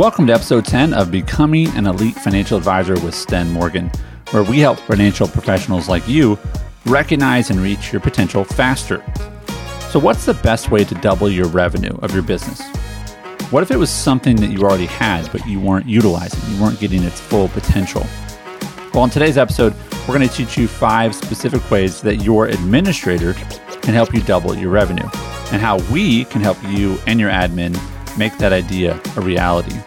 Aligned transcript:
Welcome 0.00 0.26
to 0.28 0.32
episode 0.32 0.64
10 0.64 0.94
of 0.94 1.10
Becoming 1.10 1.68
an 1.76 1.86
Elite 1.86 2.14
Financial 2.14 2.56
Advisor 2.56 2.94
with 3.00 3.14
Sten 3.14 3.50
Morgan, 3.50 3.92
where 4.30 4.42
we 4.42 4.58
help 4.58 4.78
financial 4.78 5.28
professionals 5.28 5.90
like 5.90 6.08
you 6.08 6.38
recognize 6.86 7.50
and 7.50 7.60
reach 7.60 7.92
your 7.92 8.00
potential 8.00 8.42
faster. 8.42 9.04
So, 9.90 9.98
what's 9.98 10.24
the 10.24 10.32
best 10.32 10.70
way 10.70 10.84
to 10.84 10.94
double 10.94 11.28
your 11.28 11.48
revenue 11.48 11.94
of 12.00 12.14
your 12.14 12.22
business? 12.22 12.62
What 13.50 13.62
if 13.62 13.70
it 13.70 13.76
was 13.76 13.90
something 13.90 14.36
that 14.36 14.46
you 14.46 14.62
already 14.62 14.86
had, 14.86 15.30
but 15.32 15.46
you 15.46 15.60
weren't 15.60 15.84
utilizing, 15.84 16.50
you 16.50 16.62
weren't 16.62 16.80
getting 16.80 17.02
its 17.02 17.20
full 17.20 17.48
potential? 17.48 18.06
Well, 18.94 19.04
in 19.04 19.10
today's 19.10 19.36
episode, 19.36 19.74
we're 20.08 20.16
going 20.16 20.26
to 20.26 20.34
teach 20.34 20.56
you 20.56 20.66
five 20.66 21.14
specific 21.14 21.70
ways 21.70 22.00
that 22.00 22.24
your 22.24 22.46
administrator 22.46 23.34
can 23.82 23.92
help 23.92 24.14
you 24.14 24.22
double 24.22 24.56
your 24.56 24.70
revenue 24.70 25.10
and 25.52 25.60
how 25.60 25.76
we 25.92 26.24
can 26.24 26.40
help 26.40 26.56
you 26.68 26.98
and 27.06 27.20
your 27.20 27.30
admin 27.30 27.78
make 28.16 28.38
that 28.38 28.54
idea 28.54 28.98
a 29.16 29.20
reality. 29.20 29.78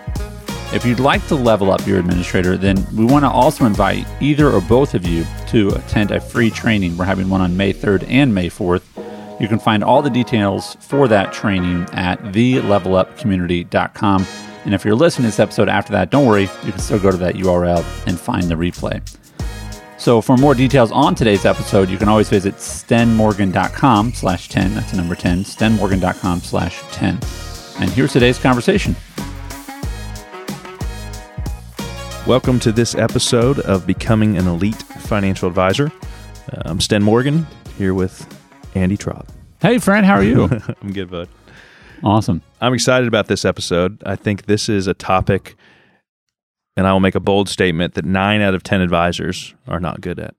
If 0.73 0.86
you'd 0.86 1.00
like 1.00 1.26
to 1.27 1.36
level 1.36 1.72
up 1.72 1.86
your 1.86 2.00
administrator, 2.00 2.58
then 2.58 2.84
we 2.95 3.05
want 3.05 3.26
to 3.26 3.30
also 3.30 3.66
invite 3.66 4.08
either 4.20 4.50
or 4.50 4.59
both 4.59 4.95
of 4.95 5.05
you 5.05 5.23
to 5.50 5.70
attend 5.70 6.09
a 6.09 6.20
free 6.20 6.50
training. 6.50 6.98
We're 6.98 7.05
having 7.05 7.30
one 7.30 7.41
on 7.41 7.55
May 7.55 7.73
3rd 7.73 8.09
and 8.09 8.34
May 8.34 8.50
4th. 8.50 8.81
You 9.40 9.48
can 9.48 9.59
find 9.59 9.84
all 9.84 10.02
the 10.02 10.09
details 10.09 10.76
for 10.80 11.08
that 11.09 11.31
training 11.31 11.84
at 11.94 12.20
thelevelupcommunity.com. 12.23 14.26
And 14.66 14.73
if 14.73 14.84
you're 14.84 14.95
listening 14.95 15.26
to 15.26 15.28
this 15.28 15.40
episode 15.40 15.70
after 15.70 15.91
that, 15.91 16.09
don't 16.09 16.26
worry, 16.26 16.50
you 16.64 16.72
can 16.72 16.80
still 16.80 16.98
go 16.98 17.12
to 17.12 17.17
that 17.17 17.36
URL 17.36 17.86
and 18.08 18.20
find 18.20 18.45
the 18.45 18.55
replay. 18.55 19.00
So 20.00 20.22
for 20.22 20.38
more 20.38 20.55
details 20.55 20.92
on 20.92 21.14
today's 21.14 21.45
episode, 21.45 21.88
you 21.88 22.00
can 22.00 22.09
always 22.09 22.30
visit 22.30 22.55
stenmorgan.com 22.55 24.14
slash 24.14 24.50
10. 24.50 24.73
That's 24.73 24.89
the 24.89 24.98
number 24.98 25.14
10, 25.14 25.44
stenmorgan.com 25.44 26.42
slash 26.42 26.81
10. 26.92 27.20
And 27.80 27.92
here's 27.92 28.11
today's 28.11 28.39
conversation. 28.39 28.95
Welcome 32.26 32.60
to 32.62 32.72
this 32.72 32.96
episode 32.96 33.60
of 33.62 33.86
Becoming 33.86 34.38
an 34.38 34.48
Elite 34.48 34.82
Financial 34.82 35.48
Advisor. 35.50 35.92
Uh, 36.52 36.62
I'm 36.66 36.80
Sten 36.80 37.04
Morgan 37.04 37.46
here 37.78 37.94
with 37.94 38.26
Andy 38.76 38.96
Trott. 38.96 39.28
Hey, 39.62 39.78
friend, 39.78 40.06
how 40.06 40.14
are 40.16 40.24
you? 40.24 40.44
I'm 40.82 40.94
good, 40.94 41.10
bud. 41.12 41.28
awesome. 42.02 42.42
I'm 42.62 42.74
excited 42.74 43.10
about 43.10 43.28
this 43.28 43.44
episode. 43.44 44.02
I 44.06 44.16
think 44.16 44.46
this 44.46 44.70
is 44.70 44.88
a 44.88 44.94
topic, 44.94 45.58
and 46.78 46.88
I 46.88 46.94
will 46.94 47.02
make 47.02 47.16
a 47.16 47.20
bold 47.20 47.50
statement 47.50 47.96
that 47.96 48.06
nine 48.06 48.40
out 48.42 48.54
of 48.56 48.64
10 48.64 48.80
advisors 48.80 49.54
are 49.68 49.82
not 49.82 50.00
good 50.00 50.20
at. 50.20 50.34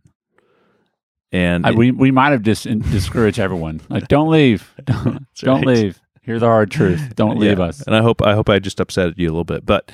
And 1.33 1.67
I, 1.67 1.73
we, 1.73 1.91
we 1.91 2.11
might 2.11 2.31
have 2.33 2.43
just 2.43 2.65
discouraged 2.91 3.39
everyone. 3.39 3.83
Like, 3.91 4.09
don't 4.09 4.31
leave. 4.31 4.73
Don't, 4.85 5.27
don't 5.37 5.67
right. 5.67 5.77
leave. 5.77 6.01
Here's 6.23 6.41
the 6.41 6.47
hard 6.47 6.71
truth. 6.71 7.15
Don't 7.15 7.39
leave 7.39 7.59
Yeah. 7.59 7.67
us. 7.67 7.83
And 7.83 7.95
I 7.95 8.01
hope 8.01 8.23
I 8.23 8.33
hope 8.33 8.49
I 8.49 8.59
just 8.59 8.81
upset 8.81 9.19
you 9.19 9.27
a 9.29 9.33
little 9.33 9.45
bit, 9.45 9.67
but 9.67 9.93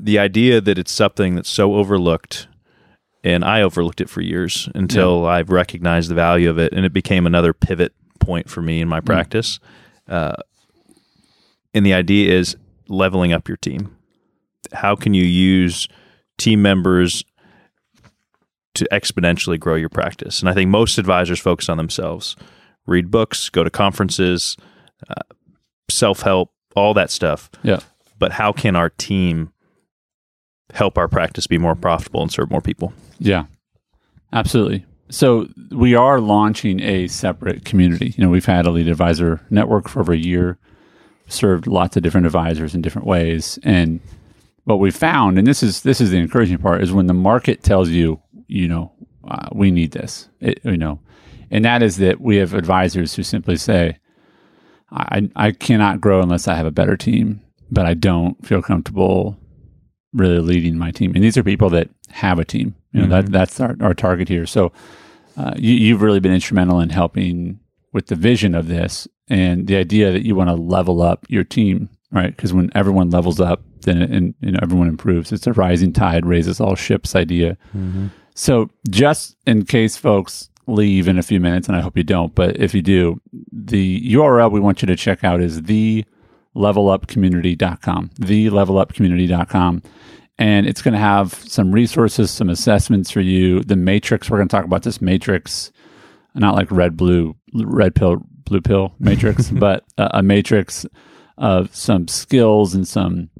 the 0.00 0.18
idea 0.18 0.60
that 0.60 0.78
it's 0.78 0.92
something 0.92 1.34
that's 1.34 1.48
so 1.48 1.74
overlooked, 1.74 2.48
and 3.24 3.44
I 3.44 3.62
overlooked 3.62 4.00
it 4.00 4.08
for 4.08 4.20
years 4.20 4.68
until 4.74 5.26
I've 5.26 5.50
recognized 5.50 6.10
the 6.10 6.14
value 6.14 6.48
of 6.48 6.58
it, 6.58 6.72
and 6.72 6.84
it 6.84 6.92
became 6.92 7.26
another 7.26 7.52
pivot 7.52 7.92
point 8.20 8.48
for 8.48 8.62
me 8.62 8.80
in 8.80 8.88
my 8.88 9.00
practice. 9.00 9.58
Uh, 10.08 10.36
and 11.74 11.84
the 11.84 11.94
idea 11.94 12.32
is 12.36 12.56
leveling 12.88 13.32
up 13.32 13.48
your 13.48 13.56
team. 13.56 13.96
How 14.72 14.96
can 14.96 15.14
you 15.14 15.24
use 15.24 15.88
team 16.38 16.62
members 16.62 17.24
to 18.74 18.88
exponentially 18.92 19.58
grow 19.58 19.74
your 19.74 19.88
practice? 19.88 20.40
And 20.40 20.48
I 20.48 20.54
think 20.54 20.70
most 20.70 20.98
advisors 20.98 21.40
focus 21.40 21.68
on 21.68 21.76
themselves, 21.76 22.36
read 22.86 23.10
books, 23.10 23.48
go 23.48 23.64
to 23.64 23.70
conferences, 23.70 24.56
uh, 25.08 25.22
self 25.90 26.22
help, 26.22 26.52
all 26.74 26.94
that 26.94 27.10
stuff. 27.10 27.50
Yeah. 27.62 27.80
But 28.18 28.32
how 28.32 28.52
can 28.52 28.76
our 28.76 28.90
team 28.90 29.52
help 30.72 30.98
our 30.98 31.08
practice 31.08 31.46
be 31.46 31.58
more 31.58 31.74
profitable 31.74 32.22
and 32.22 32.32
serve 32.32 32.50
more 32.50 32.60
people? 32.60 32.92
Yeah, 33.18 33.44
absolutely. 34.32 34.84
So 35.10 35.48
we 35.70 35.94
are 35.94 36.20
launching 36.20 36.80
a 36.80 37.08
separate 37.08 37.64
community. 37.64 38.14
You 38.16 38.24
know, 38.24 38.30
we've 38.30 38.44
had 38.44 38.66
Elite 38.66 38.88
Advisor 38.88 39.40
Network 39.48 39.88
for 39.88 40.00
over 40.00 40.12
a 40.12 40.18
year, 40.18 40.58
served 41.28 41.66
lots 41.66 41.96
of 41.96 42.02
different 42.02 42.26
advisors 42.26 42.74
in 42.74 42.82
different 42.82 43.06
ways, 43.06 43.58
and 43.62 44.00
what 44.64 44.80
we 44.80 44.90
found, 44.90 45.38
and 45.38 45.46
this 45.46 45.62
is 45.62 45.80
this 45.80 45.98
is 45.98 46.10
the 46.10 46.18
encouraging 46.18 46.58
part, 46.58 46.82
is 46.82 46.92
when 46.92 47.06
the 47.06 47.14
market 47.14 47.62
tells 47.62 47.88
you, 47.88 48.20
you 48.48 48.68
know, 48.68 48.92
uh, 49.26 49.48
we 49.52 49.70
need 49.70 49.92
this, 49.92 50.28
it, 50.40 50.60
you 50.62 50.76
know, 50.76 51.00
and 51.50 51.64
that 51.64 51.82
is 51.82 51.96
that 51.96 52.20
we 52.20 52.36
have 52.36 52.52
advisors 52.52 53.14
who 53.14 53.22
simply 53.22 53.56
say, 53.56 53.96
I 54.92 55.30
I 55.34 55.52
cannot 55.52 56.02
grow 56.02 56.20
unless 56.20 56.46
I 56.46 56.54
have 56.54 56.66
a 56.66 56.70
better 56.70 56.98
team, 56.98 57.40
but 57.70 57.86
I 57.86 57.94
don't 57.94 58.46
feel 58.46 58.60
comfortable 58.60 59.37
really 60.18 60.40
leading 60.40 60.76
my 60.76 60.90
team. 60.90 61.12
And 61.14 61.24
these 61.24 61.36
are 61.36 61.42
people 61.42 61.70
that 61.70 61.88
have 62.10 62.38
a 62.38 62.44
team. 62.44 62.74
You 62.92 63.02
know, 63.02 63.08
that 63.22 63.32
that's 63.32 63.60
our, 63.60 63.76
our 63.80 63.94
target 63.94 64.28
here. 64.28 64.46
So 64.46 64.72
uh, 65.36 65.54
you, 65.56 65.74
you've 65.74 66.02
really 66.02 66.20
been 66.20 66.34
instrumental 66.34 66.80
in 66.80 66.90
helping 66.90 67.60
with 67.92 68.06
the 68.06 68.16
vision 68.16 68.54
of 68.54 68.68
this 68.68 69.06
and 69.28 69.66
the 69.66 69.76
idea 69.76 70.10
that 70.12 70.24
you 70.24 70.34
want 70.34 70.48
to 70.50 70.54
level 70.54 71.00
up 71.02 71.24
your 71.28 71.44
team, 71.44 71.88
right? 72.10 72.34
Because 72.34 72.52
when 72.52 72.70
everyone 72.74 73.10
levels 73.10 73.40
up, 73.40 73.62
then 73.82 74.02
it, 74.02 74.10
and, 74.10 74.34
and 74.42 74.58
everyone 74.62 74.88
improves. 74.88 75.32
It's 75.32 75.46
a 75.46 75.52
rising 75.52 75.92
tide 75.92 76.26
raises 76.26 76.60
all 76.60 76.74
ships 76.74 77.14
idea. 77.14 77.56
So 78.34 78.70
just 78.90 79.36
in 79.46 79.64
case 79.64 79.96
folks 79.96 80.48
leave 80.66 81.08
in 81.08 81.18
a 81.18 81.22
few 81.22 81.40
minutes, 81.40 81.68
and 81.68 81.76
I 81.76 81.80
hope 81.80 81.96
you 81.96 82.04
don't, 82.04 82.34
but 82.34 82.56
if 82.58 82.74
you 82.74 82.82
do, 82.82 83.20
the 83.52 84.12
URL 84.12 84.50
we 84.50 84.60
want 84.60 84.82
you 84.82 84.86
to 84.86 84.96
check 84.96 85.24
out 85.24 85.40
is 85.40 85.62
the 85.62 86.04
levelupcommunity.com, 86.58 88.10
the 88.18 88.46
levelupcommunity.com. 88.46 89.82
And 90.40 90.66
it's 90.66 90.82
going 90.82 90.92
to 90.92 91.00
have 91.00 91.34
some 91.34 91.72
resources, 91.72 92.30
some 92.30 92.48
assessments 92.48 93.10
for 93.10 93.20
you. 93.20 93.62
The 93.62 93.76
matrix, 93.76 94.30
we're 94.30 94.38
going 94.38 94.48
to 94.48 94.54
talk 94.54 94.64
about 94.64 94.82
this 94.82 95.00
matrix, 95.00 95.72
not 96.34 96.54
like 96.54 96.70
red, 96.70 96.96
blue, 96.96 97.34
red 97.54 97.94
pill, 97.94 98.22
blue 98.44 98.60
pill 98.60 98.94
matrix, 99.00 99.50
but 99.52 99.84
a, 99.96 100.18
a 100.18 100.22
matrix 100.22 100.86
of 101.38 101.74
some 101.74 102.06
skills 102.06 102.74
and 102.74 102.86
some 102.86 103.30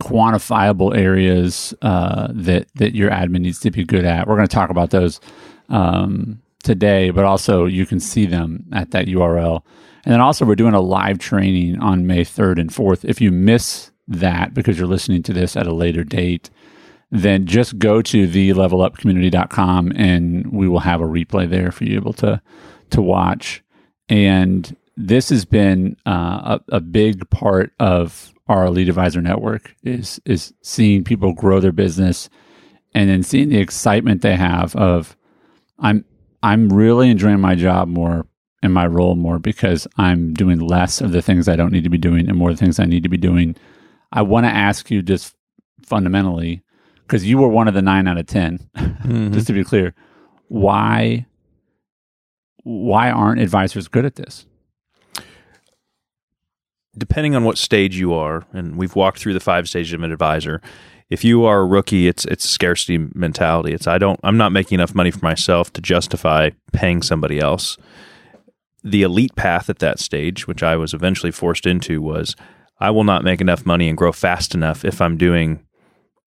quantifiable 0.00 0.96
areas 0.96 1.74
uh, 1.82 2.28
that 2.30 2.68
that 2.76 2.94
your 2.94 3.10
admin 3.10 3.40
needs 3.40 3.58
to 3.60 3.70
be 3.70 3.84
good 3.84 4.04
at. 4.04 4.28
We're 4.28 4.36
going 4.36 4.48
to 4.48 4.54
talk 4.54 4.70
about 4.70 4.90
those 4.90 5.20
um, 5.68 6.40
today, 6.62 7.10
but 7.10 7.24
also 7.24 7.66
you 7.66 7.86
can 7.86 7.98
see 7.98 8.26
them 8.26 8.66
at 8.72 8.92
that 8.92 9.06
URL. 9.06 9.62
And 10.04 10.12
then 10.12 10.20
also 10.20 10.44
we're 10.44 10.54
doing 10.54 10.74
a 10.74 10.80
live 10.80 11.18
training 11.18 11.78
on 11.80 12.06
May 12.06 12.24
3rd 12.24 12.58
and 12.58 12.70
4th. 12.70 13.04
If 13.04 13.20
you 13.20 13.30
miss 13.30 13.90
that 14.08 14.54
because 14.54 14.78
you're 14.78 14.88
listening 14.88 15.22
to 15.24 15.32
this 15.32 15.56
at 15.56 15.66
a 15.66 15.74
later 15.74 16.04
date, 16.04 16.50
then 17.10 17.46
just 17.46 17.78
go 17.78 18.00
to 18.02 18.26
thelevelupcommunity.com 18.26 19.92
and 19.96 20.52
we 20.52 20.68
will 20.68 20.80
have 20.80 21.00
a 21.00 21.06
replay 21.06 21.48
there 21.48 21.72
for 21.72 21.84
you 21.84 21.96
able 21.96 22.12
to 22.14 22.40
to 22.90 23.02
watch. 23.02 23.62
And 24.08 24.76
this 24.96 25.28
has 25.30 25.44
been 25.44 25.96
uh, 26.06 26.58
a, 26.70 26.76
a 26.76 26.80
big 26.80 27.28
part 27.30 27.72
of 27.78 28.32
our 28.48 28.68
lead 28.70 28.88
advisor 28.88 29.22
network 29.22 29.74
is 29.82 30.20
is 30.24 30.52
seeing 30.62 31.04
people 31.04 31.32
grow 31.32 31.60
their 31.60 31.72
business 31.72 32.28
and 32.94 33.08
then 33.08 33.22
seeing 33.22 33.48
the 33.48 33.58
excitement 33.58 34.22
they 34.22 34.36
have 34.36 34.74
of 34.76 35.16
I'm 35.78 36.04
I'm 36.42 36.72
really 36.72 37.10
enjoying 37.10 37.40
my 37.40 37.54
job 37.54 37.88
more 37.88 38.26
and 38.62 38.74
my 38.74 38.86
role 38.86 39.14
more 39.14 39.38
because 39.38 39.86
I'm 39.96 40.34
doing 40.34 40.60
less 40.60 41.00
of 41.00 41.12
the 41.12 41.22
things 41.22 41.48
I 41.48 41.56
don't 41.56 41.72
need 41.72 41.84
to 41.84 41.90
be 41.90 41.98
doing 41.98 42.28
and 42.28 42.36
more 42.36 42.50
of 42.50 42.58
the 42.58 42.64
things 42.64 42.78
I 42.78 42.84
need 42.84 43.02
to 43.02 43.08
be 43.08 43.16
doing. 43.16 43.56
I 44.12 44.22
want 44.22 44.44
to 44.44 44.50
ask 44.50 44.90
you 44.90 45.02
just 45.02 45.34
fundamentally 45.82 46.62
because 47.02 47.26
you 47.26 47.38
were 47.38 47.48
one 47.48 47.68
of 47.68 47.74
the 47.74 47.82
nine 47.82 48.06
out 48.06 48.18
of 48.18 48.26
10 48.26 49.30
just 49.32 49.46
to 49.46 49.52
be 49.52 49.64
clear 49.64 49.94
why 50.48 51.26
why 52.62 53.10
aren't 53.10 53.40
advisors 53.40 53.88
good 53.88 54.04
at 54.04 54.16
this 54.16 54.46
depending 56.96 57.34
on 57.34 57.44
what 57.44 57.58
stage 57.58 57.98
you 57.98 58.12
are, 58.14 58.44
and 58.52 58.76
we've 58.76 58.94
walked 58.94 59.18
through 59.18 59.34
the 59.34 59.40
five 59.40 59.68
stages 59.68 59.92
of 59.92 60.02
an 60.02 60.12
advisor. 60.12 60.60
If 61.08 61.24
you 61.24 61.44
are 61.44 61.60
a 61.60 61.66
rookie, 61.66 62.06
it's 62.06 62.24
it's 62.26 62.48
scarcity 62.48 62.98
mentality. 63.14 63.72
It's 63.72 63.86
I 63.86 63.98
don't 63.98 64.20
I'm 64.22 64.36
not 64.36 64.52
making 64.52 64.76
enough 64.76 64.94
money 64.94 65.10
for 65.10 65.24
myself 65.24 65.72
to 65.72 65.80
justify 65.80 66.50
paying 66.72 67.02
somebody 67.02 67.40
else. 67.40 67.76
The 68.82 69.02
elite 69.02 69.34
path 69.36 69.68
at 69.68 69.78
that 69.80 69.98
stage, 69.98 70.46
which 70.46 70.62
I 70.62 70.76
was 70.76 70.94
eventually 70.94 71.32
forced 71.32 71.66
into, 71.66 72.00
was 72.00 72.34
I 72.78 72.90
will 72.90 73.04
not 73.04 73.24
make 73.24 73.40
enough 73.40 73.66
money 73.66 73.88
and 73.88 73.96
grow 73.98 74.12
fast 74.12 74.54
enough 74.54 74.84
if 74.84 75.00
I'm 75.00 75.16
doing 75.18 75.64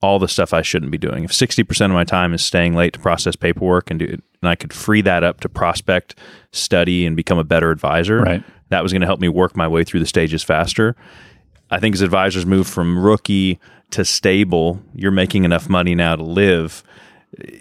all 0.02 0.20
the 0.20 0.28
stuff 0.28 0.54
I 0.54 0.62
shouldn't 0.62 0.92
be 0.92 0.98
doing. 0.98 1.24
If 1.24 1.32
60% 1.32 1.86
of 1.86 1.92
my 1.92 2.04
time 2.04 2.34
is 2.34 2.44
staying 2.46 2.76
late 2.76 2.94
to 2.94 3.00
process 3.00 3.36
paperwork 3.36 3.90
and 3.90 4.00
do 4.00 4.06
and 4.42 4.50
I 4.50 4.56
could 4.56 4.74
free 4.74 5.02
that 5.02 5.24
up 5.24 5.40
to 5.40 5.50
prospect, 5.50 6.20
study 6.52 7.06
and 7.06 7.16
become 7.16 7.38
a 7.38 7.46
better 7.46 7.72
advisor, 7.72 8.20
Right. 8.20 8.44
that 8.70 8.84
was 8.84 8.92
going 8.92 9.00
to 9.00 9.08
help 9.08 9.22
me 9.22 9.30
work 9.30 9.56
my 9.56 9.68
way 9.70 9.86
through 9.86 10.02
the 10.02 10.06
stages 10.06 10.44
faster. 10.44 10.98
I 11.72 11.80
think 11.80 11.96
as 11.96 12.02
advisors 12.02 12.46
move 12.46 12.68
from 12.68 13.00
rookie 13.00 13.60
to 13.92 14.04
stable, 14.04 14.82
you're 14.94 15.12
making 15.12 15.46
enough 15.46 15.70
money 15.70 15.96
now 15.96 16.18
to 16.18 16.24
live. 16.24 16.84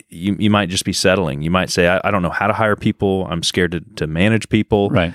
You, 0.08 0.36
you 0.38 0.50
might 0.50 0.68
just 0.68 0.84
be 0.84 0.92
settling. 0.92 1.42
You 1.42 1.50
might 1.50 1.70
say, 1.70 1.88
I, 1.88 2.00
I 2.04 2.10
don't 2.10 2.22
know 2.22 2.30
how 2.30 2.46
to 2.46 2.52
hire 2.52 2.76
people. 2.76 3.26
I'm 3.30 3.42
scared 3.42 3.72
to, 3.72 3.80
to 3.96 4.06
manage 4.06 4.48
people. 4.48 4.90
right 4.90 5.14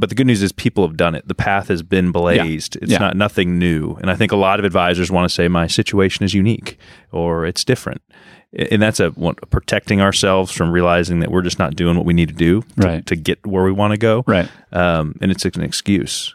but 0.00 0.10
the 0.10 0.14
good 0.14 0.28
news 0.28 0.44
is 0.44 0.52
people 0.52 0.86
have 0.86 0.96
done 0.96 1.16
it. 1.16 1.26
The 1.26 1.34
path 1.34 1.66
has 1.66 1.82
been 1.82 2.12
blazed. 2.12 2.76
It's 2.76 2.92
Yeah. 2.92 2.98
not 2.98 3.16
nothing 3.16 3.58
new. 3.58 3.96
And 4.00 4.12
I 4.12 4.14
think 4.14 4.30
a 4.30 4.36
lot 4.36 4.60
of 4.60 4.64
advisors 4.64 5.10
want 5.10 5.28
to 5.28 5.34
say 5.34 5.48
my 5.48 5.66
situation 5.66 6.24
is 6.24 6.32
unique 6.32 6.78
or 7.10 7.44
it's 7.44 7.64
different. 7.64 8.00
And 8.70 8.80
that's 8.80 9.00
a 9.00 9.08
one, 9.10 9.34
protecting 9.50 10.00
ourselves 10.00 10.52
from 10.52 10.70
realizing 10.70 11.18
that 11.18 11.32
we're 11.32 11.42
just 11.42 11.58
not 11.58 11.74
doing 11.74 11.96
what 11.96 12.06
we 12.06 12.14
need 12.14 12.28
to 12.28 12.34
do 12.36 12.62
to, 12.80 12.86
Right. 12.86 13.06
to 13.06 13.16
get 13.16 13.44
where 13.44 13.64
we 13.64 13.72
want 13.72 13.90
to 13.90 13.98
go. 13.98 14.22
Right. 14.28 14.48
Um, 14.70 15.16
and 15.20 15.32
it's 15.32 15.44
an 15.44 15.62
excuse. 15.62 16.32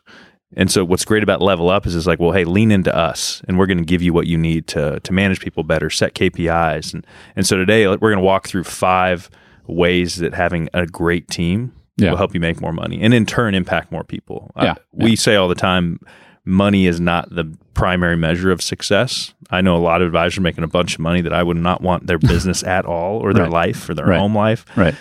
And 0.56 0.70
so 0.72 0.86
what's 0.86 1.06
great 1.06 1.24
about 1.24 1.42
level 1.42 1.70
up 1.70 1.86
is 1.88 1.96
it's 1.96 2.06
like, 2.08 2.20
well, 2.20 2.32
hey, 2.32 2.44
lean 2.46 2.72
into 2.72 2.96
us 2.96 3.42
and 3.48 3.58
we're 3.58 3.66
going 3.66 3.78
to 3.80 3.84
give 3.84 4.02
you 4.02 4.14
what 4.14 4.28
you 4.28 4.38
need 4.38 4.68
to 4.68 5.00
to 5.00 5.14
manage 5.14 5.40
people 5.40 5.64
better, 5.64 5.90
set 5.90 6.14
KPIs. 6.16 6.94
And 6.94 7.06
and 7.36 7.46
so 7.48 7.58
today 7.58 7.88
we're 7.88 7.98
going 7.98 8.18
to 8.18 8.24
walk 8.24 8.48
through 8.48 8.64
five 8.66 9.30
ways 9.68 10.18
that 10.18 10.34
having 10.34 10.70
a 10.74 10.86
great 10.86 11.28
team 11.30 11.72
Yeah. 11.98 12.12
will 12.12 12.18
help 12.18 12.34
you 12.34 12.40
make 12.40 12.60
more 12.62 12.74
money 12.74 13.02
and 13.02 13.14
in 13.14 13.26
turn 13.26 13.56
impact 13.56 13.92
more 13.92 14.04
people. 14.04 14.52
Uh, 14.56 14.64
Yeah. 14.66 14.76
we 14.92 15.16
say 15.16 15.36
all 15.36 15.48
the 15.48 15.56
time 15.56 16.00
money 16.46 16.86
is 16.88 17.00
not 17.00 17.34
the 17.34 17.46
primary 17.74 18.18
measure 18.18 18.52
of 18.52 18.62
success. 18.62 19.34
I 19.50 19.62
know 19.62 19.78
a 19.78 19.80
lot 19.80 20.02
of 20.02 20.08
advisors 20.08 20.40
making 20.42 20.64
a 20.66 20.68
bunch 20.68 20.94
of 20.96 21.00
money 21.00 21.22
that 21.22 21.32
I 21.34 21.42
would 21.42 21.56
not 21.58 21.82
want 21.82 22.06
their 22.08 22.18
business 22.34 22.62
at 22.64 22.86
all 22.86 23.20
or 23.20 23.34
their 23.34 23.44
Right. 23.44 23.52
life 23.68 23.90
or 23.90 23.94
their 23.94 24.06
Right. 24.08 24.20
home 24.20 24.36
life, 24.36 24.66
Right. 24.76 24.96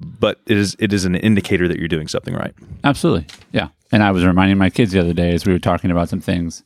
but 0.00 0.40
it 0.46 0.56
is 0.56 0.74
it 0.80 0.92
is 0.92 1.04
an 1.04 1.14
indicator 1.14 1.68
that 1.68 1.78
you're 1.78 1.88
doing 1.88 2.08
something 2.08 2.34
right. 2.34 2.52
Absolutely. 2.82 3.26
Yeah. 3.52 3.68
And 3.92 4.02
I 4.02 4.10
was 4.10 4.24
reminding 4.24 4.56
my 4.58 4.70
kids 4.70 4.92
the 4.92 5.00
other 5.00 5.12
day 5.12 5.32
as 5.34 5.44
we 5.46 5.52
were 5.52 5.58
talking 5.58 5.90
about 5.90 6.08
some 6.08 6.20
things. 6.20 6.62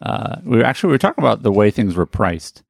Uh, 0.00 0.36
we 0.44 0.58
were 0.58 0.64
actually 0.64 0.88
we 0.88 0.94
were 0.94 0.98
talking 0.98 1.22
about 1.22 1.42
the 1.42 1.52
way 1.52 1.70
things 1.70 1.94
were 1.96 2.06
priced. 2.06 2.62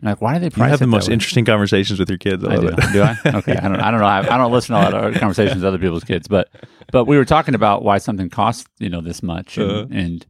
And 0.00 0.08
like, 0.10 0.20
why 0.22 0.34
do 0.34 0.38
they 0.40 0.46
You 0.46 0.50
price 0.50 0.70
have 0.70 0.78
the 0.78 0.86
most 0.86 1.08
way? 1.08 1.14
interesting 1.14 1.44
conversations 1.44 1.98
with 1.98 2.08
your 2.08 2.18
kids. 2.18 2.44
I 2.44 2.54
I 2.54 2.56
do. 2.56 2.70
do 2.92 3.02
I? 3.02 3.18
Okay. 3.38 3.56
I 3.56 3.68
don't. 3.68 3.80
I 3.80 3.90
don't 3.90 4.00
know. 4.00 4.06
I, 4.06 4.20
I 4.34 4.38
don't 4.38 4.52
listen 4.52 4.74
to 4.74 4.80
a 4.80 4.82
lot 4.82 4.94
of 4.94 5.14
conversations 5.16 5.56
with 5.56 5.64
other 5.64 5.78
people's 5.78 6.04
kids, 6.04 6.28
but 6.28 6.48
but 6.92 7.04
we 7.04 7.16
were 7.16 7.24
talking 7.24 7.54
about 7.54 7.82
why 7.82 7.98
something 7.98 8.30
costs 8.30 8.64
you 8.78 8.88
know 8.88 9.00
this 9.00 9.22
much, 9.22 9.58
and 9.58 9.70
Uh-huh. 9.70 9.86
and, 9.90 10.26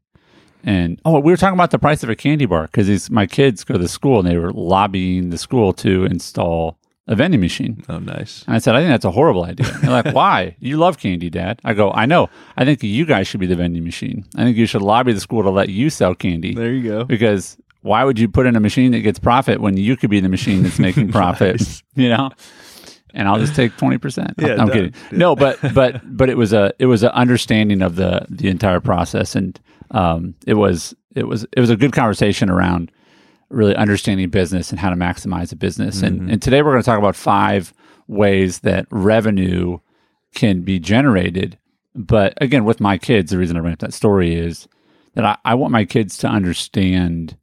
and 0.64 1.00
oh, 1.04 1.18
we 1.20 1.32
were 1.32 1.36
talking 1.36 1.54
about 1.58 1.70
the 1.70 1.78
price 1.78 2.02
of 2.02 2.08
a 2.10 2.16
candy 2.16 2.46
bar 2.46 2.62
because 2.64 3.10
my 3.10 3.26
kids 3.26 3.62
go 3.64 3.74
to 3.74 3.78
the 3.78 3.88
school 3.88 4.18
and 4.20 4.28
they 4.28 4.36
were 4.36 4.52
lobbying 4.52 5.30
the 5.30 5.38
school 5.38 5.72
to 5.74 6.04
install 6.04 6.78
a 7.08 7.16
vending 7.16 7.40
machine. 7.40 7.82
Oh, 7.88 7.98
nice. 7.98 8.44
And 8.46 8.54
I 8.54 8.58
said, 8.58 8.74
I 8.76 8.80
think 8.80 8.90
that's 8.90 9.04
a 9.04 9.10
horrible 9.10 9.44
idea. 9.44 9.66
They're 9.82 9.90
like, 9.90 10.14
why? 10.14 10.56
You 10.60 10.76
love 10.76 10.98
candy, 10.98 11.30
Dad. 11.30 11.60
I 11.64 11.74
go, 11.74 11.90
I 11.92 12.06
know. 12.06 12.28
I 12.56 12.64
think 12.64 12.82
you 12.82 13.04
guys 13.04 13.26
should 13.26 13.40
be 13.40 13.46
the 13.46 13.56
vending 13.56 13.84
machine. 13.84 14.24
I 14.36 14.44
think 14.44 14.56
you 14.56 14.66
should 14.66 14.82
lobby 14.82 15.12
the 15.12 15.20
school 15.20 15.42
to 15.42 15.50
let 15.50 15.68
you 15.68 15.90
sell 15.90 16.14
candy 16.14 16.54
There 16.54 16.72
you 16.72 16.88
go. 16.88 17.04
because 17.04 17.56
why 17.82 18.04
would 18.04 18.18
you 18.18 18.28
put 18.28 18.46
in 18.46 18.54
a 18.54 18.60
machine 18.60 18.92
that 18.92 19.00
gets 19.00 19.18
profit 19.18 19.60
when 19.60 19.76
you 19.76 19.96
could 19.96 20.10
be 20.10 20.20
the 20.20 20.28
machine 20.28 20.62
that's 20.62 20.78
making 20.88 21.10
profit? 21.10 21.60
Nice. 21.60 21.82
You 21.94 22.08
know. 22.08 22.30
And 23.14 23.28
I'll 23.28 23.38
just 23.38 23.54
take 23.54 23.76
twenty 23.76 23.98
percent. 23.98 24.32
Yeah, 24.38 24.56
I'm 24.58 24.70
kidding. 24.70 24.94
No, 25.10 25.36
but 25.36 25.58
but 25.74 26.00
but 26.16 26.30
it 26.30 26.38
was 26.38 26.54
a 26.54 26.72
it 26.78 26.86
was 26.86 27.02
an 27.02 27.10
understanding 27.10 27.82
of 27.82 27.96
the 27.96 28.24
the 28.30 28.48
entire 28.48 28.80
process, 28.80 29.36
and 29.36 29.60
um, 29.90 30.34
it 30.46 30.54
was 30.54 30.94
it 31.14 31.28
was 31.28 31.44
it 31.54 31.60
was 31.60 31.68
a 31.68 31.76
good 31.76 31.92
conversation 31.92 32.48
around 32.48 32.90
really 33.52 33.76
understanding 33.76 34.30
business 34.30 34.70
and 34.70 34.80
how 34.80 34.90
to 34.90 34.96
maximize 34.96 35.52
a 35.52 35.56
business. 35.56 36.02
And 36.02 36.20
mm-hmm. 36.20 36.30
and 36.30 36.42
today 36.42 36.62
we're 36.62 36.72
going 36.72 36.82
to 36.82 36.86
talk 36.86 36.98
about 36.98 37.16
five 37.16 37.72
ways 38.08 38.60
that 38.60 38.86
revenue 38.90 39.78
can 40.34 40.62
be 40.62 40.78
generated. 40.78 41.58
But 41.94 42.34
again, 42.40 42.64
with 42.64 42.80
my 42.80 42.98
kids, 42.98 43.30
the 43.30 43.38
reason 43.38 43.56
I 43.56 43.60
bring 43.60 43.74
up 43.74 43.80
that 43.80 43.94
story 43.94 44.34
is 44.34 44.66
that 45.14 45.24
I, 45.24 45.36
I 45.44 45.54
want 45.54 45.72
my 45.72 45.84
kids 45.84 46.16
to 46.18 46.28
understand 46.28 47.36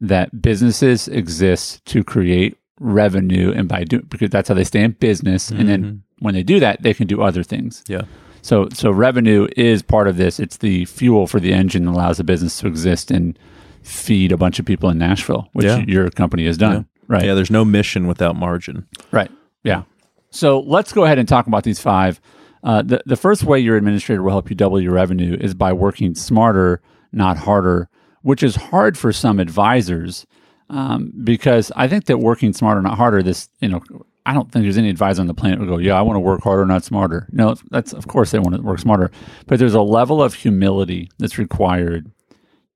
that 0.00 0.42
businesses 0.42 1.08
exist 1.08 1.84
to 1.86 2.04
create 2.04 2.58
revenue 2.78 3.52
and 3.56 3.68
by 3.68 3.84
doing 3.84 4.04
because 4.08 4.30
that's 4.30 4.48
how 4.48 4.54
they 4.54 4.64
stay 4.64 4.82
in 4.82 4.90
business 4.92 5.50
and 5.50 5.66
then 5.66 5.82
mm-hmm. 5.82 5.96
when 6.24 6.34
they 6.34 6.42
do 6.42 6.60
that 6.60 6.82
they 6.82 6.92
can 6.92 7.06
do 7.06 7.22
other 7.22 7.42
things 7.42 7.82
Yeah. 7.88 8.02
so 8.42 8.68
so 8.70 8.90
revenue 8.90 9.48
is 9.56 9.82
part 9.82 10.08
of 10.08 10.18
this 10.18 10.38
it's 10.38 10.58
the 10.58 10.84
fuel 10.84 11.26
for 11.26 11.40
the 11.40 11.54
engine 11.54 11.86
that 11.86 11.92
allows 11.92 12.18
the 12.18 12.24
business 12.24 12.58
to 12.58 12.66
exist 12.66 13.10
and 13.10 13.38
feed 13.86 14.32
a 14.32 14.36
bunch 14.36 14.58
of 14.58 14.66
people 14.66 14.90
in 14.90 14.98
nashville 14.98 15.48
which 15.52 15.64
Yeah. 15.66 15.78
your 15.86 16.10
company 16.10 16.44
has 16.46 16.58
done 16.58 16.86
right 17.08 17.24
Yeah. 17.24 17.34
There's 17.34 17.50
no 17.50 17.64
mission 17.64 18.06
without 18.08 18.34
margin. 18.36 18.86
Right. 19.12 19.30
Yeah. 19.62 19.82
So 20.30 20.60
let's 20.60 20.92
go 20.92 21.04
ahead 21.04 21.18
and 21.18 21.28
talk 21.28 21.46
about 21.46 21.62
these 21.62 21.78
five. 21.80 22.20
Uh, 22.64 22.82
the, 22.82 23.00
the 23.06 23.16
first 23.16 23.44
way 23.44 23.60
your 23.60 23.76
administrator 23.76 24.22
will 24.22 24.32
help 24.32 24.50
you 24.50 24.56
double 24.56 24.80
your 24.80 24.92
revenue 24.92 25.36
is 25.40 25.54
by 25.54 25.72
working 25.72 26.14
smarter, 26.16 26.80
not 27.12 27.36
harder, 27.38 27.88
which 28.22 28.42
is 28.42 28.56
hard 28.56 28.98
for 28.98 29.12
some 29.12 29.38
advisors 29.38 30.26
um, 30.68 31.12
because 31.22 31.70
I 31.76 31.86
think 31.86 32.06
that 32.06 32.18
working 32.18 32.52
smarter, 32.52 32.82
not 32.82 32.96
harder, 32.98 33.22
this, 33.22 33.48
you 33.60 33.68
know, 33.68 33.82
I 34.26 34.34
don't 34.34 34.50
think 34.50 34.64
there's 34.64 34.76
any 34.78 34.90
advisor 34.90 35.20
on 35.20 35.28
the 35.28 35.34
planet 35.34 35.60
who 35.60 35.66
go, 35.66 35.78
yeah, 35.78 35.96
I 35.96 36.02
want 36.02 36.16
to 36.16 36.20
work 36.20 36.42
harder, 36.42 36.66
not 36.66 36.82
smarter. 36.82 37.28
No, 37.30 37.54
that's, 37.70 37.92
of 37.92 38.08
course, 38.08 38.32
they 38.32 38.40
want 38.40 38.56
to 38.56 38.62
work 38.62 38.80
smarter. 38.80 39.12
But 39.46 39.60
there's 39.60 39.74
a 39.74 39.82
level 39.82 40.20
of 40.20 40.34
humility 40.34 41.08
that's 41.18 41.38
required 41.38 42.10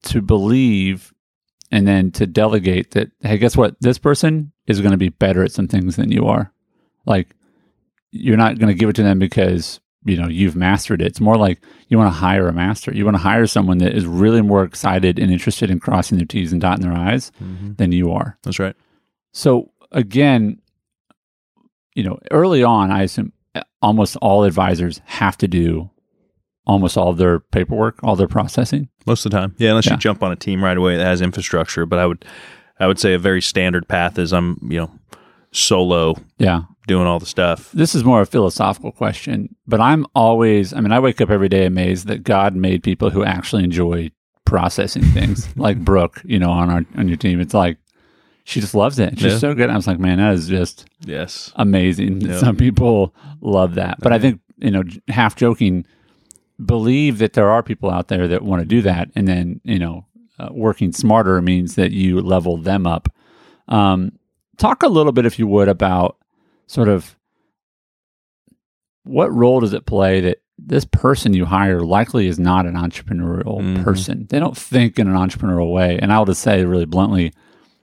to 0.04 0.22
believe 0.22 1.12
and 1.70 1.86
then 1.86 2.10
to 2.12 2.26
delegate 2.26 2.92
that 2.92 3.10
hey 3.20 3.38
guess 3.38 3.56
what? 3.56 3.76
This 3.80 3.98
person 3.98 4.52
is 4.66 4.80
going 4.80 4.92
to 4.92 4.96
be 4.96 5.08
better 5.08 5.42
at 5.42 5.52
some 5.52 5.68
things 5.68 5.96
than 5.96 6.10
you 6.10 6.26
are. 6.26 6.52
Like 7.06 7.34
you're 8.10 8.36
not 8.36 8.58
going 8.58 8.72
to 8.72 8.78
give 8.78 8.88
it 8.88 8.96
to 8.96 9.02
them 9.02 9.18
because 9.18 9.80
you 10.04 10.16
know 10.16 10.28
you've 10.28 10.56
mastered 10.56 11.02
it. 11.02 11.06
It's 11.06 11.20
more 11.20 11.36
like 11.36 11.60
you 11.88 11.98
want 11.98 12.12
to 12.12 12.18
hire 12.18 12.48
a 12.48 12.52
master. 12.52 12.92
You 12.92 13.04
want 13.04 13.16
to 13.16 13.22
hire 13.22 13.46
someone 13.46 13.78
that 13.78 13.94
is 13.94 14.06
really 14.06 14.42
more 14.42 14.64
excited 14.64 15.18
and 15.18 15.30
interested 15.32 15.70
in 15.70 15.80
crossing 15.80 16.18
their 16.18 16.26
t's 16.26 16.52
and 16.52 16.60
dotting 16.60 16.84
their 16.88 16.96
i's 16.96 17.30
mm-hmm. 17.42 17.74
than 17.74 17.92
you 17.92 18.12
are. 18.12 18.38
That's 18.42 18.58
right. 18.58 18.76
so 19.32 19.70
again 19.92 20.60
you 21.94 22.04
know 22.04 22.18
early 22.30 22.62
on 22.62 22.90
i 22.90 23.02
assume 23.02 23.32
eh, 23.54 23.62
almost 23.82 24.16
all 24.16 24.44
advisors 24.44 25.00
have 25.04 25.36
to 25.36 25.48
do 25.48 25.90
almost 26.70 26.96
all 26.96 27.08
of 27.08 27.16
their 27.18 27.40
paperwork 27.40 27.98
all 28.02 28.14
their 28.16 28.28
processing 28.28 28.88
Most 29.06 29.24
of 29.26 29.32
the 29.32 29.36
time. 29.38 29.54
Yeah. 29.58 29.70
Unless 29.70 29.86
Yeah. 29.86 29.92
you 29.94 29.98
jump 29.98 30.22
on 30.22 30.30
a 30.32 30.36
team 30.36 30.62
right 30.62 30.76
away 30.76 30.96
that 30.96 31.04
has 31.04 31.20
infrastructure. 31.20 31.84
But 31.86 31.98
I 31.98 32.06
would, 32.06 32.24
I 32.78 32.86
would 32.86 32.98
say 32.98 33.12
a 33.14 33.18
very 33.18 33.42
standard 33.42 33.88
path 33.88 34.18
is 34.18 34.32
I'm, 34.32 34.56
you 34.70 34.78
know, 34.80 34.90
solo 35.52 36.14
yeah 36.38 36.62
doing 36.86 37.06
all 37.06 37.18
the 37.18 37.26
stuff. 37.26 37.70
this 37.72 37.94
is 37.94 38.02
more 38.04 38.20
a 38.20 38.26
philosophical 38.26 38.90
question, 38.92 39.54
but 39.66 39.80
I'm 39.80 40.06
always, 40.14 40.72
I 40.72 40.80
mean, 40.80 40.90
I 40.92 40.98
wake 40.98 41.20
up 41.20 41.30
every 41.30 41.48
day 41.48 41.64
amazed 41.66 42.06
that 42.08 42.24
God 42.24 42.56
made 42.56 42.82
people 42.82 43.10
who 43.10 43.22
actually 43.24 43.62
enjoy 43.64 44.10
processing 44.44 45.02
things 45.04 45.48
like 45.56 45.78
Brooke, 45.84 46.20
you 46.24 46.38
know, 46.38 46.50
on 46.50 46.68
our, 46.70 46.84
on 46.96 47.06
your 47.06 47.16
team. 47.16 47.40
It's 47.40 47.54
like, 47.54 47.76
she 48.42 48.60
just 48.60 48.74
loves 48.74 48.98
it. 48.98 49.18
She's 49.20 49.32
Yeah. 49.34 49.38
so 49.38 49.54
good. 49.54 49.70
I 49.70 49.76
was 49.76 49.86
like, 49.86 50.00
man, 50.00 50.18
that 50.18 50.34
is 50.34 50.48
just 50.48 50.86
Yes. 51.04 51.52
amazing. 51.54 52.22
Yeah. 52.22 52.38
Some 52.38 52.56
people 52.56 53.14
love 53.40 53.74
that. 53.76 53.98
But 54.00 54.12
I 54.12 54.18
think, 54.18 54.40
you 54.58 54.72
know, 54.72 54.82
half 55.08 55.36
joking, 55.36 55.84
believe 56.64 57.18
that 57.18 57.32
there 57.34 57.50
are 57.50 57.62
people 57.62 57.90
out 57.90 58.08
there 58.08 58.28
that 58.28 58.42
want 58.42 58.60
to 58.60 58.66
do 58.66 58.82
that. 58.82 59.10
And 59.14 59.26
then, 59.28 59.60
you 59.64 59.78
know, 59.78 60.06
uh, 60.38 60.48
working 60.52 60.92
smarter 60.92 61.40
means 61.42 61.74
that 61.76 61.90
you 61.92 62.20
level 62.20 62.56
them 62.56 62.86
up. 62.86 63.08
Um, 63.68 64.12
talk 64.58 64.82
a 64.82 64.88
little 64.88 65.12
bit, 65.12 65.26
if 65.26 65.38
you 65.38 65.46
would, 65.46 65.68
about 65.68 66.16
sort 66.66 66.88
of 66.88 67.16
what 69.04 69.32
role 69.32 69.60
does 69.60 69.72
it 69.72 69.86
play 69.86 70.20
that 70.20 70.38
this 70.58 70.84
person 70.84 71.32
you 71.32 71.46
hire 71.46 71.80
likely 71.80 72.26
is 72.26 72.38
not 72.38 72.66
an 72.66 72.74
entrepreneurial 72.74 73.60
Mhm. 73.60 73.82
person. 73.82 74.26
They 74.28 74.38
don't 74.38 74.56
think 74.56 74.98
in 74.98 75.08
an 75.08 75.14
entrepreneurial 75.14 75.72
way. 75.72 75.98
And 76.00 76.12
I'll 76.12 76.26
just 76.26 76.42
say 76.42 76.64
really 76.64 76.84
bluntly, 76.84 77.32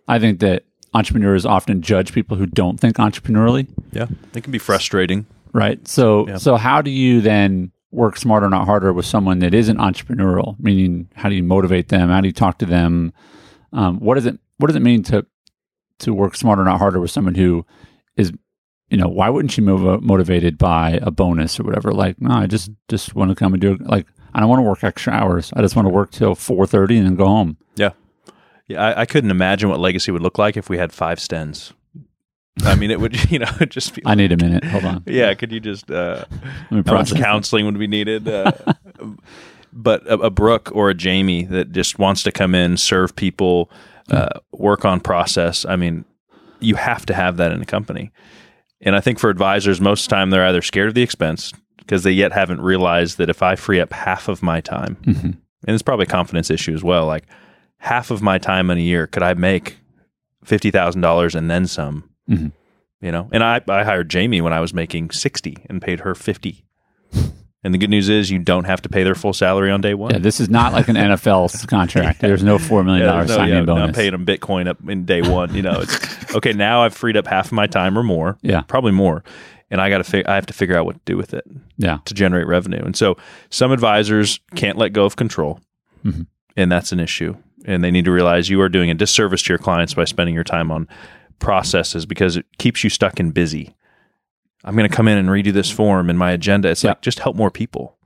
I 0.07 0.19
think 0.19 0.39
that 0.41 0.63
entrepreneurs 0.93 1.46
often 1.46 1.81
judge 1.81 2.13
people 2.13 2.38
who 2.38 2.46
don't 2.46 2.79
think 2.79 2.98
entrepreneurially, 2.98 3.67
Yeah. 3.91 4.05
It 4.36 4.43
can 4.43 4.51
be 4.51 4.60
frustrating. 4.60 5.25
right? 5.53 5.86
So 5.88 6.27
Yeah. 6.27 6.38
so 6.38 6.55
how 6.55 6.81
do 6.84 6.91
you 6.91 7.19
then 7.22 7.72
work 7.91 8.17
smarter 8.17 8.50
not 8.50 8.65
harder 8.65 8.91
with 8.94 9.06
someone 9.06 9.39
that 9.39 9.53
isn't 9.53 9.77
entrepreneurial? 9.77 10.56
Meaning 10.60 11.10
how 11.15 11.29
do 11.29 11.36
you 11.36 11.44
motivate 11.44 11.89
them? 11.89 12.10
How 12.10 12.22
do 12.22 12.27
you 12.27 12.34
talk 12.34 12.58
to 12.60 12.65
them? 12.65 13.13
Um, 13.74 14.00
what 14.00 14.15
does 14.15 14.25
it 14.25 14.39
what 14.58 14.67
does 14.67 14.75
it 14.75 14.82
mean 14.82 15.03
to 15.03 15.25
to 16.00 16.13
work 16.13 16.36
smarter 16.36 16.63
not 16.63 16.79
harder 16.79 17.00
with 17.00 17.12
someone 17.12 17.36
who 17.36 17.65
is 18.15 18.32
you 18.89 18.98
know 18.98 19.08
why 19.08 19.29
wouldn't 19.29 19.58
you 19.58 19.63
move 19.63 20.01
motivated 20.03 20.58
by 20.58 21.00
a 21.01 21.12
bonus 21.12 21.60
or 21.60 21.63
whatever 21.63 21.91
like 21.91 22.22
no 22.22 22.29
i 22.34 22.46
just 22.48 22.70
just 22.88 23.15
want 23.15 23.29
to 23.29 23.36
come 23.36 23.53
and 23.53 23.62
do 23.62 23.74
it 23.74 23.82
like 23.82 24.06
i 24.34 24.39
don't 24.39 24.48
want 24.48 24.60
to 24.60 24.63
work 24.63 24.84
extra 24.84 25.12
hours 25.12 25.51
i 25.56 25.62
just 25.62 25.75
want 25.75 25.86
to 25.88 25.94
work 25.94 26.12
till 26.12 26.36
4.30 26.36 26.98
and 26.98 27.06
then 27.08 27.15
go 27.15 27.25
home 27.25 27.58
Yeah. 27.75 27.91
Yeah. 28.67 28.82
I, 28.82 29.01
I 29.01 29.06
couldn't 29.06 29.32
imagine 29.32 29.70
what 29.70 29.79
legacy 29.79 30.12
would 30.12 30.22
look 30.22 30.38
like 30.38 30.56
if 30.56 30.70
we 30.70 30.77
had 30.77 30.94
five 30.94 31.17
stens. 31.20 31.74
I 32.64 32.76
mean, 32.76 32.92
it 32.92 33.00
would, 33.00 33.30
you 33.32 33.40
know, 33.40 33.50
it'd 33.56 33.72
just 33.72 33.94
be. 33.94 34.02
i 34.06 34.16
need 34.16 34.32
a 34.32 34.38
minute 34.38 34.64
hold 34.64 34.86
on 34.86 35.04
yeah. 35.08 35.34
Could 35.34 35.52
you 35.52 35.60
just, 35.60 35.90
uh, 35.92 36.26
let 36.70 36.72
me 36.72 36.84
how 36.86 36.94
much 36.94 37.14
counseling 37.16 37.66
would 37.66 37.78
be 37.80 37.88
needed? 37.88 38.28
Uh, 38.28 38.52
but 39.74 40.06
a, 40.08 40.14
a 40.16 40.30
Brooke 40.30 40.72
or 40.74 40.90
a 40.90 40.94
Jamie 40.94 41.44
that 41.46 41.72
just 41.72 42.00
wants 42.00 42.24
to 42.24 42.32
come 42.32 42.56
in, 42.56 42.78
serve 42.78 43.16
people, 43.16 43.70
uh, 44.12 44.40
work 44.52 44.86
on 44.86 45.00
process. 45.00 45.66
I 45.66 45.76
mean, 45.76 46.06
you 46.60 46.76
have 46.76 47.06
to 47.08 47.14
have 47.14 47.38
that 47.38 47.52
in 47.52 47.62
a 47.62 47.66
company. 47.66 48.12
And 48.82 48.96
I 48.96 49.00
think 49.02 49.20
for 49.20 49.30
advisors, 49.30 49.82
most 49.82 50.04
of 50.06 50.10
the 50.10 50.16
time 50.16 50.30
they're 50.30 50.46
either 50.46 50.62
scared 50.62 50.88
of 50.90 50.94
the 50.96 51.02
expense 51.02 51.54
because 51.78 52.04
they 52.04 52.12
yet 52.12 52.32
haven't 52.32 52.62
realized 52.62 53.18
that 53.18 53.30
if 53.30 53.42
I 53.42 53.56
free 53.56 53.80
up 53.80 53.94
half 53.94 54.28
of 54.28 54.44
my 54.44 54.62
time, 54.62 54.98
Mhm. 55.06 55.24
and 55.24 55.74
it's 55.74 55.82
probably 55.82 56.04
a 56.04 56.08
confidence 56.08 56.50
issue 56.52 56.74
as 56.74 56.84
well, 56.84 57.06
like 57.06 57.24
half 57.78 58.12
of 58.12 58.22
my 58.22 58.38
time 58.38 58.70
in 58.70 58.78
a 58.78 58.82
year, 58.82 59.08
could 59.08 59.24
I 59.24 59.34
make 59.34 59.78
fifty 60.44 60.70
thousand 60.72 61.02
dollars 61.02 61.34
and 61.36 61.50
then 61.50 61.66
some? 61.66 62.10
Mhm. 62.29 62.51
You 63.01 63.12
know, 63.12 63.29
and 63.31 63.43
I 63.43 63.62
I 63.67 63.84
hired 63.84 64.10
Jamie 64.10 64.41
when 64.41 64.53
I 64.53 64.60
was 64.60 64.74
making 64.74 65.12
sixty 65.12 65.57
and 65.69 65.81
paid 65.81 66.00
her 66.01 66.15
fifty. 66.15 66.63
And 67.63 67.74
the 67.74 67.77
good 67.79 67.89
news 67.89 68.07
is 68.07 68.29
you 68.31 68.39
don't 68.39 68.63
have 68.65 68.81
to 68.84 68.89
pay 68.89 69.03
their 69.03 69.15
full 69.15 69.34
salary 69.34 69.72
on 69.72 69.81
day 69.81 69.93
one. 69.93 70.12
Yeah, 70.12 70.19
this 70.19 70.39
is 70.39 70.48
not 70.50 70.74
like 70.74 70.88
an 70.88 70.96
NFL 70.96 71.67
contract. 71.67 72.22
There's 72.22 72.43
no 72.43 72.57
four 72.60 72.84
million 72.84 73.05
Yeah, 73.05 73.22
no, 73.22 73.25
signing 73.27 73.53
yeah, 73.55 73.62
bonus. 73.63 73.88
I'm 73.89 73.93
paying 73.93 74.12
them 74.12 74.25
Bitcoin 74.25 74.67
up 74.67 74.77
in 74.88 75.05
day 75.05 75.22
one. 75.22 75.53
You 75.53 75.63
know, 75.63 75.81
it's 75.81 76.36
okay. 76.36 76.53
Now 76.53 76.84
I've 76.84 76.93
freed 76.93 77.17
up 77.17 77.27
half 77.27 77.48
of 77.48 77.51
my 77.53 77.67
time 77.67 77.98
or 77.98 78.03
more. 78.03 78.38
Yeah. 78.41 78.62
probably 78.62 78.91
more, 78.93 79.24
and 79.69 79.81
I 79.81 79.89
got 79.89 79.98
to. 79.98 80.03
Fi- 80.03 80.24
I 80.25 80.36
have 80.36 80.46
to 80.46 80.53
figure 80.53 80.77
out 80.77 80.86
what 80.86 80.96
to 80.96 81.01
do 81.05 81.17
with 81.17 81.34
it 81.34 81.43
yeah, 81.77 81.98
to 82.05 82.13
generate 82.13 82.48
revenue. 82.48 82.81
And 82.84 82.96
so 82.96 83.17
some 83.50 83.72
advisors 83.72 84.39
can't 84.55 84.77
let 84.77 84.93
go 84.93 85.03
of 85.05 85.15
control, 85.17 85.60
Mhm. 86.05 86.27
and 86.55 86.72
that's 86.72 86.91
an 86.91 87.00
issue. 87.00 87.36
And 87.65 87.84
they 87.84 87.91
need 87.91 88.05
to 88.05 88.12
realize 88.12 88.50
you 88.50 88.62
are 88.62 88.69
doing 88.69 88.89
a 88.91 88.93
disservice 88.93 89.41
to 89.43 89.50
your 89.50 89.57
clients 89.60 89.93
by 89.93 90.05
spending 90.05 90.36
your 90.36 90.46
time 90.46 90.72
on 90.72 90.88
processes 91.39 92.06
because 92.06 92.38
it 92.38 92.46
keeps 92.58 92.84
you 92.84 92.89
stuck 92.89 93.20
and 93.20 93.34
busy. 93.34 93.75
I'm 94.63 94.75
going 94.75 94.89
to 94.89 94.96
come 94.96 95.08
in 95.08 95.17
and 95.17 95.29
redo 95.29 95.53
this 95.53 95.70
form 95.72 96.10
and 96.10 96.17
my 96.20 96.32
agenda. 96.32 96.70
It's 96.70 96.84
Yeah. 96.84 96.91
like 96.91 97.01
just 97.01 97.20
help 97.20 97.36
more 97.36 97.51
people. 97.51 97.98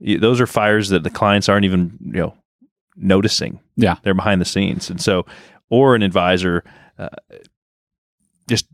Those 0.00 0.40
are 0.40 0.46
fires 0.46 0.90
that 0.90 1.02
the 1.04 1.10
clients 1.10 1.48
aren't 1.48 1.64
even 1.64 1.98
you 2.04 2.12
know 2.20 2.34
noticing. 2.96 3.60
yeah, 3.76 3.96
They're 4.02 4.14
behind 4.14 4.40
the 4.40 4.44
scenes, 4.46 4.90
and 4.90 5.00
so 5.00 5.26
or 5.70 5.94
an 5.94 6.02
advisor 6.02 6.62
uh, 6.98 7.08
just 8.48 8.66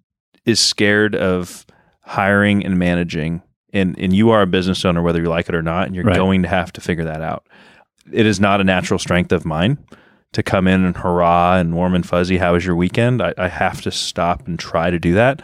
is 0.44 0.60
scared 0.60 1.14
of 1.14 1.64
hiring 2.02 2.64
and 2.64 2.78
managing. 2.78 3.42
And, 3.72 3.98
and 3.98 4.14
you 4.14 4.30
are 4.30 4.42
a 4.42 4.46
business 4.46 4.84
owner, 4.84 5.00
whether 5.00 5.20
you 5.22 5.28
like 5.30 5.48
it 5.48 5.54
or 5.54 5.62
not, 5.62 5.86
and 5.86 5.94
you're 5.96 6.04
Right. 6.04 6.16
going 6.16 6.42
to 6.42 6.48
have 6.48 6.72
to 6.74 6.80
figure 6.82 7.04
that 7.04 7.22
out. 7.22 7.46
It 8.12 8.26
is 8.26 8.38
not 8.38 8.60
a 8.60 8.64
natural 8.64 8.98
strength 8.98 9.32
of 9.32 9.46
mine 9.46 9.78
to 10.32 10.42
come 10.42 10.66
in 10.66 10.84
and 10.84 10.96
hurrah 10.96 11.56
and 11.56 11.74
warm 11.74 11.94
and 11.94 12.06
fuzzy. 12.06 12.38
How 12.38 12.54
was 12.54 12.64
your 12.64 12.76
weekend? 12.76 13.22
I, 13.22 13.34
I 13.36 13.48
have 13.48 13.82
to 13.82 13.90
stop 13.90 14.46
and 14.46 14.58
try 14.58 14.90
to 14.90 14.98
do 14.98 15.14
that. 15.14 15.42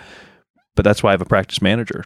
But 0.75 0.85
that's 0.85 1.03
why 1.03 1.11
I 1.11 1.13
have 1.13 1.21
a 1.23 1.27
practice 1.27 1.61
manager. 1.61 2.05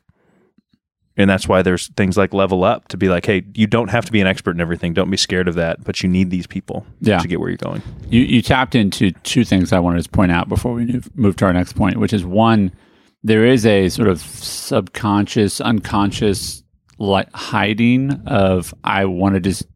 And 1.14 1.28
that's 1.28 1.46
why 1.46 1.60
there's 1.60 1.88
things 1.88 2.16
like 2.16 2.32
level 2.32 2.64
up 2.64 2.88
to 2.88 2.96
be 2.96 3.10
like, 3.10 3.26
hey, 3.26 3.42
you 3.54 3.66
don't 3.66 3.90
have 3.90 4.06
to 4.06 4.12
be 4.12 4.22
an 4.22 4.26
expert 4.26 4.52
in 4.52 4.62
everything. 4.62 4.94
Don't 4.94 5.10
be 5.10 5.18
scared 5.18 5.46
of 5.46 5.56
that. 5.56 5.84
But 5.84 6.02
you 6.02 6.08
need 6.08 6.30
these 6.30 6.46
people 6.46 6.86
Yeah. 7.00 7.18
to 7.18 7.28
get 7.28 7.38
where 7.38 7.50
you're 7.50 7.58
going. 7.58 7.82
you 8.08 8.22
you 8.22 8.40
tapped 8.40 8.74
into 8.74 9.12
two 9.22 9.44
things 9.44 9.72
I 9.74 9.78
wanted 9.78 10.02
to 10.04 10.08
point 10.10 10.32
out 10.32 10.48
before 10.48 10.72
we 10.72 11.00
move, 11.14 11.36
to 11.36 11.44
our 11.44 11.52
next 11.52 11.74
point, 11.74 11.98
which 11.98 12.14
is 12.14 12.24
one, 12.24 12.72
there 13.22 13.44
is 13.44 13.66
a 13.66 13.90
sort 13.90 14.08
of 14.08 14.20
subconscious, 14.22 15.60
unconscious 15.60 16.62
like 16.98 17.30
hiding 17.34 18.22
of 18.26 18.72
I 18.82 19.04
want 19.04 19.34
to 19.34 19.40
just 19.40 19.66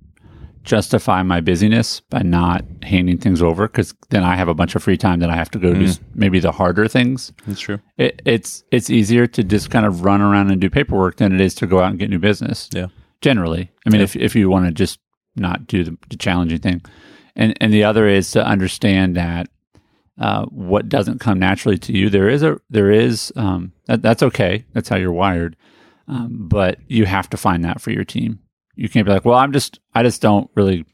justify 0.67 1.23
my 1.23 1.41
busyness 1.41 2.01
by 2.11 2.21
not 2.23 2.65
handing 2.83 3.17
things 3.17 3.41
over 3.41 3.69
because 3.69 3.95
then 4.11 4.23
I 4.25 4.37
have 4.37 4.49
a 4.49 4.55
bunch 4.55 4.75
of 4.75 4.83
free 4.83 4.99
time 4.99 5.21
that 5.21 5.31
I 5.31 5.35
have 5.37 5.51
to 5.53 5.59
go 5.59 5.73
do 5.73 5.91
maybe 6.15 6.41
the 6.41 6.53
harder 6.53 6.89
things. 6.89 7.33
That's 7.47 7.61
true. 7.61 7.79
It, 7.97 8.21
it's 8.27 8.65
it's 8.71 8.91
easier 8.91 9.27
to 9.29 9.43
just 9.45 9.71
kind 9.71 9.87
of 9.87 10.05
run 10.05 10.21
around 10.21 10.51
and 10.51 10.61
do 10.61 10.69
paperwork 10.69 11.17
than 11.17 11.33
it 11.33 11.41
is 11.41 11.55
to 11.57 11.67
go 11.67 11.79
out 11.81 11.91
and 11.91 11.99
get 11.99 12.11
new 12.11 12.19
business 12.19 12.69
Yeah. 12.75 12.89
generally. 13.23 13.71
I 13.87 13.91
mean, 13.91 14.03
if 14.03 14.15
if 14.17 14.35
you 14.37 14.51
want 14.51 14.67
to 14.67 14.73
just 14.73 14.99
not 15.37 15.67
do 15.67 15.85
the, 15.85 15.97
the 16.11 16.17
challenging 16.17 16.59
thing, 16.59 16.83
and 17.37 17.57
and 17.61 17.73
the 17.73 17.85
other 17.85 18.07
is 18.09 18.31
to 18.33 18.45
understand 18.45 19.17
that 19.17 19.49
uh, 20.19 20.47
what 20.47 20.89
doesn't 20.89 21.21
come 21.21 21.39
naturally 21.39 21.79
to 21.79 21.93
you, 21.93 22.11
there 22.11 22.29
is 22.29 22.43
a 22.43 22.59
there 22.71 22.91
is 22.91 23.33
um, 23.37 23.73
that, 23.87 24.03
that's 24.03 24.23
okay. 24.23 24.65
That's 24.73 24.89
how 24.89 24.97
you're 24.97 25.13
wired, 25.13 25.57
um, 26.09 26.49
but 26.49 26.79
you 26.89 27.05
have 27.07 27.31
to 27.31 27.37
find 27.37 27.65
that 27.65 27.81
for 27.81 27.93
your 27.93 28.05
team. 28.05 28.41
You 28.77 28.89
can't 28.89 29.05
be 29.07 29.13
like, 29.13 29.25
well, 29.25 29.39
I'm 29.39 29.53
just 29.53 29.81
I 29.95 30.03
just 30.03 30.23
don't 30.23 30.49
really. 30.55 30.85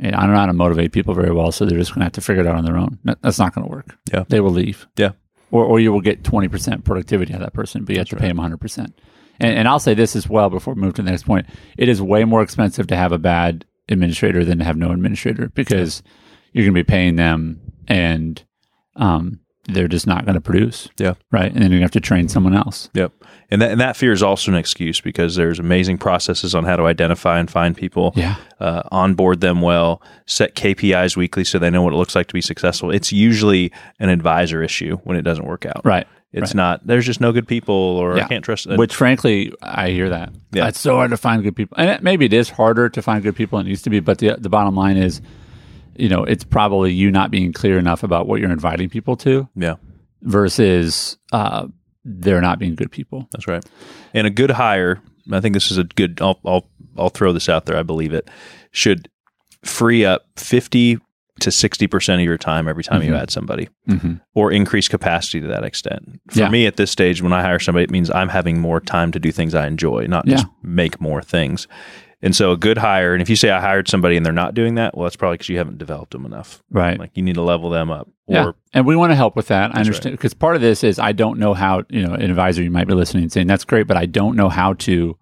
I 0.00 0.10
don't 0.10 0.32
know 0.32 0.36
how 0.38 0.46
to 0.46 0.52
motivate 0.52 0.92
people 0.92 1.14
very 1.14 1.32
well, 1.32 1.52
so 1.52 1.64
they're 1.64 1.78
just 1.78 1.92
going 1.92 2.00
to 2.00 2.06
have 2.06 2.12
to 2.14 2.20
figure 2.20 2.42
it 2.42 2.48
out 2.48 2.56
on 2.56 2.64
their 2.64 2.76
own. 2.76 2.98
That's 3.22 3.38
not 3.38 3.54
going 3.54 3.64
to 3.66 3.70
work. 3.70 3.96
Yeah. 4.12 4.24
they 4.28 4.40
will 4.40 4.50
leave 4.50 4.88
Yeah. 4.96 5.12
or, 5.52 5.64
or 5.64 5.78
you 5.78 5.92
will 5.92 6.00
get 6.00 6.24
20% 6.24 6.82
productivity 6.84 7.32
out 7.32 7.40
of 7.40 7.46
that 7.46 7.52
person, 7.54 7.84
but 7.84 7.92
you 7.94 8.00
have 8.00 8.08
to 8.08 8.16
pay 8.16 8.26
them 8.26 8.38
100%. 8.38 8.78
And, 8.78 8.92
and 9.40 9.68
I'll 9.68 9.78
say 9.78 9.94
this 9.94 10.16
as 10.16 10.28
well 10.28 10.50
before 10.50 10.74
we 10.74 10.80
move 10.80 10.94
to 10.94 11.02
the 11.02 11.10
next 11.10 11.22
point. 11.22 11.46
It 11.78 11.88
is 11.88 12.02
way 12.02 12.24
more 12.24 12.42
expensive 12.42 12.88
to 12.88 12.96
have 12.96 13.12
a 13.12 13.18
bad 13.18 13.64
administrator 13.88 14.44
than 14.44 14.58
to 14.58 14.64
have 14.64 14.76
no 14.76 14.90
administrator 14.90 15.48
because 15.54 16.02
you're 16.52 16.64
going 16.64 16.74
to 16.74 16.80
be 16.80 16.84
paying 16.84 17.14
them 17.14 17.60
and 17.86 18.42
um, 18.96 19.38
they're 19.66 19.88
just 19.88 20.06
not 20.06 20.24
going 20.24 20.34
to 20.34 20.40
produce. 20.40 20.88
Yeah. 20.98 21.14
Right. 21.30 21.50
And 21.52 21.62
then 21.62 21.70
to 21.70 21.80
have 21.80 21.90
to 21.92 22.00
train 22.00 22.28
someone 22.28 22.54
else. 22.54 22.90
Yep. 22.94 23.12
And 23.50 23.62
that, 23.62 23.70
and 23.70 23.80
that 23.80 23.96
fear 23.96 24.12
is 24.12 24.22
also 24.22 24.50
an 24.50 24.56
excuse 24.58 25.00
because 25.00 25.36
there's 25.36 25.58
amazing 25.58 25.98
processes 25.98 26.54
on 26.54 26.64
how 26.64 26.76
to 26.76 26.84
identify 26.84 27.38
and 27.38 27.50
find 27.50 27.76
people, 27.76 28.12
Yeah. 28.16 28.36
uh, 28.60 28.82
onboard 28.90 29.40
them 29.40 29.60
well, 29.60 30.02
set 30.26 30.54
KPIs 30.54 31.16
weekly 31.16 31.44
so 31.44 31.58
they 31.58 31.70
know 31.70 31.82
what 31.82 31.92
it 31.92 31.96
looks 31.96 32.14
like 32.14 32.26
to 32.28 32.34
be 32.34 32.40
successful. 32.40 32.90
It's 32.90 33.12
usually 33.12 33.72
an 33.98 34.08
advisor 34.08 34.62
issue 34.62 34.96
when 35.04 35.16
it 35.16 35.22
doesn't 35.22 35.46
work 35.46 35.66
out. 35.66 35.82
Right. 35.84 36.06
It's 36.32 36.50
right. 36.50 36.54
not, 36.56 36.86
there's 36.86 37.06
just 37.06 37.20
no 37.20 37.30
good 37.32 37.46
people 37.46 37.74
or 37.74 38.16
Yeah. 38.16 38.24
I 38.24 38.28
can't 38.28 38.44
trust 38.44 38.66
Them. 38.66 38.76
Which, 38.76 38.94
frankly, 38.94 39.52
I 39.62 39.90
hear 39.90 40.08
that. 40.10 40.32
Yeah. 40.52 40.66
It's 40.68 40.80
so 40.80 40.96
hard 40.96 41.10
to 41.12 41.16
find 41.16 41.42
good 41.42 41.54
people. 41.54 41.76
And 41.78 41.90
it, 41.90 42.02
maybe 42.02 42.24
it 42.24 42.32
is 42.32 42.50
harder 42.50 42.88
to 42.88 43.02
find 43.02 43.22
good 43.22 43.36
people 43.36 43.58
than 43.58 43.66
it 43.68 43.70
used 43.70 43.84
to 43.84 43.90
be. 43.90 44.00
But 44.00 44.18
the, 44.18 44.34
the 44.38 44.48
bottom 44.48 44.74
line 44.74 44.96
is, 44.96 45.22
you 45.96 46.08
know, 46.08 46.24
it's 46.24 46.44
probably 46.44 46.92
you 46.92 47.10
not 47.10 47.30
being 47.30 47.52
clear 47.52 47.78
enough 47.78 48.02
about 48.02 48.26
what 48.26 48.40
you're 48.40 48.50
inviting 48.50 48.88
people 48.88 49.16
to. 49.18 49.48
Yeah, 49.54 49.76
versus 50.22 51.16
uh, 51.32 51.66
they're 52.04 52.40
not 52.40 52.58
being 52.58 52.74
good 52.74 52.90
people. 52.90 53.28
that's 53.32 53.46
right. 53.46 53.64
And 54.12 54.26
a 54.26 54.30
good 54.30 54.50
hire, 54.50 55.00
I 55.32 55.40
think 55.40 55.54
this 55.54 55.70
is 55.70 55.78
a 55.78 55.84
good, 55.84 56.20
I'll, 56.20 56.38
I'll, 56.44 56.68
I'll 56.98 57.08
throw 57.10 57.32
this 57.32 57.48
out 57.48 57.66
there. 57.66 57.76
I 57.76 57.82
believe 57.82 58.12
it 58.12 58.28
should 58.72 59.08
free 59.64 60.04
up 60.04 60.26
50 60.36 60.98
to 61.40 61.50
60% 61.50 62.14
of 62.14 62.20
your 62.20 62.38
time 62.38 62.68
every 62.68 62.84
time 62.84 63.02
you 63.02 63.10
Mhm. 63.12 63.20
add 63.22 63.30
somebody. 63.30 63.68
Mm-hmm. 63.88 64.14
or 64.34 64.50
increase 64.52 64.88
capacity 64.88 65.40
to 65.40 65.46
that 65.48 65.62
extent. 65.64 66.20
For 66.30 66.40
Yeah. 66.40 66.48
me 66.48 66.66
at 66.66 66.76
this 66.76 66.90
stage, 66.90 67.20
when 67.22 67.32
I 67.32 67.42
hire 67.42 67.58
somebody, 67.58 67.84
it 67.84 67.90
means 67.90 68.10
I'm 68.10 68.28
having 68.30 68.58
more 68.60 68.80
time 68.80 69.10
to 69.12 69.18
do 69.20 69.30
things 69.32 69.54
I 69.54 69.66
enjoy, 69.66 70.06
not 70.06 70.26
just 70.26 70.46
make 70.62 71.00
more 71.00 71.20
things. 71.22 71.66
And 72.24 72.34
so 72.34 72.52
a 72.52 72.56
good 72.56 72.78
hire, 72.78 73.12
and 73.12 73.20
if 73.20 73.28
you 73.28 73.36
say 73.36 73.50
I 73.50 73.60
hired 73.60 73.86
somebody 73.86 74.16
and 74.16 74.24
they're 74.24 74.32
not 74.32 74.54
doing 74.54 74.76
that, 74.76 74.96
well, 74.96 75.04
that's 75.04 75.14
probably 75.14 75.34
because 75.34 75.50
you 75.50 75.58
haven't 75.58 75.76
developed 75.76 76.12
them 76.12 76.24
enough. 76.24 76.62
Right. 76.70 76.98
Like 76.98 77.10
you 77.14 77.22
need 77.22 77.34
to 77.34 77.42
level 77.42 77.68
them 77.68 77.90
up. 77.90 78.08
Or 78.26 78.34
yeah. 78.34 78.52
And 78.72 78.86
we 78.86 78.96
want 78.96 79.12
to 79.12 79.14
help 79.14 79.36
with 79.36 79.48
that. 79.48 79.76
I 79.76 79.80
understand 79.80 80.14
because 80.14 80.32
part 80.32 80.56
of 80.56 80.62
this 80.62 80.82
is 80.82 80.98
I 80.98 81.12
don't 81.12 81.38
know 81.38 81.52
how, 81.52 81.82
you 81.90 82.02
know, 82.02 82.14
an 82.14 82.22
advisor, 82.22 82.62
you 82.62 82.70
might 82.70 82.86
be 82.86 82.94
listening 82.94 83.24
and 83.24 83.30
saying, 83.30 83.46
that's 83.46 83.66
great, 83.66 83.86
but 83.86 83.98
I 83.98 84.06
don't 84.06 84.36
know 84.36 84.48
how 84.48 84.72
to 84.72 85.18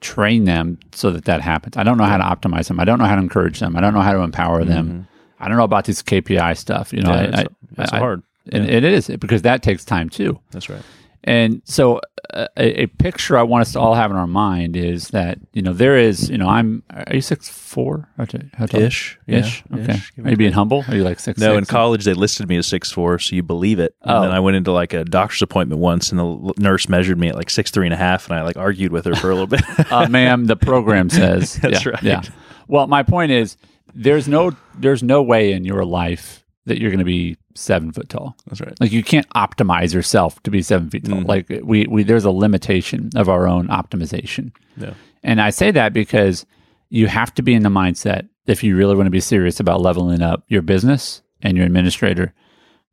train 0.00 0.46
them 0.46 0.80
so 0.92 1.12
that 1.12 1.26
that 1.26 1.42
happens. 1.42 1.76
I 1.76 1.84
don't 1.84 1.96
know 1.96 2.04
how 2.04 2.16
to 2.16 2.24
optimize 2.24 2.66
them. 2.66 2.80
I 2.80 2.84
don't 2.84 2.98
know 2.98 3.06
how 3.06 3.14
to 3.14 3.22
encourage 3.22 3.60
them. 3.60 3.76
I 3.76 3.80
don't 3.80 3.94
know 3.94 4.00
how 4.00 4.12
to 4.12 4.20
empower 4.20 4.64
them. 4.64 5.06
I 5.38 5.46
don't 5.46 5.56
know 5.56 5.64
about 5.64 5.84
this 5.84 6.02
KPI 6.02 6.56
stuff. 6.56 6.92
You 6.92 7.02
know, 7.02 7.10
Mm-hmm. 7.10 7.34
Yeah, 7.34 7.40
I, 7.40 7.46
that's 7.76 7.92
I, 7.92 7.98
hard. 7.98 8.24
I, 8.52 8.56
and 8.56 8.68
it 8.68 8.82
is 8.82 9.06
because 9.06 9.42
that 9.42 9.62
takes 9.62 9.84
time 9.84 10.08
too. 10.08 10.40
That's 10.50 10.68
right. 10.68 10.82
And 11.28 11.60
so, 11.64 12.00
uh, 12.32 12.46
a, 12.56 12.82
a 12.82 12.86
picture 12.86 13.36
I 13.36 13.42
want 13.42 13.62
us 13.62 13.72
to 13.72 13.80
all 13.80 13.94
have 13.94 14.10
in 14.12 14.16
our 14.16 14.26
mind 14.28 14.76
is 14.76 15.08
that 15.08 15.38
you 15.52 15.60
know 15.62 15.72
there 15.72 15.96
is 15.96 16.30
you 16.30 16.38
know 16.38 16.48
I'm 16.48 16.82
are 16.90 17.14
you 17.14 17.20
six 17.20 17.48
four 17.48 18.08
how 18.16 18.24
tall, 18.26 18.40
how 18.54 18.66
tall? 18.66 18.80
Ish. 18.80 19.18
Yeah. 19.26 19.38
ish 19.38 19.64
okay 19.74 19.92
Ish. 19.94 20.12
Are 20.24 20.30
you 20.30 20.36
being 20.36 20.52
humble 20.52 20.84
are 20.88 20.94
you 20.94 21.02
like 21.04 21.18
six 21.20 21.38
No, 21.40 21.56
in 21.56 21.64
six? 21.64 21.70
college 21.70 22.04
they 22.04 22.14
listed 22.14 22.48
me 22.48 22.56
as 22.58 22.66
six 22.66 22.90
four, 22.92 23.18
so 23.18 23.34
you 23.34 23.42
believe 23.42 23.78
it. 23.80 23.94
And 24.02 24.16
Oh. 24.18 24.20
then 24.22 24.30
I 24.30 24.40
went 24.40 24.56
into 24.56 24.70
like 24.72 24.92
a 24.92 25.04
doctor's 25.04 25.42
appointment 25.42 25.80
once, 25.80 26.10
and 26.10 26.18
the 26.20 26.52
nurse 26.58 26.88
measured 26.88 27.18
me 27.18 27.28
at 27.28 27.34
like 27.34 27.50
six 27.50 27.70
three 27.70 27.86
and 27.86 27.94
a 27.94 27.96
half, 27.98 28.28
and 28.28 28.38
I 28.38 28.42
like 28.42 28.56
argued 28.56 28.92
with 28.92 29.04
her 29.06 29.14
for 29.16 29.30
a 29.30 29.34
little 29.34 29.46
bit. 29.48 29.62
uh, 29.92 30.08
ma'am 30.08 30.44
the 30.46 30.56
program 30.56 31.10
says 31.20 31.54
That's 31.54 31.84
yeah, 31.84 31.90
right. 31.92 32.02
yeah 32.02 32.22
well 32.68 32.86
my 32.86 33.02
point 33.02 33.32
is 33.32 33.56
there's 33.94 34.28
no 34.28 34.52
there's 34.78 35.02
no 35.02 35.22
way 35.22 35.52
in 35.52 35.64
your 35.64 35.84
life 35.84 36.44
that 36.66 36.80
you're 36.80 36.90
going 36.90 36.98
to 36.98 37.04
be 37.04 37.36
seven 37.56 37.90
foot 37.92 38.08
tall 38.08 38.36
That's 38.46 38.60
right. 38.60 38.78
like 38.80 38.92
you 38.92 39.02
can't 39.02 39.28
optimize 39.30 39.92
yourself 39.94 40.42
to 40.44 40.50
be 40.50 40.62
seven 40.62 40.90
feet 40.90 41.04
tall 41.04 41.18
Mhm. 41.20 41.28
like 41.28 41.60
we, 41.64 41.86
we 41.86 42.02
there's 42.04 42.24
a 42.24 42.30
limitation 42.30 43.10
of 43.16 43.28
our 43.28 43.48
own 43.48 43.68
optimization 43.68 44.52
Yeah. 44.76 44.94
And 45.22 45.40
I 45.40 45.50
say 45.50 45.70
that 45.72 45.92
because 45.92 46.46
you 46.90 47.08
have 47.08 47.34
to 47.34 47.42
be 47.42 47.54
in 47.54 47.62
the 47.64 47.68
mindset, 47.68 48.28
if 48.46 48.62
you 48.62 48.76
really 48.76 48.94
want 48.94 49.06
to 49.08 49.10
be 49.10 49.18
serious 49.20 49.58
about 49.58 49.80
leveling 49.80 50.22
up 50.22 50.44
your 50.48 50.62
business 50.62 51.22
and 51.42 51.56
your 51.56 51.66
administrator, 51.66 52.32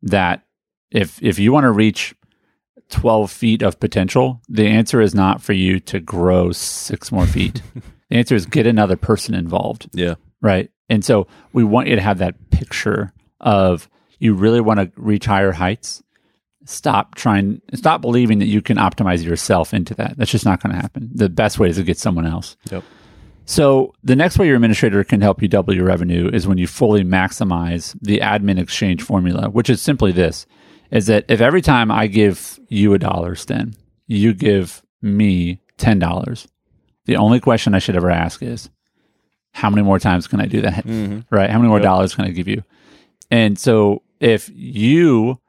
that 0.02 0.42
if 0.90 1.22
if 1.22 1.38
you 1.38 1.52
want 1.52 1.64
to 1.64 1.70
reach 1.70 2.14
12 2.90 3.30
feet 3.30 3.62
of 3.62 3.78
potential, 3.80 4.40
the 4.48 4.66
answer 4.66 5.00
is 5.00 5.14
not 5.14 5.40
for 5.42 5.52
you 5.52 5.80
to 5.80 6.00
grow 6.00 6.52
six 6.52 7.10
more 7.12 7.26
feet. 7.26 7.62
the 8.10 8.16
answer 8.16 8.34
is 8.34 8.46
get 8.46 8.66
another 8.66 8.96
person 8.96 9.34
involved, 9.34 9.88
Yeah. 9.92 10.14
right? 10.42 10.70
And 10.88 11.04
so 11.04 11.26
we 11.52 11.64
want 11.64 11.88
you 11.88 11.94
to 11.96 12.02
have 12.02 12.18
that 12.18 12.50
picture 12.50 13.12
of 13.40 13.88
you 14.24 14.34
really 14.34 14.60
want 14.60 14.80
to 14.80 14.90
reach 14.96 15.26
higher 15.26 15.52
heights. 15.52 16.02
Stop 16.64 17.14
trying, 17.14 17.60
stop 17.74 18.00
believing 18.00 18.38
that 18.38 18.46
you 18.46 18.62
can 18.62 18.78
optimize 18.78 19.22
yourself 19.22 19.74
into 19.74 19.94
that. 19.96 20.16
That's 20.16 20.30
just 20.30 20.46
not 20.46 20.62
going 20.62 20.74
to 20.74 20.80
happen. 20.80 21.10
The 21.14 21.28
best 21.28 21.58
way 21.58 21.68
is 21.68 21.76
to 21.76 21.82
get 21.82 21.98
someone 21.98 22.26
else. 22.26 22.56
Yep. 22.70 22.82
So 23.44 23.92
the 24.02 24.16
next 24.16 24.38
way 24.38 24.46
your 24.46 24.56
administrator 24.56 25.04
can 25.04 25.20
help 25.20 25.42
you 25.42 25.48
double 25.48 25.74
your 25.74 25.84
revenue 25.84 26.30
is 26.32 26.46
when 26.46 26.56
you 26.56 26.66
fully 26.66 27.04
maximize 27.04 27.94
the 28.00 28.20
admin 28.20 28.58
exchange 28.58 29.02
formula, 29.02 29.50
which 29.50 29.68
is 29.68 29.82
simply 29.82 30.10
this 30.12 30.46
is 30.90 31.06
that 31.08 31.26
if 31.28 31.42
every 31.42 31.60
time 31.60 31.90
I 31.90 32.06
give 32.06 32.58
you 32.68 32.94
a 32.94 32.98
dollar, 32.98 33.34
Sten, 33.34 33.74
you 34.06 34.32
give 34.32 34.82
me 35.02 35.60
ten 35.76 35.98
dollars, 35.98 36.48
the 37.04 37.16
only 37.16 37.40
question 37.40 37.74
I 37.74 37.78
should 37.78 37.96
ever 37.96 38.10
ask 38.10 38.42
is, 38.42 38.70
how 39.52 39.68
many 39.68 39.82
more 39.82 39.98
times 39.98 40.26
can 40.26 40.40
I 40.40 40.46
do 40.46 40.62
that? 40.62 40.86
Mm-hmm. 40.86 41.20
Right? 41.34 41.50
How 41.50 41.58
many 41.58 41.68
more 41.68 41.78
Yep. 41.78 41.84
dollars 41.84 42.14
can 42.14 42.24
I 42.24 42.30
give 42.30 42.48
you? 42.48 42.62
And 43.30 43.58
so 43.58 44.02
if 44.20 44.50
you 44.54 45.40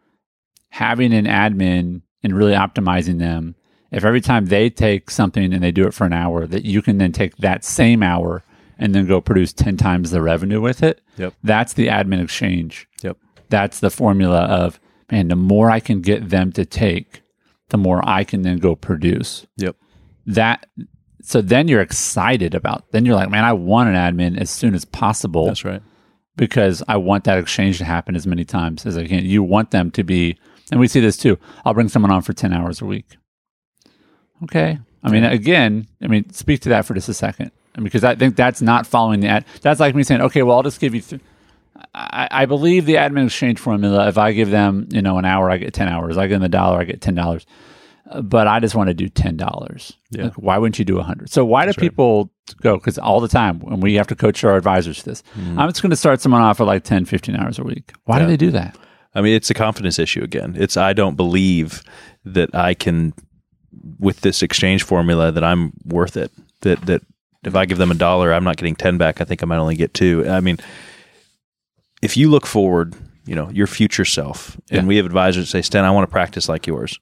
having 0.70 1.14
an 1.14 1.26
admin 1.26 2.02
and 2.24 2.36
really 2.36 2.54
optimizing 2.54 3.20
them 3.20 3.56
if 3.96 4.04
every 4.04 4.20
time 4.20 4.48
they 4.48 4.70
take 4.70 5.10
something 5.10 5.54
and 5.54 5.64
they 5.64 5.72
do 5.72 5.88
it 5.88 5.94
for 5.94 6.06
an 6.06 6.12
hour, 6.12 6.46
that 6.48 6.66
you 6.66 6.82
can 6.82 6.98
then 6.98 7.14
take 7.14 7.38
that 7.38 7.64
same 7.64 8.04
hour 8.04 8.44
and 8.78 8.94
then 8.94 9.08
go 9.08 9.22
produce 9.22 9.54
10 9.54 9.78
times 9.78 10.12
the 10.12 10.22
revenue 10.22 10.60
with 10.60 10.84
it. 10.84 11.02
Yep. 11.18 11.34
That's 11.44 11.74
the 11.74 11.88
admin 11.88 12.22
exchange. 12.22 12.90
Yep. 13.02 13.18
That's 13.48 13.80
the 13.80 13.90
formula 13.90 14.42
of, 14.42 14.82
man, 15.10 15.30
the 15.30 15.38
more 15.38 15.72
I 15.72 15.80
can 15.80 16.02
get 16.02 16.30
them 16.30 16.52
to 16.54 16.66
take, 16.66 17.22
the 17.70 17.78
more 17.78 18.02
I 18.04 18.26
can 18.26 18.42
then 18.42 18.58
go 18.58 18.76
produce. 18.76 19.48
Yep. 19.56 19.78
That, 20.26 20.66
so 21.22 21.42
then 21.42 21.70
you're 21.70 21.80
excited 21.80 22.54
about, 22.54 22.92
then 22.92 23.06
you're 23.06 23.16
like, 23.16 23.30
man, 23.30 23.46
I 23.46 23.54
want 23.54 23.88
an 23.90 23.96
admin 23.96 24.38
as 24.38 24.50
soon 24.50 24.76
as 24.76 24.84
possible 24.84 25.46
That's 25.46 25.64
right. 25.64 25.82
Because 26.36 26.84
I 26.88 26.98
want 26.98 27.24
that 27.25 27.38
exchange 27.38 27.77
to 27.80 27.86
happen 27.86 28.15
as 28.15 28.27
many 28.27 28.46
times 28.46 28.86
as 28.86 28.98
I 28.98 29.08
can. 29.08 29.25
You 29.25 29.44
want 29.44 29.72
them 29.72 29.92
to 29.92 30.04
be, 30.04 30.38
and 30.72 30.80
we 30.80 30.88
see 30.88 31.00
this 31.00 31.18
too. 31.18 31.38
I'll 31.63 31.74
bring 31.74 31.89
someone 31.89 32.12
on 32.12 32.22
for 32.22 32.34
10 32.34 32.54
hours 32.54 32.82
a 32.82 32.86
week. 32.86 33.18
Okay. 34.44 34.80
I 35.04 35.12
mean, 35.12 35.24
again, 35.24 35.88
I 36.01 36.08
mean, 36.08 36.32
speak 36.34 36.62
to 36.62 36.70
that 36.70 36.86
for 36.86 36.94
just 36.94 37.10
a 37.10 37.13
second. 37.13 37.51
Because 37.82 38.04
I 38.04 38.15
think 38.15 38.36
that's 38.36 38.62
not 38.62 38.88
following 38.88 39.20
the 39.20 39.27
ad. 39.27 39.46
That's 39.62 39.80
like 39.80 39.96
me 39.96 40.04
saying, 40.04 40.22
okay, 40.22 40.44
well, 40.44 40.58
I'll 40.58 40.63
just 40.63 40.80
give 40.80 40.96
you. 40.96 41.01
Th- 41.01 41.22
I, 41.94 42.27
I 42.32 42.46
believe 42.46 42.86
the 42.86 42.96
admin 42.96 43.25
exchange 43.25 43.60
formula. 43.60 44.08
If 44.08 44.18
I 44.18 44.32
give 44.32 44.50
them, 44.50 44.88
you 44.92 45.01
know, 45.01 45.18
an 45.18 45.25
hour, 45.25 45.51
I 45.51 45.58
get 45.58 45.74
ten 45.74 45.89
hours. 45.89 46.18
I 46.18 46.27
give 46.27 46.38
them 46.38 46.46
a 46.46 46.50
dollar, 46.50 46.80
I 46.80 46.86
get 46.86 47.01
ten 47.01 47.15
dollars. 47.15 47.46
But 48.22 48.48
I 48.48 48.60
just 48.60 48.76
want 48.76 48.90
to 48.90 48.94
do 48.94 49.10
ten 49.10 49.36
dollars. 49.36 49.94
Yeah. 50.12 50.26
Like, 50.26 50.34
why 50.34 50.58
wouldn't 50.60 50.78
you 50.78 50.86
do 50.86 51.00
a 51.00 51.04
hundred? 51.04 51.32
So 51.32 51.44
why 51.44 51.66
do 51.66 51.74
people 51.74 52.32
go? 52.62 52.78
Because 52.78 53.00
all 53.00 53.20
the 53.20 53.28
time, 53.28 53.60
when 53.60 53.80
we 53.80 53.96
have 53.96 54.08
to 54.08 54.16
coach 54.16 54.44
our 54.44 54.56
advisors 54.56 55.02
this, 55.04 55.24
mm-hmm. 55.36 55.60
I'm 55.60 55.70
just 55.70 55.82
going 55.82 55.90
to 55.90 55.96
start 55.96 56.22
someone 56.22 56.42
off 56.42 56.58
for 56.58 56.66
like 56.66 56.84
10, 56.84 57.06
15 57.06 57.36
hours 57.36 57.58
a 57.58 57.64
week. 57.64 57.94
Why 58.04 58.18
Yeah. 58.18 58.26
do 58.26 58.28
they 58.28 58.38
do 58.38 58.52
that? 58.52 58.78
I 59.16 59.22
mean, 59.22 59.34
it's 59.34 59.50
a 59.50 59.56
confidence 59.56 59.98
issue 59.98 60.22
again. 60.24 60.56
It's 60.58 60.78
I 60.78 60.94
don't 60.94 61.16
believe 61.16 61.84
that 62.26 62.54
I 62.54 62.74
can 62.76 63.14
with 64.00 64.22
this 64.22 64.44
exchange 64.44 64.84
formula 64.84 65.32
that 65.32 65.44
I'm 65.44 65.74
worth 65.86 66.16
it. 66.16 66.32
That 66.62 66.82
that 66.86 67.02
if 67.44 67.56
I 67.56 67.66
give 67.66 67.78
them 67.80 67.92
a 67.92 67.96
dollar, 67.96 68.34
I'm 68.34 68.44
not 68.44 68.58
getting 68.58 68.76
ten 68.76 68.98
back. 69.00 69.20
I 69.20 69.24
think 69.24 69.42
I 69.42 69.46
might 69.48 69.58
only 69.58 69.76
get 69.76 69.94
two. 69.96 70.28
I 70.30 70.42
mean, 70.42 70.58
if 72.04 72.18
you 72.18 72.30
look 72.30 72.46
forward, 72.46 72.94
you 73.26 73.36
know, 73.36 73.50
your 73.50 73.68
future 73.68 74.06
self, 74.06 74.60
and 74.70 74.88
we 74.88 74.98
have 74.98 75.06
advisors 75.08 75.46
that 75.48 75.52
say, 75.52 75.62
Sten, 75.64 75.86
I 75.86 75.92
want 75.92 76.08
to 76.08 76.12
practice 76.12 76.48
like 76.48 76.68
yours. 76.68 77.00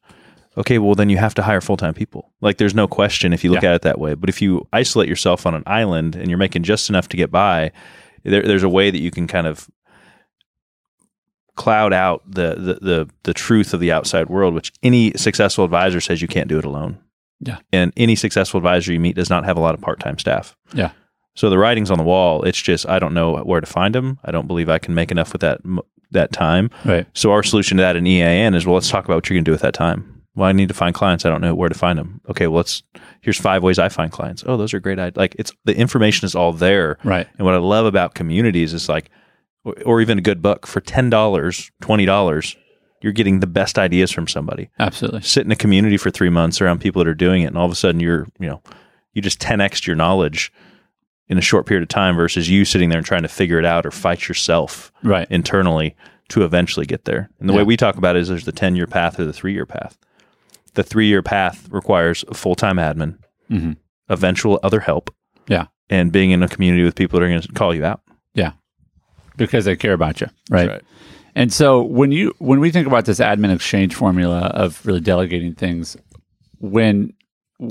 Okay, 0.57 0.77
well 0.77 0.93
then 0.95 1.09
you 1.09 1.17
have 1.17 1.33
to 1.35 1.41
hire 1.41 1.61
full 1.61 1.77
time 1.77 1.93
people. 1.93 2.31
Like 2.41 2.57
there's 2.57 2.75
no 2.75 2.87
question 2.87 3.33
if 3.33 3.43
you 3.43 3.51
look 3.51 3.63
Yeah. 3.63 3.69
at 3.69 3.75
it 3.75 3.81
that 3.83 3.99
way. 3.99 4.13
But 4.13 4.29
if 4.29 4.41
you 4.41 4.67
isolate 4.71 5.09
yourself 5.09 5.45
on 5.45 5.55
an 5.55 5.63
island 5.65 6.15
and 6.15 6.29
you're 6.29 6.37
making 6.37 6.63
just 6.63 6.89
enough 6.89 7.07
to 7.09 7.17
get 7.17 7.31
by, 7.31 7.71
there, 8.23 8.43
there's 8.43 8.63
a 8.63 8.69
way 8.69 8.91
that 8.91 8.99
you 9.01 9.09
can 9.11 9.25
kind 9.27 9.47
of 9.47 9.67
cloud 11.55 11.93
out 11.93 12.23
the, 12.29 12.55
the 12.55 12.73
the 12.85 13.09
the 13.23 13.33
truth 13.33 13.73
of 13.73 13.79
the 13.79 13.91
outside 13.91 14.29
world, 14.29 14.53
which 14.53 14.71
any 14.81 15.13
successful 15.15 15.63
advisor 15.65 16.01
says 16.01 16.21
you 16.21 16.27
can't 16.27 16.47
do 16.47 16.57
it 16.57 16.65
alone. 16.65 16.97
Yeah. 17.39 17.57
And 17.71 17.91
any 17.97 18.15
successful 18.15 18.57
advisor 18.57 18.93
you 18.93 18.99
meet 18.99 19.15
does 19.15 19.29
not 19.29 19.45
have 19.45 19.57
a 19.57 19.59
lot 19.59 19.73
of 19.75 19.81
part 19.81 19.99
time 19.99 20.17
staff. 20.17 20.55
Yeah. 20.73 20.91
So 21.35 21.49
the 21.49 21.57
writing's 21.57 21.89
on 21.91 21.97
the 21.97 22.03
wall. 22.03 22.43
It's 22.43 22.61
just 22.61 22.87
I 22.87 22.99
don't 22.99 23.13
know 23.13 23.37
where 23.37 23.59
to 23.61 23.67
find 23.67 23.93
them. 23.93 24.19
I 24.23 24.31
don't 24.31 24.47
believe 24.47 24.69
I 24.69 24.77
can 24.79 24.93
make 24.95 25.11
enough 25.11 25.31
with 25.33 25.41
that 25.41 25.61
that 26.11 26.31
time. 26.31 26.69
Right. 26.85 27.07
So 27.13 27.31
our 27.31 27.43
solution 27.43 27.77
to 27.77 27.81
that 27.83 27.95
in 27.95 28.05
EAN 28.07 28.53
is 28.53 28.65
well, 28.65 28.75
let's 28.75 28.89
talk 28.89 29.05
about 29.05 29.15
what 29.15 29.29
you're 29.29 29.35
going 29.35 29.43
to 29.45 29.49
do 29.49 29.53
with 29.53 29.61
that 29.61 29.73
time. 29.73 30.12
Well, 30.35 30.47
I 30.49 30.51
need 30.51 30.67
to 30.69 30.73
find 30.73 30.95
clients. 30.95 31.25
I 31.25 31.29
don't 31.29 31.41
know 31.41 31.53
where 31.53 31.69
to 31.69 31.75
find 31.77 31.97
them. 31.99 32.19
Okay, 32.29 32.47
well, 32.47 32.57
let's 32.57 32.81
here's 33.21 33.39
five 33.39 33.61
ways 33.61 33.77
I 33.77 33.89
find 33.89 34.11
clients. 34.11 34.43
Oh, 34.47 34.57
those 34.57 34.73
are 34.73 34.79
great. 34.79 34.97
ideas. 34.99 35.17
Like 35.17 35.35
it's 35.37 35.51
the 35.65 35.75
information 35.77 36.25
is 36.25 36.33
all 36.35 36.51
there. 36.53 36.97
Right. 37.03 37.27
And 37.37 37.45
what 37.45 37.53
I 37.53 37.57
love 37.57 37.85
about 37.85 38.15
communities 38.15 38.73
is 38.73 38.89
like, 38.89 39.09
or- 39.63 39.75
or 39.85 40.01
even 40.01 40.17
a 40.17 40.21
good 40.21 40.41
book 40.41 40.65
for 40.65 40.81
ten 40.81 41.09
dollars, 41.09 41.69
twenty 41.81 42.05
dollars, 42.05 42.55
you're 43.01 43.11
getting 43.13 43.41
the 43.41 43.47
best 43.47 43.77
ideas 43.77 44.11
from 44.11 44.27
somebody. 44.27 44.69
Absolutely. 44.79 45.21
Sit 45.21 45.45
in 45.45 45.51
a 45.51 45.55
community 45.55 45.97
for 45.97 46.09
three 46.09 46.29
months 46.29 46.61
around 46.61 46.79
people 46.81 47.03
that 47.03 47.09
are 47.09 47.13
doing 47.13 47.43
it, 47.43 47.47
and 47.47 47.57
all 47.57 47.65
of 47.65 47.71
a 47.71 47.75
sudden 47.75 47.99
you're, 48.01 48.27
you 48.39 48.47
know, 48.47 48.61
you 49.13 49.21
just 49.21 49.39
ten 49.39 49.61
x 49.61 49.85
your 49.85 49.95
knowledge 49.95 50.51
in 51.29 51.37
a 51.37 51.41
short 51.41 51.65
period 51.65 51.83
of 51.83 51.89
time 51.89 52.15
versus 52.15 52.49
you 52.49 52.65
sitting 52.65 52.89
there 52.89 52.97
and 52.97 53.05
trying 53.05 53.21
to 53.21 53.27
figure 53.29 53.59
it 53.59 53.65
out 53.65 53.85
or 53.85 53.91
fight 53.91 54.27
yourself 54.27 54.91
Right. 55.03 55.27
internally 55.29 55.95
to 56.29 56.43
eventually 56.43 56.85
get 56.85 57.05
there. 57.05 57.29
And 57.39 57.47
the 57.47 57.53
way 57.53 57.63
we 57.63 57.77
talk 57.77 57.95
about 57.97 58.15
it 58.15 58.21
is 58.23 58.27
there's 58.29 58.45
the 58.45 58.51
10 58.51 58.75
year 58.75 58.87
path 58.87 59.19
or 59.19 59.25
the 59.25 59.31
three 59.33 59.53
year 59.53 59.65
path. 59.65 59.97
The 60.75 60.83
three 60.83 61.07
year 61.07 61.21
path 61.21 61.67
requires 61.69 62.23
a 62.27 62.33
full 62.33 62.55
time 62.55 62.77
admin, 62.77 63.17
Mhm. 63.51 63.77
eventual 64.09 64.59
other 64.63 64.79
help, 64.79 65.13
Yeah. 65.47 65.67
and 65.89 66.11
being 66.11 66.31
in 66.31 66.41
a 66.43 66.47
community 66.47 66.83
with 66.83 66.95
people 66.95 67.19
that 67.19 67.25
are 67.25 67.29
going 67.29 67.41
to 67.41 67.47
call 67.53 67.73
you 67.75 67.85
out. 67.85 68.01
Yeah. 68.33 68.53
Because 69.37 69.65
they 69.65 69.75
care 69.75 69.93
about 69.93 70.21
you. 70.21 70.27
Right. 70.49 70.67
Right. 70.69 70.81
And 71.35 71.51
so 71.51 71.81
when 71.81 72.11
you 72.11 72.33
when 72.39 72.59
we 72.59 72.69
think 72.71 72.85
about 72.87 73.05
this 73.05 73.19
admin 73.19 73.53
exchange 73.53 73.95
formula 73.95 74.39
of 74.53 74.85
really 74.85 74.99
delegating 74.99 75.53
things, 75.55 75.97
when 76.59 77.13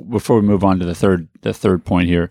before 0.08 0.40
we 0.40 0.46
move 0.46 0.64
on 0.64 0.78
to 0.80 0.84
the 0.84 0.94
third 0.94 1.28
the 1.42 1.52
third 1.54 1.84
point 1.84 2.08
here, 2.08 2.28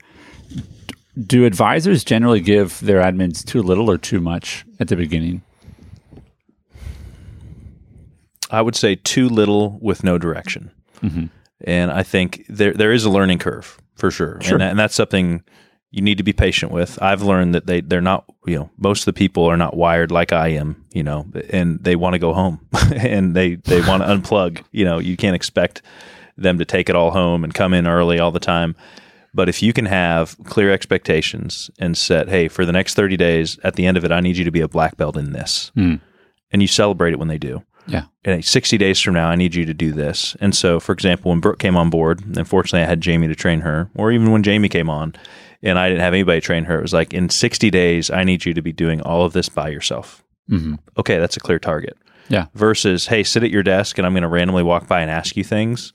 do 1.26 1.46
advisors 1.46 2.04
generally 2.04 2.40
give 2.42 2.80
their 2.82 3.02
admins 3.02 3.46
too 3.46 3.62
little 3.62 3.90
or 3.90 3.98
too 3.98 4.20
much 4.20 4.66
at 4.80 4.88
the 4.90 4.96
beginning? 4.96 5.42
I 8.52 8.62
would 8.62 8.76
say 8.76 8.96
too 8.96 9.30
little 9.30 9.80
with 9.82 10.04
no 10.04 10.18
direction. 10.18 10.72
Mm-hmm. 11.02 11.26
And 11.66 11.92
I 11.92 12.04
think 12.04 12.46
there 12.50 12.74
there 12.74 12.92
is 12.92 13.06
a 13.06 13.10
learning 13.10 13.40
curve 13.40 13.80
for 13.96 14.12
sure. 14.12 14.40
Sure. 14.42 14.54
And, 14.54 14.62
that, 14.62 14.70
and 14.72 14.80
that's 14.80 14.96
something 14.96 15.44
you 15.92 16.02
need 16.02 16.18
to 16.18 16.24
be 16.24 16.34
patient 16.34 16.72
with. 16.72 17.02
I've 17.02 17.22
learned 17.22 17.54
that 17.56 17.66
they 17.66 17.82
they're 17.82 18.02
not, 18.02 18.26
you 18.46 18.58
know, 18.58 18.70
most 18.78 19.02
of 19.02 19.06
the 19.06 19.14
people 19.14 19.46
are 19.46 19.58
not 19.58 19.76
wired 19.76 20.12
like 20.12 20.34
I 20.34 20.50
am, 20.50 20.86
you 20.92 21.04
know, 21.04 21.28
and 21.50 21.84
they 21.84 21.96
want 21.96 22.14
to 22.14 22.20
go 22.20 22.34
home 22.34 22.68
and 22.96 23.36
they 23.36 23.56
they 23.56 23.82
want 23.82 24.04
to 24.04 24.10
unplug, 24.10 24.64
you 24.72 24.86
know, 24.86 25.00
you 25.00 25.18
can't 25.18 25.36
expect 25.36 25.82
them 26.38 26.58
to 26.58 26.66
take 26.66 26.90
it 26.90 26.96
all 26.96 27.12
home 27.12 27.44
and 27.44 27.54
come 27.54 27.74
in 27.74 27.88
early 27.88 28.20
all 28.20 28.32
the 28.32 28.40
time. 28.40 28.76
But 29.34 29.48
if 29.48 29.62
you 29.62 29.72
can 29.72 29.86
have 29.86 30.36
clear 30.44 30.72
expectations 30.72 31.72
and 31.80 31.98
set, 31.98 32.28
hey, 32.28 32.50
for 32.50 32.66
the 32.66 32.74
next 32.74 32.96
30 32.96 33.16
days, 33.16 33.58
at 33.64 33.76
the 33.76 33.86
end 33.86 33.96
of 33.96 34.04
it, 34.04 34.12
I 34.12 34.20
need 34.20 34.36
you 34.36 34.44
to 34.44 34.52
be 34.52 34.60
a 34.60 34.68
black 34.68 34.98
belt 34.98 35.16
in 35.16 35.32
this. 35.32 35.72
Mm. 35.78 36.02
And 36.52 36.62
you 36.62 36.68
celebrate 36.68 37.14
it 37.14 37.20
when 37.20 37.30
they 37.30 37.38
do 37.38 37.64
Yeah. 37.88 38.04
and 38.24 38.46
60 38.46 38.78
days 38.78 39.00
from 39.00 39.16
now, 39.16 39.28
I 39.30 39.36
need 39.36 39.56
you 39.56 39.66
to 39.66 39.74
do 39.74 39.92
this. 39.92 40.36
And 40.40 40.56
so, 40.56 40.80
for 40.80 40.92
example, 40.92 41.32
when 41.32 41.40
Brooke 41.40 41.60
came 41.60 41.76
on 41.76 41.90
board, 41.90 42.24
unfortunately, 42.38 42.84
I 42.84 42.90
had 42.90 43.02
Jamie 43.02 43.28
to 43.28 43.36
train 43.36 43.62
her, 43.62 43.90
or 43.96 44.12
even 44.12 44.32
when 44.32 44.44
Jamie 44.44 44.70
came 44.70 44.90
on 44.90 45.16
and 45.64 45.78
I 45.80 45.90
didn't 45.90 46.02
have 46.02 46.14
anybody 46.14 46.42
train 46.42 46.66
her, 46.66 46.78
it 46.78 46.82
was 46.82 46.94
like, 46.94 47.14
in 47.14 47.30
60 47.30 47.70
days, 47.70 48.10
I 48.10 48.24
need 48.24 48.46
you 48.46 48.54
to 48.54 48.62
be 48.62 48.72
doing 48.72 49.02
all 49.02 49.26
of 49.26 49.34
this 49.34 49.50
by 49.50 49.70
yourself. 49.70 50.24
Mm-hmm. 50.50 50.76
Okay, 50.98 51.18
that's 51.18 51.38
a 51.38 51.42
clear 51.42 51.60
target. 51.60 51.98
Yeah. 52.30 52.46
Versus, 52.54 53.08
hey, 53.08 53.24
sit 53.24 53.44
at 53.44 53.52
your 53.52 53.64
desk 53.64 53.98
and 53.98 54.06
I'm 54.06 54.14
going 54.14 54.24
to 54.24 54.30
randomly 54.30 54.64
walk 54.64 54.88
by 54.88 55.02
and 55.02 55.12
ask 55.12 55.36
you 55.36 55.44
things. 55.44 55.92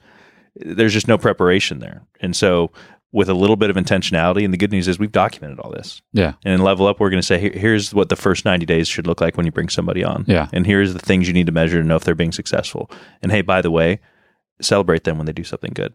There's 0.56 0.92
just 0.92 1.08
no 1.08 1.18
preparation 1.18 1.78
there. 1.78 2.02
And 2.20 2.34
so, 2.34 2.72
with 3.12 3.28
a 3.28 3.34
little 3.34 3.56
bit 3.56 3.70
of 3.70 3.76
intentionality, 3.76 4.44
and 4.44 4.52
the 4.52 4.58
good 4.58 4.72
news 4.72 4.88
is 4.88 4.98
we've 4.98 5.12
documented 5.12 5.60
all 5.60 5.70
this. 5.70 6.02
Yeah. 6.12 6.34
And 6.44 6.54
in 6.54 6.60
Level 6.60 6.86
Up, 6.86 7.00
we're 7.00 7.10
going 7.10 7.22
to 7.22 7.26
say, 7.26 7.38
Here, 7.38 7.52
here's 7.52 7.94
what 7.94 8.08
the 8.08 8.16
first 8.16 8.44
90 8.44 8.66
days 8.66 8.88
should 8.88 9.06
look 9.06 9.20
like 9.20 9.36
when 9.36 9.46
you 9.46 9.52
bring 9.52 9.68
somebody 9.68 10.04
on. 10.04 10.24
Yeah. 10.26 10.48
And 10.52 10.66
here's 10.66 10.92
the 10.92 10.98
things 10.98 11.26
you 11.26 11.34
need 11.34 11.46
to 11.46 11.52
measure 11.52 11.80
to 11.80 11.86
know 11.86 11.96
if 11.96 12.04
they're 12.04 12.14
being 12.14 12.32
successful. 12.32 12.90
And 13.22 13.32
hey, 13.32 13.42
by 13.42 13.62
the 13.62 13.70
way, 13.70 14.00
celebrate 14.60 15.04
them 15.04 15.16
when 15.18 15.26
they 15.26 15.32
do 15.32 15.44
something 15.44 15.72
good. 15.74 15.94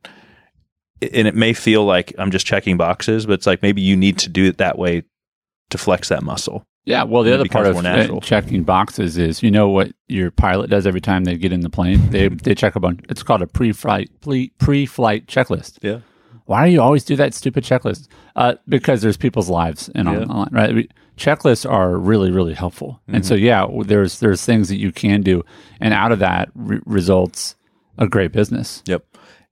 And 1.02 1.28
it 1.28 1.36
may 1.36 1.54
feel 1.54 1.84
like 1.84 2.14
I'm 2.18 2.32
just 2.32 2.46
checking 2.46 2.78
boxes, 2.78 3.26
but 3.26 3.34
it's 3.34 3.48
like 3.48 3.62
maybe 3.62 3.82
you 3.82 3.98
need 3.98 4.20
to 4.20 4.30
do 4.30 4.46
it 4.46 4.60
that 4.60 4.78
way 4.78 5.04
to 5.72 5.78
flex 5.78 6.10
that 6.10 6.24
muscle. 6.24 6.64
Yeah. 6.86 7.04
Well, 7.04 7.24
the 7.24 7.34
other 7.34 7.48
part 7.48 7.68
of 7.68 7.78
uh, 7.78 7.82
natural. 7.82 8.22
checking 8.22 8.64
boxes 8.64 9.18
is, 9.18 9.44
you 9.44 9.52
know, 9.52 9.70
what 9.70 9.92
your 10.08 10.32
pilot 10.32 10.70
does 10.70 10.88
every 10.88 11.02
time 11.02 11.24
they 11.24 11.38
get 11.38 11.54
in 11.54 11.62
the 11.62 11.70
plane. 11.70 12.10
They 12.10 12.28
they 12.30 12.56
check 12.56 12.76
a 12.76 12.80
bunch. 12.80 13.02
It's 13.10 13.24
called 13.24 13.42
a 13.42 13.48
pre-flight 13.48 14.10
pre- 14.22 14.52
pre-flight 14.58 15.28
checklist. 15.28 15.78
Yeah. 15.82 16.00
Why 16.52 16.66
do 16.68 16.72
you 16.72 16.82
always 16.82 17.04
do 17.04 17.16
that 17.16 17.34
stupid 17.34 17.64
checklist? 17.64 18.08
Uh, 18.36 18.56
because 18.68 19.02
there's 19.02 19.18
people's 19.18 19.50
lives 19.50 19.90
in 19.96 20.06
Yeah. 20.06 20.20
online, 20.26 20.50
right? 20.52 20.92
Checklists 21.18 21.70
are 21.70 21.98
really, 21.98 22.32
really 22.32 22.54
helpful, 22.54 23.02
and 23.08 23.18
Mm-hmm. 23.18 23.28
so 23.28 23.36
yeah, 23.36 23.66
there's 23.86 24.20
there's 24.20 24.44
things 24.46 24.70
that 24.70 24.78
you 24.78 24.92
can 24.92 25.22
do, 25.22 25.44
and 25.80 25.94
out 25.94 26.12
of 26.12 26.20
that 26.20 26.50
re- 26.56 26.80
results 26.86 27.56
a 27.98 28.08
great 28.08 28.32
business. 28.32 28.82
Yep. 28.86 29.04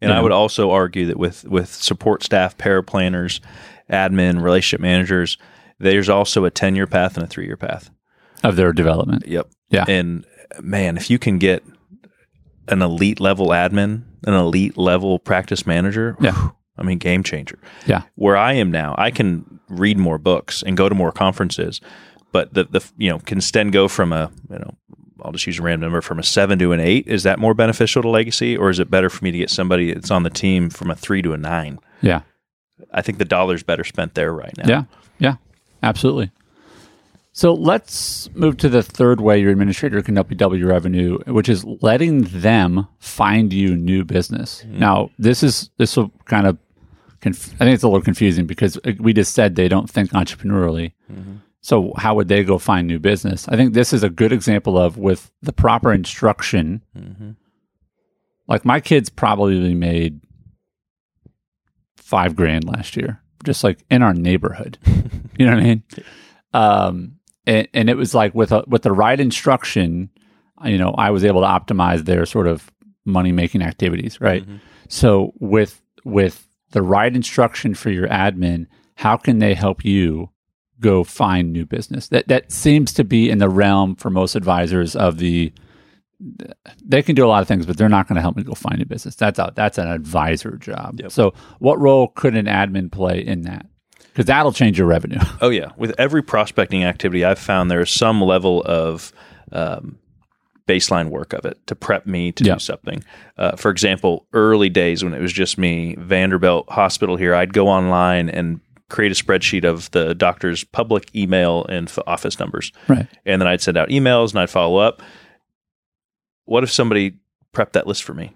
And 0.02 0.10
Yeah. 0.12 0.18
I 0.18 0.22
would 0.22 0.32
also 0.32 0.72
argue 0.72 1.06
that 1.08 1.18
with 1.18 1.46
with 1.46 1.70
support 1.74 2.24
staff, 2.24 2.58
paraplanners, 2.58 3.40
admin, 3.92 4.42
relationship 4.42 4.82
managers, 4.82 5.38
there's 5.80 6.10
also 6.10 6.46
a 6.46 6.50
10 6.52 6.76
year 6.76 6.88
path 6.88 7.16
and 7.18 7.24
a 7.24 7.28
three 7.28 7.46
year 7.46 7.58
path. 7.58 7.90
of 8.44 8.56
their 8.56 8.72
development. 8.72 9.28
Yep. 9.28 9.48
Yeah. 9.70 9.84
And 9.88 10.26
man, 10.62 10.96
if 10.96 11.10
you 11.10 11.20
can 11.20 11.40
get 11.40 11.62
an 12.70 12.82
elite 12.82 13.20
level 13.20 13.48
admin, 13.50 14.04
an 14.26 14.34
elite 14.34 14.78
level 14.78 15.20
practice 15.20 15.68
manager, 15.68 16.16
Yeah. 16.22 16.32
whew, 16.32 16.52
I 16.80 16.84
mean, 16.84 16.98
game 16.98 17.24
changer. 17.24 17.60
Yeah, 17.86 18.04
Where 18.16 18.38
I 18.38 18.54
am 18.54 18.72
now, 18.72 18.96
I 18.98 19.12
can 19.12 19.60
read 19.68 19.98
more 19.98 20.18
books 20.18 20.64
and 20.64 20.76
go 20.76 20.90
to 20.90 20.96
more 20.96 21.12
conferences, 21.12 21.82
but 22.32 22.54
the 22.54 22.64
the 22.66 22.84
you 22.98 23.10
know 23.10 23.20
can 23.20 23.42
Sten 23.42 23.72
go 23.72 23.88
from 23.88 24.14
a 24.14 24.32
you 24.50 24.60
know 24.60 24.76
I'll 25.24 25.32
just 25.32 25.46
use 25.46 25.60
a 25.60 25.62
random 25.62 25.82
number 25.82 26.02
from 26.02 26.20
a 26.20 26.24
seven 26.24 26.58
to 26.60 26.72
an 26.72 26.80
eight. 26.80 27.08
Is 27.08 27.24
that 27.24 27.40
more 27.40 27.54
beneficial 27.54 28.02
to 28.02 28.10
legacy, 28.10 28.56
or 28.56 28.70
is 28.70 28.80
it 28.80 28.90
better 28.90 29.10
for 29.10 29.24
me 29.24 29.32
to 29.32 29.38
get 29.38 29.50
somebody 29.50 29.94
that's 29.94 30.12
on 30.12 30.24
the 30.24 30.30
team 30.30 30.70
from 30.70 30.90
a 30.90 30.96
three 30.96 31.22
to 31.22 31.34
a 31.34 31.38
nine? 31.38 31.80
yeah, 32.02 32.22
I 32.94 33.02
think 33.02 33.18
the 33.18 33.26
dollar's 33.26 33.64
better 33.64 33.84
spent 33.84 34.16
there 34.16 34.34
right 34.34 34.56
now. 34.58 34.68
yeah, 34.68 34.84
yeah, 35.20 35.36
absolutely. 35.84 36.32
So 37.32 37.54
let's 37.54 38.30
move 38.34 38.58
to 38.58 38.70
the 38.70 38.84
third 38.84 39.22
way 39.22 39.40
your 39.40 39.52
administrator 39.52 40.02
can 40.02 40.16
help 40.16 40.30
you 40.30 40.36
double 40.36 40.58
your 40.58 40.70
revenue, 40.70 41.20
which 41.26 41.48
is 41.48 41.64
letting 41.64 42.24
them 42.24 42.88
find 42.98 43.54
you 43.54 43.76
new 43.78 44.04
business. 44.04 44.64
Mm-hmm. 44.66 44.80
Now, 44.80 45.12
this 45.18 45.44
is 45.44 45.70
this 45.78 45.96
will 45.96 46.12
kind 46.26 46.48
of 46.48 46.58
conf- 47.22 47.54
I 47.56 47.66
think 47.66 47.74
it's 47.74 47.84
a 47.84 47.88
little 47.88 48.02
confusing 48.02 48.46
because 48.46 48.78
uh, 48.78 48.94
we 49.00 49.14
just 49.14 49.34
said 49.34 49.56
they 49.56 49.68
don't 49.68 49.90
think 49.90 50.12
entrepreneurially. 50.12 50.94
So 51.62 51.94
how 51.98 52.16
would 52.16 52.30
they 52.30 52.44
go 52.44 52.58
find 52.58 52.88
new 52.88 53.00
business? 53.00 53.48
I 53.50 53.56
think 53.58 53.74
this 53.74 53.92
is 53.92 54.02
a 54.04 54.10
good 54.10 54.32
example 54.32 54.78
of 54.78 54.98
with 54.98 55.32
the 55.42 55.52
proper 55.54 55.92
instruction. 55.94 56.82
Like 58.48 58.66
my 58.66 58.80
kids 58.80 59.10
probably 59.10 59.74
made 59.76 60.22
five 61.98 62.36
grand 62.36 62.66
last 62.66 62.96
year, 62.98 63.22
just 63.44 63.64
like 63.64 63.80
in 63.92 64.02
our 64.02 64.14
neighborhood. 64.14 64.78
you 65.38 65.46
know 65.46 65.54
what 65.54 65.62
I 65.62 65.64
mean? 65.64 65.84
Um, 66.54 67.16
and, 67.46 67.68
and 67.74 67.90
it 67.90 67.98
was 67.98 68.16
like 68.16 68.34
with 68.34 68.52
a, 68.52 68.64
with 68.68 68.82
the 68.84 68.92
right 68.92 69.20
instruction, 69.20 70.10
you 70.66 70.78
know, 70.78 70.92
I 70.98 71.12
was 71.12 71.24
able 71.24 71.42
to 71.42 71.48
optimize 71.48 72.06
their 72.06 72.26
sort 72.26 72.48
of 72.48 72.72
money 73.06 73.32
making 73.32 73.62
activities, 73.62 74.20
right? 74.22 74.44
So 74.88 75.34
with 75.40 75.82
with 76.04 76.48
the 76.72 76.82
right 76.82 77.14
instruction 77.14 77.74
for 77.74 77.90
your 77.90 78.08
admin, 78.08 78.68
how 78.96 79.18
can 79.18 79.40
they 79.40 79.54
help 79.54 79.84
you 79.84 80.30
go 80.80 81.04
find 81.04 81.52
new 81.52 81.66
business? 81.66 82.08
That 82.10 82.28
that 82.28 82.52
seems 82.52 82.94
to 82.94 83.04
be 83.04 83.30
in 83.30 83.38
the 83.38 83.50
realm 83.50 83.96
for 83.96 84.10
most 84.10 84.36
advisors 84.36 84.96
of 84.96 85.18
the 85.18 85.54
they 86.84 87.02
can 87.02 87.16
do 87.16 87.26
a 87.26 87.30
lot 87.30 87.42
of 87.42 87.48
things, 87.48 87.66
but 87.66 87.78
they're 87.78 87.88
not 87.88 88.08
going 88.08 88.18
to 88.18 88.22
help 88.22 88.36
me 88.36 88.44
go 88.44 88.54
find 88.54 88.78
new 88.78 88.86
business. 88.86 89.16
That's 89.16 89.40
a, 89.40 89.54
that's 89.56 89.78
an 89.78 89.88
advisor 89.88 90.58
job. 90.58 91.00
Yep. 91.00 91.12
So, 91.12 91.34
what 91.60 91.80
role 91.80 92.10
could 92.10 92.36
an 92.36 92.46
admin 92.46 92.92
play 92.92 93.26
in 93.26 93.44
that? 93.44 93.66
Because 94.00 94.26
that'll 94.26 94.52
change 94.52 94.78
your 94.78 94.88
revenue. 94.88 95.20
Oh 95.42 95.50
yeah, 95.50 95.72
with 95.78 95.96
every 95.98 96.22
prospecting 96.22 96.84
activity, 96.84 97.24
I've 97.24 97.40
found 97.40 97.72
there 97.72 97.80
is 97.80 97.90
some 97.90 98.22
level 98.22 98.62
of 98.66 99.14
um, 99.54 99.98
baseline 100.70 101.10
work 101.10 101.34
of 101.34 101.46
it 101.46 101.58
to 101.68 101.76
prep 101.76 102.06
me 102.06 102.32
to 102.34 102.44
Yeah. 102.44 102.54
do 102.54 102.60
something. 102.60 103.04
Uh, 103.38 103.56
for 103.56 103.72
example, 103.72 104.28
early 104.34 104.70
days 104.70 105.04
when 105.04 105.14
it 105.14 105.22
was 105.22 105.34
just 105.34 105.58
me, 105.58 105.96
Vanderbilt 105.98 106.70
Hospital 106.70 107.16
here, 107.18 107.34
I'd 107.34 107.54
go 107.54 107.68
online 107.68 108.30
and 108.30 108.60
create 108.90 109.12
a 109.12 109.24
spreadsheet 109.24 109.64
of 109.66 109.90
the 109.92 110.16
doctor's 110.16 110.64
public 110.64 111.14
email 111.16 111.66
and 111.70 111.88
f- 111.88 112.00
office 112.08 112.40
numbers, 112.40 112.72
right. 112.88 113.08
and 113.26 113.42
then 113.42 113.48
I'd 113.48 113.62
send 113.62 113.78
out 113.78 113.90
emails 113.90 114.32
and 114.32 114.40
I'd 114.40 114.50
follow 114.50 114.78
up. 114.78 115.02
What 116.46 116.64
if 116.64 116.72
somebody 116.72 117.18
prepped 117.54 117.74
that 117.74 117.86
list 117.88 118.04
for 118.04 118.14
me? 118.14 118.34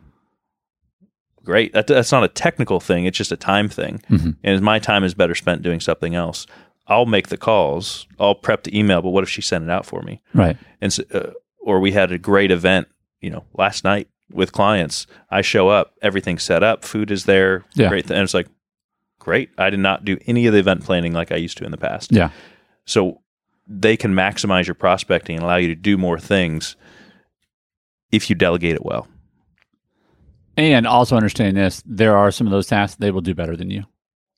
Great. 1.43 1.73
That, 1.73 1.87
that's 1.87 2.11
not 2.11 2.23
a 2.23 2.27
technical 2.29 2.79
thing. 2.79 3.05
It's 3.05 3.17
just 3.17 3.31
a 3.31 3.35
time 3.37 3.67
thing. 3.67 4.01
Mhm. 4.09 4.37
And 4.43 4.61
my 4.61 4.79
time 4.79 5.03
is 5.03 5.13
better 5.13 5.35
spent 5.35 5.61
doing 5.61 5.79
something 5.81 6.15
else. 6.15 6.45
I'll 6.87 7.05
make 7.05 7.27
the 7.29 7.37
calls. 7.37 8.07
I'll 8.19 8.35
prep 8.35 8.63
the 8.63 8.77
email. 8.77 9.01
But 9.01 9.09
what 9.09 9.23
if 9.23 9.29
she 9.29 9.41
sent 9.41 9.63
it 9.63 9.69
out 9.69 9.85
for 9.85 10.01
me? 10.03 10.21
Right. 10.33 10.55
And 10.81 10.93
so, 10.93 11.03
uh, 11.13 11.31
or 11.63 11.79
we 11.79 11.91
had 11.91 12.11
a 12.11 12.17
great 12.17 12.51
event, 12.51 12.87
you 13.21 13.29
know, 13.29 13.43
last 13.53 13.83
night 13.83 14.07
with 14.31 14.51
clients. 14.51 15.07
I 15.29 15.41
show 15.41 15.69
up, 15.69 15.93
everything's 16.01 16.43
set 16.43 16.63
up, 16.63 16.83
food 16.83 17.11
is 17.11 17.25
there, 17.25 17.63
Yeah. 17.75 17.89
great. 17.89 18.07
Th- 18.07 18.15
and 18.17 18.23
it's 18.23 18.33
like, 18.33 18.47
great. 19.19 19.49
I 19.57 19.69
did 19.69 19.79
not 19.79 20.03
do 20.05 20.17
any 20.27 20.45
of 20.47 20.53
the 20.53 20.59
event 20.59 20.83
planning 20.83 21.13
like 21.13 21.31
I 21.31 21.35
used 21.37 21.57
to 21.59 21.63
in 21.65 21.71
the 21.71 21.77
past. 21.77 22.11
Yeah. 22.11 22.29
So 22.85 23.21
they 23.67 23.95
can 23.95 24.13
maximize 24.13 24.65
your 24.67 24.73
prospecting 24.75 25.35
and 25.37 25.43
allow 25.43 25.55
you 25.55 25.69
to 25.69 25.75
do 25.75 25.97
more 25.97 26.19
things 26.19 26.75
if 28.11 28.29
you 28.29 28.35
delegate 28.35 28.75
it 28.75 28.83
well. 28.85 29.07
And 30.57 30.85
also 30.85 31.15
understand 31.15 31.57
this, 31.57 31.81
there 31.85 32.15
are 32.17 32.29
some 32.31 32.45
of 32.45 32.51
those 32.51 32.67
tasks 32.67 32.97
they 32.97 33.11
will 33.11 33.21
do 33.21 33.33
better 33.33 33.55
than 33.55 33.69
you. 33.71 33.85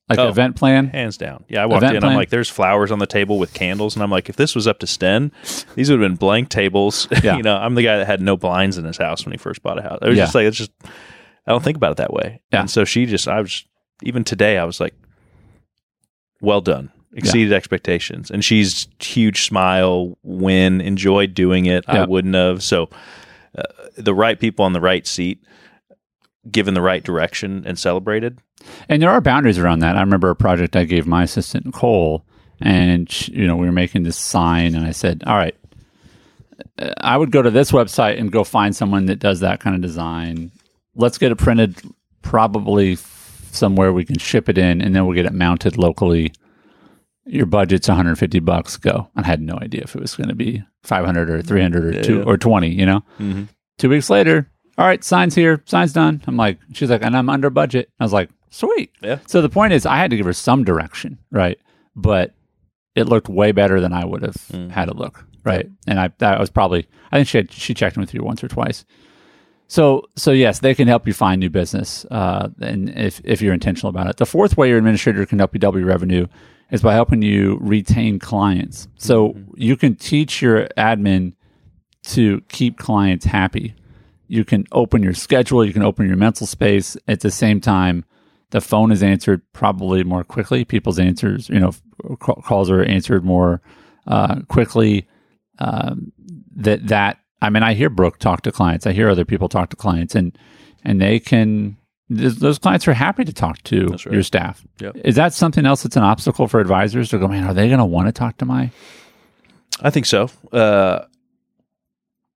Like 0.07 0.19
Oh. 0.19 0.27
event 0.29 0.55
plan. 0.55 0.87
Hands 0.89 1.17
down. 1.17 1.45
Yeah, 1.49 1.63
I 1.63 1.65
walked 1.65 1.77
Event 1.83 1.95
in. 1.95 2.01
plan? 2.01 2.11
I'm 2.11 2.17
like, 2.17 2.29
there's 2.29 2.49
flowers 2.49 2.91
on 2.91 2.99
the 2.99 3.07
table 3.07 3.39
with 3.39 3.53
candles, 3.55 3.95
and 3.95 4.03
I'm 4.03 4.11
like, 4.11 4.29
if 4.29 4.35
this 4.35 4.53
was 4.53 4.67
up 4.67 4.77
to 4.79 4.87
Sten, 4.87 5.31
these 5.73 5.89
would 5.89 5.99
have 5.99 6.07
been 6.09 6.15
blank 6.17 6.49
tables. 6.49 7.07
Yeah. 7.23 7.37
you 7.37 7.43
know, 7.43 7.55
I'm 7.57 7.73
the 7.73 7.81
guy 7.83 7.97
that 7.97 8.05
had 8.05 8.21
no 8.21 8.37
blinds 8.37 8.77
in 8.77 8.85
his 8.85 8.97
house 8.97 9.25
when 9.25 9.31
he 9.31 9.37
first 9.39 9.63
bought 9.63 9.79
a 9.79 9.81
house. 9.81 9.97
It 10.03 10.07
was 10.09 10.17
Yeah. 10.17 10.23
just 10.25 10.35
like 10.35 10.45
it's 10.45 10.57
just 10.57 10.71
I 11.47 11.51
don't 11.51 11.63
think 11.63 11.77
about 11.77 11.91
it 11.91 11.97
that 11.97 12.13
way. 12.13 12.41
Yeah. 12.53 12.61
And 12.61 12.69
so 12.69 12.85
she 12.85 13.05
just 13.07 13.27
I 13.27 13.41
was 13.41 13.65
even 14.03 14.23
today 14.23 14.57
I 14.59 14.63
was 14.63 14.79
like, 14.79 14.93
well 16.41 16.61
done, 16.61 16.91
exceeded 17.13 17.53
expectations, 17.53 18.29
and 18.29 18.43
she's 18.45 18.87
huge 18.99 19.43
smile, 19.45 20.17
win, 20.23 20.81
enjoyed 20.81 21.33
doing 21.33 21.65
it. 21.65 21.83
I 21.87 22.05
wouldn't 22.05 22.35
have. 22.35 22.61
So 22.61 22.89
uh, 23.57 23.63
the 23.97 24.13
right 24.13 24.39
people 24.39 24.65
on 24.65 24.73
the 24.73 24.81
right 24.81 25.07
seat, 25.07 25.41
given 26.51 26.73
the 26.73 26.81
right 26.81 27.03
direction 27.03 27.63
and 27.65 27.77
celebrated. 27.79 28.39
And 28.89 29.01
there 29.01 29.09
are 29.09 29.21
boundaries 29.21 29.57
around 29.59 29.79
that. 29.79 29.95
I 29.97 30.01
remember 30.01 30.29
a 30.29 30.35
project 30.35 30.75
I 30.75 30.83
gave 30.85 31.05
my 31.07 31.23
assistant 31.23 31.73
Cole, 31.73 32.25
and 32.61 33.09
she, 33.11 33.31
you 33.33 33.47
know 33.47 33.55
we 33.55 33.65
were 33.65 33.71
making 33.71 34.03
this 34.03 34.17
sign, 34.17 34.75
and 34.75 34.85
I 34.85 34.91
said, 34.91 35.23
"All 35.27 35.35
right, 35.35 35.55
uh, 36.79 36.91
I 36.99 37.17
would 37.17 37.31
go 37.31 37.41
to 37.41 37.51
this 37.51 37.71
website 37.71 38.19
and 38.19 38.31
go 38.31 38.43
find 38.43 38.75
someone 38.75 39.05
that 39.07 39.19
does 39.19 39.41
that 39.41 39.59
kind 39.59 39.75
of 39.75 39.81
design. 39.81 40.51
Let's 40.95 41.17
get 41.17 41.31
it 41.31 41.37
printed, 41.37 41.75
probably 42.21 42.95
somewhere 43.51 43.91
we 43.93 44.05
can 44.05 44.17
ship 44.17 44.49
it 44.49 44.57
in, 44.57 44.81
and 44.81 44.95
then 44.95 45.05
we'll 45.05 45.15
get 45.15 45.25
it 45.25 45.33
mounted 45.33 45.77
locally. 45.77 46.33
Your 47.25 47.45
budget's 47.45 47.87
150 47.87 48.39
bucks. 48.39 48.77
Go." 48.77 49.09
I 49.15 49.25
had 49.25 49.41
no 49.41 49.57
idea 49.61 49.81
if 49.83 49.95
it 49.95 50.01
was 50.01 50.15
going 50.15 50.29
to 50.29 50.35
be 50.35 50.63
500 50.83 51.29
or 51.29 51.41
300 51.41 51.95
or 51.95 52.03
two 52.03 52.17
Yeah. 52.19 52.23
or 52.23 52.37
20. 52.37 52.69
You 52.69 52.85
know. 52.85 53.03
Mhm. 53.19 53.47
Two 53.77 53.89
weeks 53.89 54.09
later, 54.09 54.49
all 54.77 54.85
right, 54.85 55.03
sign's 55.03 55.35
here, 55.35 55.61
sign's 55.65 55.93
done. 55.93 56.21
I'm 56.27 56.37
like, 56.37 56.59
she's 56.73 56.89
like, 56.89 57.03
and 57.03 57.15
I'm 57.15 57.29
under 57.29 57.49
budget. 57.49 57.89
I 57.99 58.03
was 58.03 58.13
like, 58.13 58.29
sweet. 58.49 58.91
Yeah. 59.01 59.19
So 59.27 59.41
the 59.41 59.49
point 59.49 59.73
is, 59.73 59.85
I 59.85 59.97
had 59.97 60.09
to 60.11 60.17
give 60.17 60.25
her 60.25 60.33
some 60.33 60.63
direction, 60.63 61.17
right? 61.31 61.57
But 61.95 62.33
it 62.95 63.03
looked 63.07 63.29
way 63.29 63.51
better 63.51 63.79
than 63.81 63.93
I 63.93 64.05
would 64.05 64.21
have 64.23 64.35
Mm. 64.51 64.69
had 64.71 64.89
it 64.89 64.95
look, 64.95 65.25
right? 65.43 65.69
And 65.87 65.99
I, 65.99 66.11
that 66.19 66.39
was 66.39 66.49
probably, 66.49 66.87
I 67.11 67.17
think 67.17 67.27
she 67.27 67.37
had, 67.37 67.51
she 67.51 67.73
checked 67.73 67.95
in 67.97 68.01
with 68.01 68.13
you 68.13 68.21
once 68.23 68.43
or 68.43 68.47
twice. 68.47 68.85
So, 69.67 70.07
so 70.15 70.31
yes, 70.31 70.59
they 70.59 70.75
can 70.75 70.87
help 70.87 71.07
you 71.07 71.13
find 71.13 71.39
new 71.39 71.49
business, 71.49 72.05
uh, 72.11 72.49
and 72.61 72.89
if 72.89 73.19
if 73.23 73.41
you're 73.41 73.53
intentional 73.53 73.89
about 73.89 74.07
it. 74.07 74.17
The 74.17 74.25
fourth 74.27 74.55
way 74.57 74.69
your 74.69 74.77
administrator 74.77 75.25
can 75.25 75.39
help 75.39 75.55
you 75.55 75.59
double 75.59 75.79
your 75.79 75.87
revenue 75.87 76.27
is 76.69 76.83
by 76.83 76.93
helping 76.93 77.23
you 77.23 77.57
retain 77.61 78.19
clients. 78.19 78.87
So 78.97 79.35
you 79.55 79.75
can 79.75 79.95
teach 79.95 80.39
your 80.39 80.67
admin 80.77 81.33
to 82.09 82.41
keep 82.49 82.77
clients 82.77 83.25
happy. 83.25 83.73
You 84.27 84.45
can 84.45 84.65
open 84.71 85.03
your 85.03 85.13
schedule, 85.13 85.65
you 85.65 85.73
can 85.73 85.83
open 85.83 86.07
your 86.07 86.17
mental 86.17 86.47
space. 86.47 86.97
At 87.07 87.21
the 87.21 87.31
same 87.31 87.61
time, 87.61 88.05
the 88.51 88.61
phone 88.61 88.91
is 88.91 89.03
answered 89.03 89.41
probably 89.53 90.03
more 90.03 90.23
quickly. 90.23 90.65
People's 90.65 90.99
answers, 90.99 91.49
you 91.49 91.59
know, 91.59 91.71
calls 92.19 92.69
are 92.69 92.83
answered 92.83 93.25
more 93.25 93.61
uh, 94.07 94.41
quickly. 94.47 95.07
Um, 95.59 96.11
that 96.55 96.87
that 96.87 97.19
I 97.41 97.49
mean, 97.49 97.63
I 97.63 97.73
hear 97.73 97.89
Brooke 97.89 98.17
talk 98.19 98.41
to 98.41 98.51
clients. 98.51 98.87
I 98.87 98.91
hear 98.91 99.09
other 99.09 99.25
people 99.25 99.49
talk 99.49 99.69
to 99.69 99.75
clients, 99.75 100.15
and 100.15 100.37
and 100.83 101.01
they 101.01 101.19
can. 101.19 101.77
Those 102.07 102.59
clients 102.59 102.87
are 102.87 102.93
happy 102.93 103.25
to 103.25 103.33
talk 103.33 103.63
to 103.63 103.87
right. 103.87 104.05
your 104.05 104.21
staff. 104.21 104.63
Yep. 104.79 104.97
Is 105.03 105.15
that 105.15 105.33
something 105.33 105.65
else 105.65 105.81
that's 105.81 105.97
an 105.97 106.03
obstacle 106.03 106.47
for 106.47 106.59
advisors 106.59 107.09
to 107.09 107.17
go? 107.17 107.27
Man, 107.27 107.43
are 107.43 107.53
they 107.53 107.67
going 107.67 107.79
to 107.79 107.85
want 107.85 108.07
to 108.07 108.11
talk 108.11 108.37
to 108.37 108.45
my? 108.45 108.69
I 109.81 109.89
think 109.89 110.05
so. 110.05 110.29
Uh, 110.51 111.05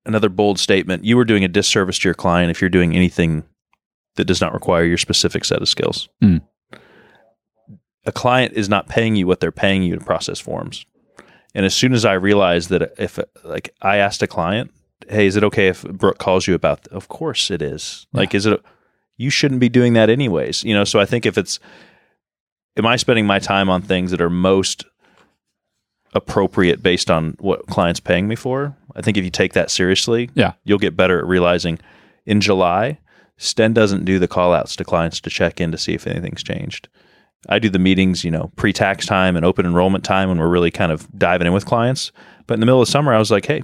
another 0.10 0.30
bold 0.30 0.60
statement: 0.60 1.06
you 1.06 1.17
are 1.19 1.26
doing 1.26 1.43
a 1.43 1.48
disservice 1.48 2.00
to 2.00 2.08
your 2.08 2.13
client 2.13 2.52
if 2.52 2.62
you're 2.62 2.69
doing 2.69 2.95
anything 2.95 3.43
that 4.15 4.26
does 4.26 4.41
not 4.41 4.54
require 4.54 4.84
your 4.84 4.98
specific 4.98 5.45
set 5.45 5.62
of 5.62 5.69
skills. 5.69 6.10
Mm. 6.22 6.41
A 8.06 8.12
client 8.12 8.54
is 8.54 8.67
not 8.67 8.89
paying 8.89 9.15
you 9.15 9.28
what 9.28 9.39
they're 9.39 9.52
paying 9.52 9.84
you 9.84 9.95
to 9.95 10.04
process 10.04 10.39
forms. 10.39 10.86
And 11.56 11.65
as 11.65 11.74
soon 11.74 11.93
as 11.93 12.06
I 12.06 12.13
realized 12.13 12.69
that 12.69 12.93
if 12.98 13.19
like 13.43 13.74
I 13.82 13.98
asked 13.98 14.22
a 14.22 14.28
client, 14.28 14.72
"Hey, 15.08 15.26
is 15.26 15.36
it 15.36 15.43
okay 15.45 15.67
if 15.67 15.84
Brooke 15.84 16.17
calls 16.17 16.48
you 16.48 16.54
about?" 16.54 16.88
Of 16.89 17.08
course 17.08 17.50
it 17.52 17.62
is. 17.62 18.08
Like, 18.13 18.36
is 18.36 18.45
it? 18.45 18.62
You 19.17 19.30
shouldn't 19.30 19.60
be 19.60 19.69
doing 19.69 19.93
that 19.93 20.10
anyways. 20.10 20.63
You 20.63 20.74
know. 20.74 20.84
So 20.84 21.00
I 21.00 21.06
think 21.06 21.26
if 21.26 21.38
it's, 21.38 21.60
am 22.78 22.86
I 22.86 22.95
spending 22.95 23.26
my 23.26 23.39
time 23.39 23.69
on 23.69 23.82
things 23.82 24.12
that 24.12 24.22
are 24.22 24.30
most 24.30 24.86
appropriate 26.13 26.82
based 26.82 27.12
on 27.12 27.36
what 27.39 27.67
clients 27.67 28.00
paying 28.00 28.28
me 28.28 28.36
for. 28.36 28.76
I 28.99 29.01
think 29.01 29.17
if 29.17 29.23
you 29.23 29.29
take 29.31 29.53
that 29.53 29.71
seriously, 29.71 30.29
Yeah. 30.35 30.53
you'll 30.65 30.77
get 30.77 30.95
better 30.97 31.17
at 31.19 31.25
realizing 31.25 31.79
in 32.25 32.41
July, 32.41 32.99
Sten 33.38 33.73
doesn't 33.73 34.03
do 34.05 34.19
the 34.19 34.27
call 34.27 34.53
outs 34.53 34.75
to 34.75 34.83
clients 34.83 35.21
to 35.21 35.29
check 35.29 35.62
in 35.62 35.71
to 35.71 35.77
see 35.77 35.93
if 35.93 36.05
anything's 36.05 36.43
changed. 36.43 36.89
I 37.47 37.57
do 37.59 37.69
the 37.69 37.79
meetings, 37.79 38.25
you 38.25 38.31
know, 38.31 38.51
pre 38.57 38.73
tax 38.73 39.05
time 39.05 39.38
and 39.38 39.45
open 39.45 39.65
enrollment 39.65 40.03
time 40.03 40.27
when 40.27 40.38
we're 40.39 40.49
really 40.49 40.71
kind 40.71 40.91
of 40.91 41.07
diving 41.17 41.47
in 41.47 41.53
with 41.53 41.65
clients. 41.65 42.12
But 42.45 42.55
in 42.55 42.59
the 42.59 42.65
middle 42.65 42.81
of 42.81 42.89
summer, 42.89 43.13
I 43.13 43.17
was 43.17 43.31
like, 43.31 43.45
hey, 43.45 43.63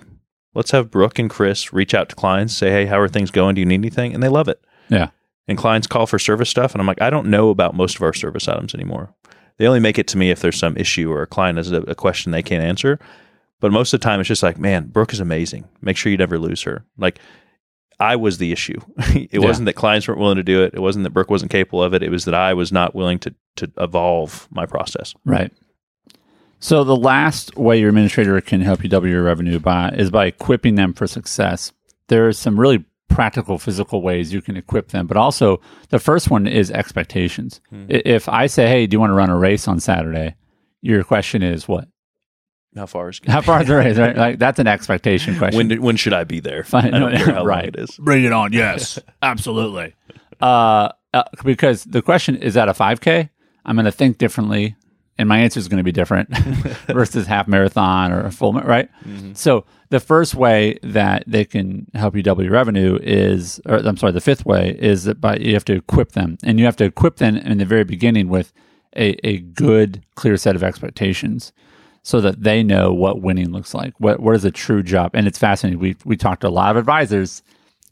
let's 0.54 0.72
have 0.72 0.90
Brooke 0.90 1.20
and 1.20 1.30
Chris 1.30 1.74
reach 1.74 1.94
out 1.94 2.08
to 2.10 2.16
clients, 2.16 2.56
say, 2.56 2.72
hey, 2.72 2.86
how 2.86 2.98
are 3.00 3.10
things 3.10 3.32
going? 3.32 3.56
Do 3.56 3.60
you 3.62 3.66
need 3.66 3.76
anything? 3.76 4.14
And 4.14 4.24
they 4.24 4.30
love 4.30 4.48
it. 4.48 4.64
Yeah. 4.88 5.10
And 5.50 5.58
clients 5.58 5.88
call 5.88 6.08
for 6.08 6.18
service 6.18 6.50
stuff. 6.50 6.74
And 6.74 6.80
I'm 6.82 6.88
like, 6.88 7.02
I 7.02 7.10
don't 7.10 7.28
know 7.28 7.50
about 7.50 7.76
most 7.76 7.98
of 7.98 8.02
our 8.02 8.14
service 8.14 8.48
items 8.48 8.74
anymore. 8.74 9.14
They 9.58 9.68
only 9.68 9.82
make 9.82 10.00
it 10.00 10.08
to 10.08 10.18
me 10.18 10.32
if 10.32 10.40
there's 10.40 10.58
some 10.58 10.78
issue 10.78 11.12
or 11.12 11.22
a 11.24 11.28
client 11.28 11.58
has 11.58 11.72
a, 11.74 11.82
a 11.82 11.96
question 11.96 12.32
they 12.32 12.42
can't 12.44 12.64
answer. 12.64 12.98
But 13.62 13.72
most 13.72 13.94
of 13.94 14.00
the 14.00 14.04
time, 14.04 14.20
it's 14.20 14.28
just 14.28 14.44
like, 14.44 14.58
man, 14.60 14.88
Brooke 14.88 15.14
is 15.14 15.20
amazing. 15.20 15.68
Make 15.82 15.98
sure 15.98 16.12
you 16.12 16.18
never 16.18 16.38
lose 16.38 16.64
her. 16.64 16.86
Like, 16.98 17.20
I 18.00 18.16
was 18.18 18.38
the 18.38 18.52
issue. 18.52 18.80
it 18.98 19.34
Yeah. 19.34 19.40
wasn't 19.40 19.66
that 19.68 19.74
clients 19.74 20.08
weren't 20.08 20.20
willing 20.20 20.36
to 20.38 20.44
do 20.44 20.64
it. 20.64 20.74
It 20.74 20.82
wasn't 20.82 21.04
that 21.04 21.12
Brooke 21.12 21.30
wasn't 21.30 21.52
capable 21.52 21.82
of 21.82 21.94
it. 21.94 22.04
It 22.04 22.12
was 22.12 22.26
that 22.26 22.34
I 22.34 22.54
was 22.54 22.72
not 22.72 22.94
willing 22.96 23.20
to 23.20 23.34
to 23.58 23.72
evolve 23.78 24.48
my 24.52 24.66
process. 24.66 25.14
Right. 25.24 25.50
So 26.60 26.84
the 26.84 26.96
last 26.96 27.56
way 27.58 27.80
your 27.80 27.90
administrator 27.90 28.40
can 28.42 28.60
help 28.62 28.84
you 28.84 28.90
double 28.90 29.08
your 29.08 29.24
revenue 29.24 29.60
by 29.60 29.90
is 29.92 30.10
by 30.12 30.26
equipping 30.26 30.76
them 30.76 30.94
for 30.94 31.08
success. 31.08 31.72
There 32.08 32.28
are 32.28 32.34
some 32.34 32.60
really 32.60 32.84
practical 33.08 33.58
physical 33.58 34.02
ways 34.02 34.34
you 34.34 34.42
can 34.42 34.58
equip 34.58 34.90
them, 34.90 35.08
but 35.08 35.16
also 35.16 35.62
the 35.90 36.00
first 36.00 36.30
one 36.30 36.48
is 36.48 36.70
expectations. 36.72 37.62
Hmm. 37.70 37.86
I- 37.90 38.02
If 38.04 38.28
I 38.28 38.48
say, 38.48 38.68
"Hey, 38.68 38.88
do 38.88 38.96
you 38.96 39.00
want 39.00 39.12
to 39.12 39.16
run 39.16 39.30
a 39.30 39.38
race 39.38 39.68
on 39.70 39.80
Saturday?" 39.80 40.36
Your 40.82 41.04
question 41.04 41.42
is 41.44 41.68
what? 41.68 41.88
How 42.76 42.86
far 42.86 43.10
is 43.10 43.22
How 43.28 43.42
far 43.42 43.62
is 43.62 43.68
the 43.68 43.76
race? 43.76 43.98
Right? 43.98 44.16
Like 44.16 44.40
that's 44.40 44.60
an 44.60 44.68
expectation 44.68 45.38
question. 45.38 45.58
when? 45.58 45.68
did- 45.70 45.80
When 45.80 45.96
should 45.96 46.14
I 46.14 46.24
be 46.24 46.40
there? 46.40 46.64
Fine, 46.76 46.94
I 46.94 47.00
don't 47.00 47.12
no, 47.14 47.18
care 47.18 47.34
how 47.34 47.46
right. 47.46 47.64
long 47.64 47.68
it 47.70 47.76
is. 47.90 47.96
Bring 47.98 48.24
it 48.24 48.32
on. 48.34 48.54
Yes, 48.54 49.00
absolutely. 49.22 49.94
Uh, 50.42 50.90
uh, 51.14 51.24
because 51.44 51.86
the 51.86 52.02
question 52.02 52.36
is 52.36 52.56
that 52.56 52.68
a 52.68 52.74
5K? 52.74 53.30
I'm 53.66 53.76
going 53.76 53.86
to 53.86 53.92
think 53.92 54.18
differently, 54.18 54.76
and 55.18 55.30
my 55.30 55.40
answer 55.40 55.60
is 55.60 55.68
going 55.70 55.78
to 55.78 55.84
be 55.84 55.94
different 55.94 56.30
versus 56.88 57.26
half 57.26 57.48
marathon 57.48 58.12
or 58.12 58.26
a 58.26 58.32
full, 58.32 58.52
ma- 58.54 58.60
right? 58.60 58.90
So 59.34 59.66
the 59.90 60.00
first 60.02 60.36
way 60.36 60.78
that 60.84 61.24
they 61.26 61.46
can 61.46 61.88
help 61.96 62.16
you 62.16 62.22
double 62.22 62.44
your 62.44 62.52
revenue 62.52 63.00
is, 63.02 63.60
or 63.66 63.78
I'm 63.78 63.96
sorry, 63.98 64.12
the 64.12 64.22
fifth 64.22 64.46
way 64.46 64.76
is 64.78 65.06
that 65.06 65.22
by 65.22 65.38
you 65.38 65.54
have 65.54 65.66
to 65.66 65.74
equip 65.74 66.12
them, 66.12 66.38
and 66.44 66.60
you 66.60 66.66
have 66.66 66.76
to 66.78 66.84
equip 66.86 67.16
them 67.16 67.38
in 67.38 67.58
the 67.58 67.66
very 67.66 67.86
beginning 67.86 68.28
with 68.28 68.52
a, 68.96 69.12
a 69.28 69.40
good, 69.40 70.04
clear 70.16 70.36
set 70.38 70.56
of 70.56 70.64
expectations 70.64 71.54
so 72.06 72.22
that 72.22 72.44
they 72.44 72.62
know 72.62 72.94
what 72.94 73.24
winning 73.24 73.52
looks 73.52 73.74
like. 73.74 74.00
What 74.00 74.20
what 74.20 74.36
is 74.36 74.46
a 74.46 74.52
true 74.52 74.84
job? 74.84 75.10
And 75.16 75.26
it's 75.26 75.40
fascinating. 75.40 75.80
We 75.80 75.96
we 76.06 76.16
talked 76.16 76.42
to 76.42 76.48
a 76.48 76.50
lot 76.50 76.70
of 76.70 76.78
advisors, 76.78 77.42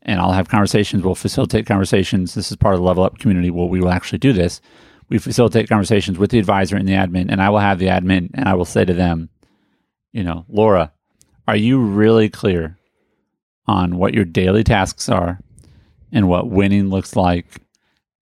and 0.04 0.20
I'll 0.22 0.34
have 0.34 0.50
conversations. 0.50 1.04
We'll 1.04 1.16
facilitate 1.16 1.66
conversations. 1.66 2.36
This 2.36 2.52
is 2.52 2.58
part 2.58 2.76
of 2.76 2.80
the 2.80 2.86
level 2.86 3.04
up 3.04 3.18
community. 3.18 3.50
Where 3.50 3.66
we 3.66 3.82
will 3.82 3.90
actually 3.90 4.20
do 4.20 4.32
this. 4.32 4.62
We 5.10 5.18
facilitate 5.18 5.68
conversations 5.68 6.20
with 6.20 6.30
the 6.30 6.38
advisor 6.38 6.78
and 6.78 6.88
the 6.88 6.94
admin, 6.94 7.32
and 7.32 7.42
I 7.42 7.50
will 7.50 7.58
have 7.60 7.80
the 7.80 7.88
admin, 7.88 8.30
and 8.36 8.48
I 8.48 8.54
will 8.54 8.66
say 8.66 8.86
to 8.86 8.94
them, 8.94 9.30
you 10.12 10.24
know, 10.24 10.46
Laura, 10.48 10.94
are 11.48 11.56
you 11.56 11.80
really 11.80 12.30
clear 12.30 12.78
on 13.66 13.98
what 13.98 14.14
your 14.14 14.26
daily 14.26 14.64
tasks 14.64 15.10
are, 15.10 15.40
and 16.12 16.30
what 16.30 16.52
winning 16.52 16.90
looks 16.90 17.16
like, 17.16 17.48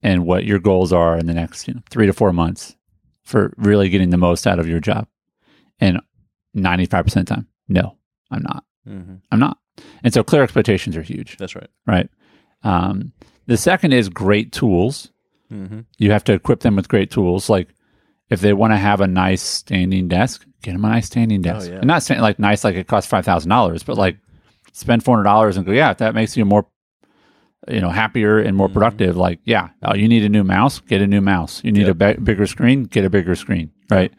and 0.01 0.25
what 0.25 0.45
your 0.45 0.59
goals 0.59 0.93
are 0.93 1.17
in 1.17 1.27
the 1.27 1.33
next 1.33 1.67
you 1.67 1.73
know, 1.73 1.81
three 1.89 2.07
to 2.07 2.13
four 2.13 2.31
months 2.31 2.77
for 3.23 3.53
really 3.57 3.89
getting 3.89 4.09
the 4.09 4.17
most 4.17 4.47
out 4.47 4.57
of 4.57 4.69
your 4.69 4.79
job? 4.79 5.05
And 5.81 5.99
95% 6.55 6.97
of 7.07 7.13
the 7.13 7.23
time, 7.23 7.47
no, 7.67 7.97
I'm 8.29 8.43
not. 8.43 8.63
hmm 8.85 9.15
I'm 9.31 9.39
not. 9.39 9.57
And 10.03 10.13
so 10.13 10.23
clear 10.23 10.43
expectations 10.43 10.95
are 10.95 11.01
huge, 11.01 11.37
That's 11.37 11.55
right. 11.55 11.69
right? 11.87 12.09
Um, 12.63 13.13
the 13.47 13.57
second 13.57 13.93
is 13.93 14.07
great 14.09 14.51
tools. 14.51 15.09
hmm 15.49 15.81
You 15.97 16.11
have 16.11 16.23
to 16.25 16.33
equip 16.33 16.59
them 16.61 16.75
with 16.75 16.87
great 16.87 17.09
tools. 17.11 17.49
Like 17.49 17.69
if 18.29 18.39
they 18.41 18.53
want 18.53 18.71
to 18.73 18.77
have 18.77 19.01
a 19.01 19.07
nice 19.07 19.41
standing 19.41 20.07
desk, 20.07 20.45
get 20.61 20.73
them 20.73 20.85
a 20.85 20.89
nice 20.89 21.07
standing 21.07 21.41
desk. 21.41 21.67
Oh, 21.69 21.73
yeah. 21.73 21.77
And 21.79 21.87
not 21.87 22.03
sta- 22.03 22.21
like 22.21 22.37
nice, 22.39 22.63
like 22.63 22.75
it 22.75 22.87
costs 22.87 23.11
$5,000, 23.11 23.85
but 23.85 23.97
like 23.97 24.17
spend 24.73 25.03
$400 25.03 25.57
and 25.57 25.65
go, 25.65 25.71
yeah, 25.71 25.91
if 25.91 25.97
that 25.97 26.13
makes 26.15 26.37
you 26.37 26.45
more, 26.45 26.65
you 27.67 27.81
know, 27.81 27.89
happier 27.89 28.39
and 28.39 28.55
more 28.57 28.69
productive. 28.69 29.17
Like, 29.17 29.39
yeah, 29.43 29.69
oh, 29.83 29.93
you 29.95 30.07
need 30.07 30.23
a 30.23 30.29
new 30.29 30.43
mouse, 30.43 30.79
get 30.79 31.01
a 31.01 31.07
new 31.07 31.21
mouse. 31.21 31.61
You 31.63 31.71
need 31.71 31.87
a 31.89 31.93
bi- 31.93 32.13
bigger 32.13 32.47
screen, 32.47 32.83
get 32.85 33.03
a 33.05 33.09
bigger 33.09 33.35
screen, 33.35 33.71
right? 33.89 34.13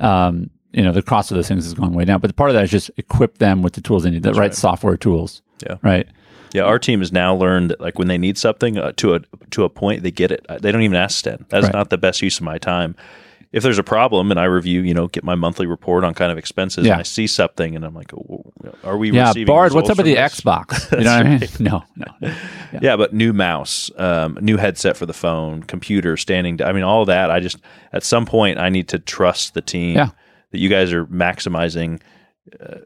Um, 0.00 0.50
you 0.72 0.82
know, 0.82 0.92
the 0.92 1.02
cost 1.02 1.30
of 1.30 1.36
those 1.36 1.48
things 1.48 1.64
has 1.64 1.74
gone 1.74 1.92
way 1.94 2.04
down, 2.04 2.20
but 2.20 2.34
part 2.36 2.50
of 2.50 2.54
that 2.54 2.64
is 2.64 2.70
just 2.70 2.90
equip 2.96 3.38
them 3.38 3.62
with 3.62 3.74
the 3.74 3.80
tools 3.80 4.04
they 4.04 4.10
need, 4.10 4.22
the 4.22 4.30
right, 4.30 4.38
right. 4.38 4.54
software 4.54 4.96
tools. 4.96 5.42
Yeah. 5.66 5.76
Right. 5.82 6.08
Yeah, 6.52 6.62
our 6.64 6.78
team 6.78 6.98
has 7.00 7.12
now 7.12 7.34
learned 7.34 7.70
that 7.70 7.80
like 7.80 7.98
when 7.98 8.08
they 8.08 8.18
need 8.18 8.36
something 8.36 8.76
uh, 8.76 8.92
to 8.96 9.14
a 9.14 9.20
to 9.52 9.64
a 9.64 9.70
point, 9.70 10.02
they 10.02 10.10
get 10.10 10.30
it. 10.30 10.44
Uh, 10.48 10.58
They 10.58 10.70
don't 10.72 10.82
even 10.82 10.96
ask 10.96 11.18
Sten. 11.18 11.46
That's 11.48 11.64
Right. 11.64 11.72
not 11.74 11.88
the 11.90 11.96
best 11.98 12.20
use 12.20 12.36
of 12.38 12.42
my 12.42 12.58
time. 12.58 12.94
If 13.52 13.62
there's 13.62 13.78
a 13.78 13.82
problem 13.82 14.30
and 14.30 14.40
I 14.40 14.44
review, 14.44 14.80
you 14.80 14.92
know, 14.94 15.08
get 15.08 15.24
my 15.24 15.34
monthly 15.34 15.66
report 15.66 16.04
on 16.04 16.14
kind 16.14 16.32
of 16.32 16.38
expenses, 16.38 16.86
Yeah. 16.86 16.92
and 16.92 17.00
I 17.00 17.04
see 17.04 17.26
something, 17.26 17.76
and 17.76 17.84
I'm 17.84 17.94
like, 17.94 18.12
oh, 18.14 18.50
are 18.82 18.96
we? 18.98 19.12
Yeah. 19.12 19.28
receiving 19.28 19.46
Bard, 19.46 19.72
what's 19.74 19.90
up 19.90 19.98
with 19.98 20.06
the 20.06 20.14
this? 20.14 20.40
Xbox? 20.40 20.90
You 20.98 21.04
know 21.04 21.16
what 21.16 21.26
I 21.26 21.38
mean? 21.38 21.48
No, 21.58 21.84
no. 21.96 22.34
Yeah. 22.80 22.96
but 22.96 23.12
new 23.14 23.32
mouse, 23.34 23.90
um, 23.98 24.38
new 24.40 24.56
headset 24.56 24.96
for 24.96 25.04
the 25.06 25.12
phone, 25.14 25.62
computer, 25.62 26.16
standing. 26.16 26.62
I 26.62 26.72
mean, 26.72 26.82
all 26.82 27.04
that. 27.06 27.30
I 27.30 27.40
just 27.40 27.58
at 27.92 28.02
some 28.04 28.24
point 28.26 28.58
I 28.58 28.68
need 28.70 28.88
to 28.88 28.98
trust 28.98 29.52
the 29.54 29.60
team 29.62 29.96
Yeah. 29.96 30.08
That 30.52 30.58
you 30.58 30.68
guys 30.68 30.92
are 30.92 31.04
maximizing 31.06 32.00
uh, 32.60 32.78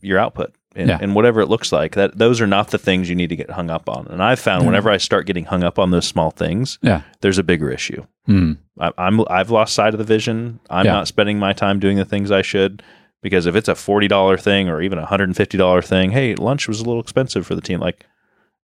your 0.00 0.18
output. 0.18 0.54
And, 0.74 0.88
Yeah. 0.88 0.98
and 1.02 1.14
whatever 1.14 1.42
it 1.42 1.48
looks 1.48 1.70
like, 1.70 1.96
that 1.96 2.16
those 2.16 2.40
are 2.40 2.46
not 2.46 2.70
the 2.70 2.78
things 2.78 3.06
you 3.10 3.14
need 3.14 3.28
to 3.28 3.36
get 3.36 3.50
hung 3.50 3.68
up 3.68 3.90
on. 3.90 4.06
And 4.08 4.22
I've 4.22 4.40
found 4.40 4.64
whenever 4.64 4.88
I 4.88 4.96
start 4.96 5.26
getting 5.26 5.44
hung 5.44 5.62
up 5.62 5.78
on 5.78 5.90
those 5.90 6.06
small 6.06 6.30
things, 6.30 6.78
Yeah. 6.80 7.02
there's 7.20 7.36
a 7.36 7.42
bigger 7.42 7.70
issue. 7.70 8.06
Hmm. 8.24 8.52
I, 8.80 8.90
I'm 8.96 9.20
I've 9.28 9.50
lost 9.50 9.74
sight 9.74 9.92
of 9.92 9.98
the 9.98 10.04
vision. 10.04 10.60
I'm 10.70 10.86
Yeah. 10.86 10.92
not 10.92 11.08
spending 11.08 11.38
my 11.38 11.52
time 11.52 11.78
doing 11.78 11.98
the 11.98 12.06
things 12.06 12.30
I 12.30 12.40
should 12.40 12.82
because 13.20 13.44
if 13.44 13.54
it's 13.54 13.68
a 13.68 13.74
forty 13.74 14.08
dollar 14.08 14.38
thing 14.38 14.70
or 14.70 14.80
even 14.80 14.98
a 14.98 15.04
hundred 15.04 15.24
and 15.28 15.36
fifty 15.36 15.58
dollar 15.58 15.82
thing, 15.82 16.10
hey, 16.12 16.34
lunch 16.36 16.66
was 16.68 16.80
a 16.80 16.84
little 16.84 17.02
expensive 17.02 17.46
for 17.46 17.54
the 17.54 17.60
team. 17.60 17.78
Like, 17.78 18.06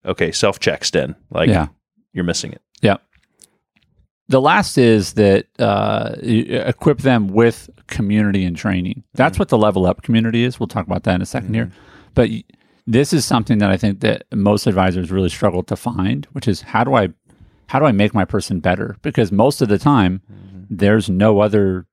okay, 0.04 0.30
self 0.30 0.60
checks 0.60 0.86
Sten. 0.86 1.16
Like, 1.32 1.48
Yeah. 1.48 1.66
you're 2.12 2.22
missing 2.24 2.52
it. 2.52 2.62
Yeah. 2.82 2.98
The 4.28 4.40
last 4.40 4.76
is 4.76 5.14
that 5.14 5.46
uh, 5.58 6.16
equip 6.22 6.98
them 6.98 7.28
with 7.28 7.70
community 7.86 8.44
and 8.44 8.56
training. 8.56 9.04
That's 9.14 9.34
mm-hmm. 9.34 9.40
what 9.40 9.48
the 9.48 9.58
level 9.58 9.86
up 9.86 10.02
community 10.02 10.44
is. 10.44 10.58
We'll 10.58 10.66
talk 10.66 10.86
about 10.86 11.04
that 11.04 11.14
in 11.14 11.22
a 11.22 11.24
2nd 11.24 11.54
here. 11.54 11.66
Mm-hmm. 11.66 11.78
But 12.14 12.30
this 12.86 13.12
is 13.12 13.24
something 13.24 13.58
that 13.58 13.70
I 13.70 13.76
think 13.76 14.00
that 14.00 14.24
most 14.32 14.66
advisors 14.66 15.10
really 15.10 15.28
struggle 15.28 15.62
to 15.64 15.76
find, 15.76 16.26
which 16.32 16.48
is 16.48 16.62
how 16.62 16.84
do 16.84 16.94
I 16.94 17.10
how 17.68 17.80
do 17.80 17.84
I 17.84 17.92
make 17.92 18.14
my 18.14 18.24
person 18.24 18.60
better? 18.60 18.96
Because 19.02 19.32
most 19.32 19.60
of 19.60 19.68
the 19.68 19.78
time 19.78 20.22
mm-hmm. 20.30 20.64
there's 20.70 21.10
no 21.10 21.40
other 21.40 21.86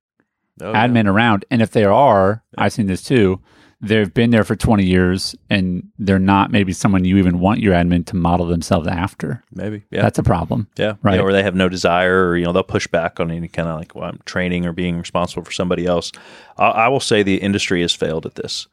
Oh, 0.61 0.71
yeah. 0.71 0.87
admin 0.87 1.07
around, 1.07 1.45
and 1.49 1.63
if 1.63 1.71
there 1.71 1.91
are, 1.91 2.43
I've 2.57 2.73
seen 2.73 2.85
this 2.85 3.01
too. 3.01 3.41
They've 3.83 4.11
been 4.13 4.29
there 4.31 4.45
for 4.45 4.55
20 4.55 4.85
years, 4.85 5.35
and 5.49 5.89
they're 5.99 6.17
not 6.17 6.51
maybe 6.51 6.71
someone 6.71 7.03
you 7.03 7.17
even 7.17 7.39
want 7.39 7.59
your 7.59 7.73
admin 7.73 8.05
to 8.07 8.15
model 8.15 8.45
themselves 8.47 8.87
after. 8.87 9.43
maybe. 9.51 9.83
Yeah. 9.91 10.01
That's 10.01 10.17
a 10.17 10.23
problem. 10.23 10.67
Yeah, 10.77 10.93
Right. 11.01 11.15
Yeah, 11.15 11.21
or 11.21 11.33
they 11.33 11.43
have 11.43 11.55
no 11.55 11.67
desire, 11.67 12.29
or 12.29 12.37
you 12.37 12.45
know, 12.45 12.53
they'll 12.53 12.63
push 12.63 12.87
back 12.87 13.19
on 13.19 13.29
any 13.29 13.49
kind 13.49 13.67
of 13.67 13.77
like, 13.77 13.93
well, 13.93 14.05
I'm 14.05 14.19
training 14.25 14.65
or 14.65 14.71
being 14.71 14.97
responsible 14.97 15.43
for 15.43 15.51
somebody 15.51 15.85
else. 15.85 16.11
I, 16.57 16.67
I 16.67 16.87
will 16.87 17.01
say 17.01 17.23
the 17.23 17.41
industry 17.41 17.81
has 17.81 17.93
failed 17.93 18.25
at 18.25 18.35
this, 18.35 18.67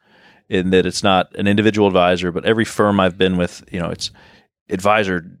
in 0.49 0.69
that 0.69 0.85
it's 0.85 1.03
not 1.03 1.35
an 1.35 1.47
individual 1.47 1.87
advisor, 1.87 2.31
but 2.31 2.45
every 2.45 2.65
firm 2.65 2.99
I've 2.99 3.17
been 3.17 3.37
with, 3.37 3.63
you 3.71 3.79
know, 3.79 3.89
it's 3.89 4.11
advisor, 4.69 5.37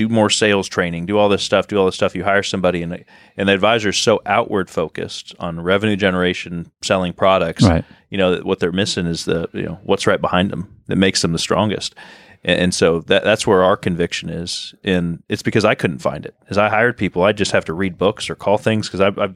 do 0.00 0.08
more 0.08 0.30
sales 0.30 0.66
training, 0.66 1.04
do 1.04 1.18
all 1.18 1.28
this 1.28 1.42
stuff, 1.42 1.66
do 1.66 1.76
all 1.76 1.84
this 1.84 1.94
stuff. 1.94 2.14
You 2.14 2.24
hire 2.24 2.42
somebody, 2.42 2.82
and 2.82 3.04
and 3.36 3.48
the 3.50 3.52
advisor 3.52 3.90
is 3.90 3.98
so 3.98 4.22
outward 4.24 4.70
focused 4.70 5.34
on 5.38 5.60
revenue 5.60 5.94
generation, 5.94 6.72
selling 6.80 7.12
products. 7.12 7.62
Right. 7.64 7.84
You 8.08 8.16
know, 8.16 8.30
that 8.30 8.46
what 8.46 8.60
they're 8.60 8.72
missing 8.72 9.04
is 9.04 9.26
the 9.26 9.50
you 9.52 9.64
know 9.64 9.78
what's 9.82 10.06
right 10.06 10.20
behind 10.20 10.50
them 10.50 10.74
that 10.86 10.96
makes 10.96 11.20
them 11.20 11.32
the 11.32 11.38
strongest. 11.38 11.94
And, 12.42 12.60
and 12.62 12.74
so 12.74 13.00
that 13.00 13.24
that's 13.24 13.46
where 13.46 13.62
our 13.62 13.76
conviction 13.76 14.30
is, 14.30 14.74
and 14.82 15.22
it's 15.28 15.42
because 15.42 15.66
I 15.66 15.74
couldn't 15.74 15.98
find 15.98 16.24
it. 16.24 16.34
As 16.48 16.56
I 16.56 16.70
hired 16.70 16.96
people, 16.96 17.22
I 17.22 17.32
just 17.32 17.52
have 17.52 17.66
to 17.66 17.74
read 17.74 17.98
books 17.98 18.30
or 18.30 18.34
call 18.34 18.56
things 18.56 18.88
because 18.88 19.02
I, 19.02 19.08
I 19.22 19.34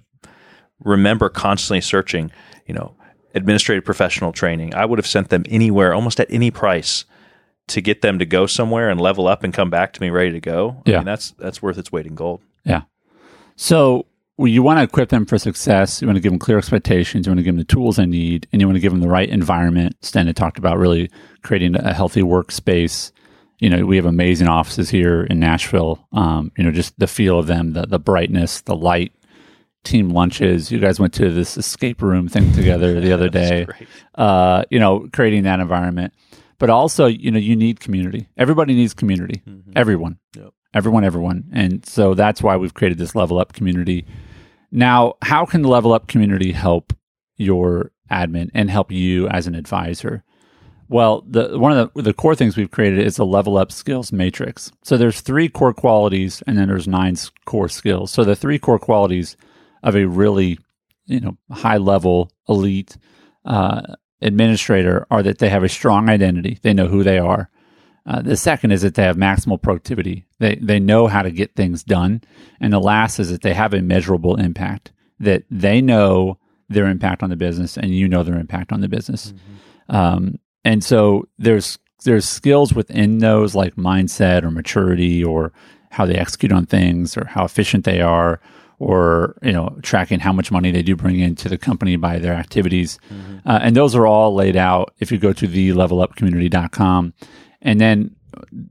remember 0.81 1.29
constantly 1.29 1.83
searching. 1.83 2.31
You 2.67 2.73
know, 2.73 2.97
administrative 3.35 3.85
professional 3.85 4.33
training. 4.33 4.75
I 4.75 4.87
would 4.87 4.99
have 4.99 5.07
sent 5.07 5.29
them 5.29 5.45
anywhere, 5.51 5.93
almost 5.93 6.19
at 6.21 6.31
any 6.31 6.51
price, 6.51 7.05
to 7.69 7.81
get 7.81 8.03
them 8.03 8.19
to 8.19 8.27
go 8.27 8.47
somewhere 8.47 8.91
and 8.91 9.01
level 9.01 9.27
up 9.27 9.43
and 9.43 9.55
come 9.55 9.71
back 9.71 9.93
to 9.95 10.01
me 10.01 10.11
ready 10.11 10.33
to 10.33 10.41
go. 10.41 10.83
I 10.87 10.91
Yeah. 10.91 10.97
mean, 10.99 11.07
that's 11.07 11.31
that's 11.39 11.63
worth 11.63 11.79
its 11.79 11.91
weight 11.93 12.07
in 12.07 12.15
gold. 12.15 12.41
Yeah. 12.65 12.83
So 13.57 14.07
well, 14.37 14.49
you 14.49 14.63
want 14.65 14.79
to 14.81 14.83
equip 14.83 15.11
them 15.11 15.27
for 15.27 15.39
success. 15.39 16.03
You 16.03 16.09
want 16.09 16.17
to 16.17 16.21
give 16.21 16.33
them 16.33 16.41
clear 16.41 16.59
expectations. 16.59 17.25
You 17.27 17.31
want 17.31 17.39
to 17.39 17.45
give 17.45 17.55
them 17.55 17.59
the 17.61 17.65
tools 17.65 17.97
they 17.97 18.07
need, 18.07 18.49
and 18.53 18.61
you 18.61 18.67
want 18.67 18.77
to 18.77 18.81
give 18.81 18.91
them 18.93 19.01
the 19.01 19.09
right 19.09 19.29
environment. 19.29 19.97
Sten 20.03 20.27
had 20.27 20.35
talked 20.37 20.59
about 20.59 20.77
really 20.77 21.09
creating 21.43 21.77
a 21.77 21.93
healthy 21.95 22.23
workspace. 22.23 23.13
You 23.61 23.71
know, 23.71 23.87
we 23.87 23.95
have 23.97 24.07
amazing 24.07 24.49
offices 24.49 24.91
here 24.91 25.23
in 25.23 25.39
Nashville. 25.39 26.07
Um, 26.13 26.51
you 26.59 26.65
know, 26.65 26.73
just 26.73 26.99
the 26.99 27.07
feel 27.07 27.39
of 27.39 27.47
them, 27.47 27.75
the 27.75 27.87
the 27.87 28.01
brightness, 28.01 28.61
the 28.63 28.75
light, 28.75 29.13
team 29.85 30.11
lunches. 30.11 30.73
You 30.73 30.81
guys 30.81 30.99
went 30.99 31.15
to 31.15 31.31
this 31.31 31.57
escape 31.57 32.03
room 32.03 32.29
thing 32.29 32.53
together 32.55 33.01
the 33.01 33.13
other 33.13 33.29
day. 33.31 33.67
Uh, 34.17 34.65
you 34.69 34.81
know, 34.81 35.09
creating 35.13 35.45
that 35.45 35.61
environment. 35.61 36.13
But 36.65 36.71
also, 36.71 37.05
you 37.05 37.31
know, 37.31 37.39
you 37.39 37.57
need 37.57 37.81
community. 37.81 38.27
Everybody 38.39 38.73
needs 38.73 38.95
community. 38.95 39.43
Everyone. 39.77 40.19
Yep. 40.35 40.55
Everyone, 40.73 41.05
everyone. 41.05 41.45
And 41.53 41.85
so 41.85 42.15
that's 42.15 42.43
why 42.43 42.57
we've 42.57 42.73
created 42.73 42.97
this 42.97 43.15
level 43.15 43.39
up 43.39 43.53
community. 43.53 44.07
Now, 44.73 45.17
how 45.21 45.45
can 45.45 45.61
the 45.61 45.69
level 45.69 45.93
up 45.93 46.09
community 46.09 46.53
help 46.53 46.95
your 47.37 47.93
admin 48.11 48.51
and 48.55 48.71
help 48.71 48.91
you 48.91 49.29
as 49.29 49.47
an 49.47 49.55
advisor? 49.55 50.25
Well, 50.89 51.23
the 51.29 51.59
one 51.59 51.77
of 51.77 51.93
the, 51.93 52.01
the 52.01 52.15
core 52.15 52.35
things 52.35 52.57
we've 52.57 52.71
created 52.71 53.01
is 53.01 53.19
a 53.19 53.25
level 53.25 53.59
up 53.59 53.71
skills 53.71 54.11
matrix. 54.11 54.73
So 54.85 54.97
there's 54.97 55.21
three 55.21 55.51
core 55.51 55.75
qualities 55.75 56.43
and 56.47 56.57
then 56.57 56.69
there's 56.69 56.89
nine 56.89 57.17
core 57.45 57.69
skills. 57.69 58.11
So 58.11 58.25
the 58.25 58.35
three 58.35 58.59
core 58.59 58.79
qualities 58.79 59.37
of 59.83 59.97
a 59.97 60.07
really, 60.07 60.59
you 61.05 61.21
know, 61.21 61.37
high 61.51 61.77
level 61.77 62.33
elite 62.49 62.97
uh, 63.45 63.83
administrator 64.25 65.07
are 65.11 65.23
that 65.23 65.39
they 65.39 65.51
have 65.51 65.63
a 65.63 65.69
strong 65.69 66.09
identity. 66.09 66.59
They 66.63 66.75
know 66.75 66.89
who 66.89 67.05
they 67.05 67.19
are. 67.19 67.51
Uh, 68.07 68.21
the 68.21 68.37
second 68.37 68.73
is 68.73 68.83
that 68.83 68.95
they 68.95 69.03
have 69.03 69.17
maximal 69.17 69.61
productivity. 69.61 70.27
They 70.39 70.57
they 70.57 70.79
know 70.79 71.07
how 71.07 71.23
to 71.23 71.31
get 71.31 71.55
things 71.55 71.83
done. 71.83 72.23
And 72.61 72.73
the 72.73 72.81
last 72.81 73.19
is 73.19 73.31
that 73.31 73.43
they 73.43 73.55
have 73.55 73.73
a 73.73 73.81
measurable 73.83 74.37
impact. 74.37 74.93
That 75.21 75.45
they 75.51 75.81
know 75.81 76.39
their 76.69 76.87
impact 76.87 77.23
on 77.23 77.31
the 77.31 77.37
business 77.37 77.77
and 77.77 77.95
you 77.95 78.09
know 78.09 78.23
their 78.23 78.39
impact 78.39 78.73
on 78.73 78.81
the 78.81 78.89
business. 78.89 79.33
Um, 79.89 80.39
and 80.65 80.83
so 80.83 81.29
there's 81.39 81.79
there's 82.05 82.29
skills 82.29 82.75
within 82.75 83.19
those 83.19 83.55
like 83.55 83.77
mindset 83.77 84.43
or 84.43 84.51
maturity 84.51 85.25
or 85.25 85.53
how 85.91 86.05
they 86.05 86.17
execute 86.17 86.53
on 86.53 86.67
things 86.67 87.17
or 87.17 87.25
how 87.27 87.45
efficient 87.45 87.85
they 87.85 88.01
are 88.01 88.41
or 88.79 89.37
you 89.43 89.53
know 89.53 89.77
tracking 89.83 90.21
how 90.21 90.33
much 90.33 90.51
money 90.51 90.71
they 90.71 90.83
do 90.83 90.97
bring 90.97 91.19
into 91.19 91.49
the 91.49 91.59
company 91.59 91.97
by 91.97 92.19
their 92.19 92.35
activities. 92.35 92.99
Uh, 93.47 93.59
and 93.63 93.77
those 93.77 93.95
are 93.95 94.07
all 94.07 94.35
laid 94.35 94.57
out 94.57 94.95
if 94.99 95.13
you 95.13 95.19
go 95.19 95.33
to 95.33 95.47
the 95.47 95.71
levelupcommunity.com 95.71 97.15
and 97.63 97.81
then 97.81 98.15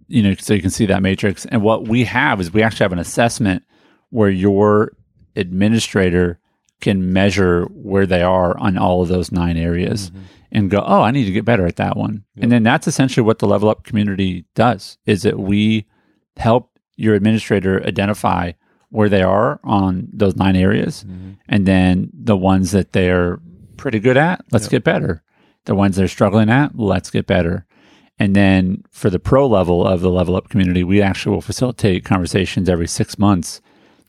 you 0.08 0.22
know 0.22 0.34
so 0.36 0.54
you 0.54 0.62
can 0.62 0.70
see 0.70 0.86
that 0.86 1.02
matrix. 1.02 1.46
And 1.46 1.62
what 1.62 1.88
we 1.88 2.04
have 2.06 2.40
is 2.40 2.54
we 2.54 2.64
actually 2.64 2.86
have 2.86 2.94
an 2.94 3.00
assessment 3.00 3.64
where 4.10 4.30
your 4.30 4.92
administrator 5.36 6.40
can 6.82 7.14
measure 7.14 7.66
where 7.72 8.06
they 8.06 8.22
are 8.22 8.58
on 8.60 8.78
all 8.78 9.02
of 9.02 9.08
those 9.08 9.32
nine 9.32 9.58
areas 9.58 10.12
and 10.52 10.70
go 10.70 10.84
oh 10.86 11.02
i 11.02 11.12
need 11.12 11.26
to 11.26 11.32
get 11.32 11.46
better 11.46 11.66
at 11.66 11.78
that 11.78 11.98
one. 11.98 12.24
And 12.38 12.52
then 12.52 12.64
that's 12.64 12.88
essentially 12.88 13.24
what 13.24 13.40
the 13.40 13.48
level 13.48 13.70
up 13.70 13.84
community 13.84 14.46
does 14.54 14.98
is 15.06 15.24
that 15.24 15.40
we 15.40 15.88
help 16.38 16.70
your 16.96 17.16
administrator 17.16 17.84
identify 17.86 18.52
where 18.94 19.10
they 19.10 19.24
are 19.24 19.60
on 19.64 20.08
those 20.14 20.36
nine 20.36 20.56
areas. 20.56 21.04
Mm-hmm. 21.04 21.32
And 21.50 21.66
then 21.66 22.12
the 22.14 22.38
ones 22.38 22.72
that 22.72 22.94
they're 22.94 23.40
pretty 23.76 24.00
good 24.00 24.18
at 24.18 24.46
let's 24.52 24.68
get 24.68 24.84
better. 24.84 25.24
The 25.66 25.74
ones 25.74 25.96
they're 25.96 26.08
struggling 26.08 26.50
at 26.52 26.78
let's 26.78 27.10
get 27.10 27.26
better. 27.26 27.66
And 28.20 28.36
then 28.36 28.84
for 28.92 29.10
the 29.10 29.18
pro 29.18 29.48
level 29.48 29.86
of 29.86 30.02
the 30.02 30.12
level 30.12 30.36
up 30.36 30.50
community 30.50 30.84
we 30.84 31.02
actually 31.02 31.34
will 31.34 31.42
facilitate 31.42 32.06
conversations 32.06 32.70
every 32.70 32.88
six 32.88 33.18
months 33.18 33.62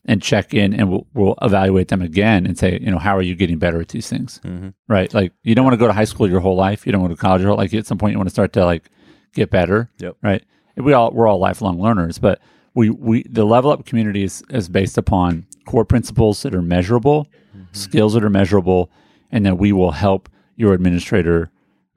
and 0.04 0.20
check 0.20 0.52
in 0.52 0.74
and 0.74 0.90
we'll, 0.90 1.06
we'll 1.14 1.38
evaluate 1.40 1.88
them 1.88 2.02
again 2.02 2.44
and 2.44 2.58
say 2.58 2.78
you 2.78 2.90
know 2.90 2.98
how 2.98 3.16
are 3.16 3.22
you 3.22 3.34
getting 3.34 3.58
better 3.58 3.80
at 3.80 3.88
these 3.88 4.10
things? 4.10 4.38
Mm-hmm. 4.44 4.68
Right? 4.86 5.12
Like 5.14 5.32
you 5.42 5.54
don't 5.54 5.64
want 5.64 5.72
to 5.72 5.78
go 5.78 5.86
to 5.86 5.94
high 5.94 6.04
school 6.04 6.28
your 6.28 6.40
whole 6.40 6.56
life. 6.56 6.84
You 6.84 6.92
don't 6.92 7.00
want 7.00 7.14
to 7.14 7.16
college 7.16 7.40
your 7.40 7.48
whole 7.48 7.56
like 7.56 7.72
at 7.72 7.86
some 7.86 7.96
point 7.96 8.12
you 8.12 8.18
want 8.18 8.28
to 8.28 8.34
start 8.34 8.52
to 8.52 8.66
like 8.66 8.90
get 9.32 9.48
better. 9.48 9.90
Yep. 9.98 10.16
right? 10.22 10.44
We 10.76 10.92
all 10.92 11.10
we're 11.10 11.26
all 11.26 11.38
lifelong 11.38 11.80
learners 11.80 12.18
but 12.18 12.38
we 12.74 12.90
we 12.90 13.22
the 13.24 13.44
level 13.44 13.70
up 13.70 13.86
community 13.86 14.24
is, 14.24 14.42
is 14.50 14.68
based 14.68 14.98
upon 14.98 15.46
core 15.66 15.84
principles 15.84 16.42
that 16.42 16.54
are 16.54 16.62
measurable 16.62 17.28
skills 17.72 18.14
that 18.14 18.24
are 18.24 18.30
measurable 18.30 18.90
and 19.30 19.44
then 19.44 19.56
we 19.56 19.72
will 19.72 19.92
help 19.92 20.28
your 20.56 20.74
administrator 20.74 21.50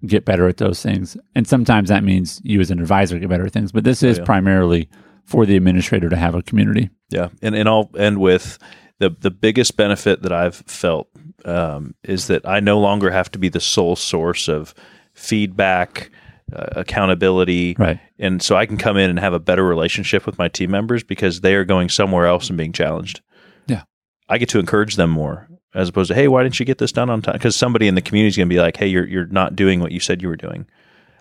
get 0.06 0.26
better 0.26 0.48
at 0.48 0.58
those 0.58 0.82
things. 0.82 1.18
And 1.36 1.48
sometimes 1.48 1.90
that 1.90 2.04
means 2.04 2.40
you 2.44 2.60
as 2.62 2.72
an 2.72 2.80
advisor 2.80 3.18
get 3.20 3.30
better 3.30 3.46
at 3.46 3.54
things 3.54 3.72
but 3.72 3.84
this 3.84 4.04
is 4.04 4.18
yeah. 4.18 4.26
primarily 4.26 4.90
for 5.24 5.46
the 5.46 5.58
administrator 5.58 6.10
to 6.10 6.16
have 6.16 6.36
a 6.36 6.42
community. 6.42 6.90
Yeah, 7.10 7.30
and 7.42 7.56
and 7.56 7.68
I'll 7.68 7.92
end 7.98 8.20
with 8.20 8.58
the 9.00 9.10
the 9.10 9.32
biggest 9.32 9.78
benefit 9.78 10.22
that 10.22 10.32
I've 10.32 10.56
felt 10.56 11.10
um, 11.46 11.96
is 12.04 12.28
that 12.28 12.48
I 12.48 12.60
no 12.60 12.80
longer 12.80 13.12
have 13.12 13.30
to 13.32 13.40
be 13.40 13.50
the 13.50 13.60
sole 13.60 13.96
source 13.96 14.48
of 14.48 14.74
feedback, 15.14 16.12
uh, 16.54 16.66
accountability, 16.72 17.76
Right. 17.78 18.00
And 18.20 18.42
so 18.42 18.56
I 18.56 18.66
can 18.66 18.78
come 18.78 18.98
in 18.98 19.10
and 19.10 19.20
have 19.20 19.34
a 19.34 19.40
better 19.40 19.64
relationship 19.64 20.26
with 20.26 20.38
my 20.38 20.48
team 20.48 20.72
members 20.72 21.04
because 21.04 21.42
they 21.42 21.56
are 21.56 21.66
going 21.66 21.90
somewhere 21.90 22.26
else 22.26 22.50
and 22.50 22.58
being 22.58 22.74
challenged. 22.74 23.22
Yeah. 23.68 23.84
I 24.30 24.38
get 24.38 24.50
to 24.50 24.60
encourage 24.60 24.96
them 24.96 25.10
more 25.10 25.48
as 25.74 25.90
opposed 25.90 26.08
to 26.10 26.16
hey, 26.16 26.28
why 26.28 26.44
didn't 26.44 26.60
you 26.60 26.66
get 26.66 26.78
this 26.78 26.92
done 26.92 27.10
on 27.10 27.22
time? 27.22 27.34
Because 27.34 27.56
somebody 27.56 27.88
in 27.88 27.96
the 27.96 28.02
community 28.02 28.30
is 28.30 28.38
going 28.38 28.50
to 28.50 28.54
be 28.54 28.60
like, 28.60 28.78
hey, 28.78 28.88
you're 28.88 29.06
you're 29.06 29.28
not 29.28 29.56
doing 29.56 29.80
what 29.80 29.92
you 29.92 30.00
said 30.00 30.22
you 30.22 30.28
were 30.28 30.36
doing. 30.36 30.66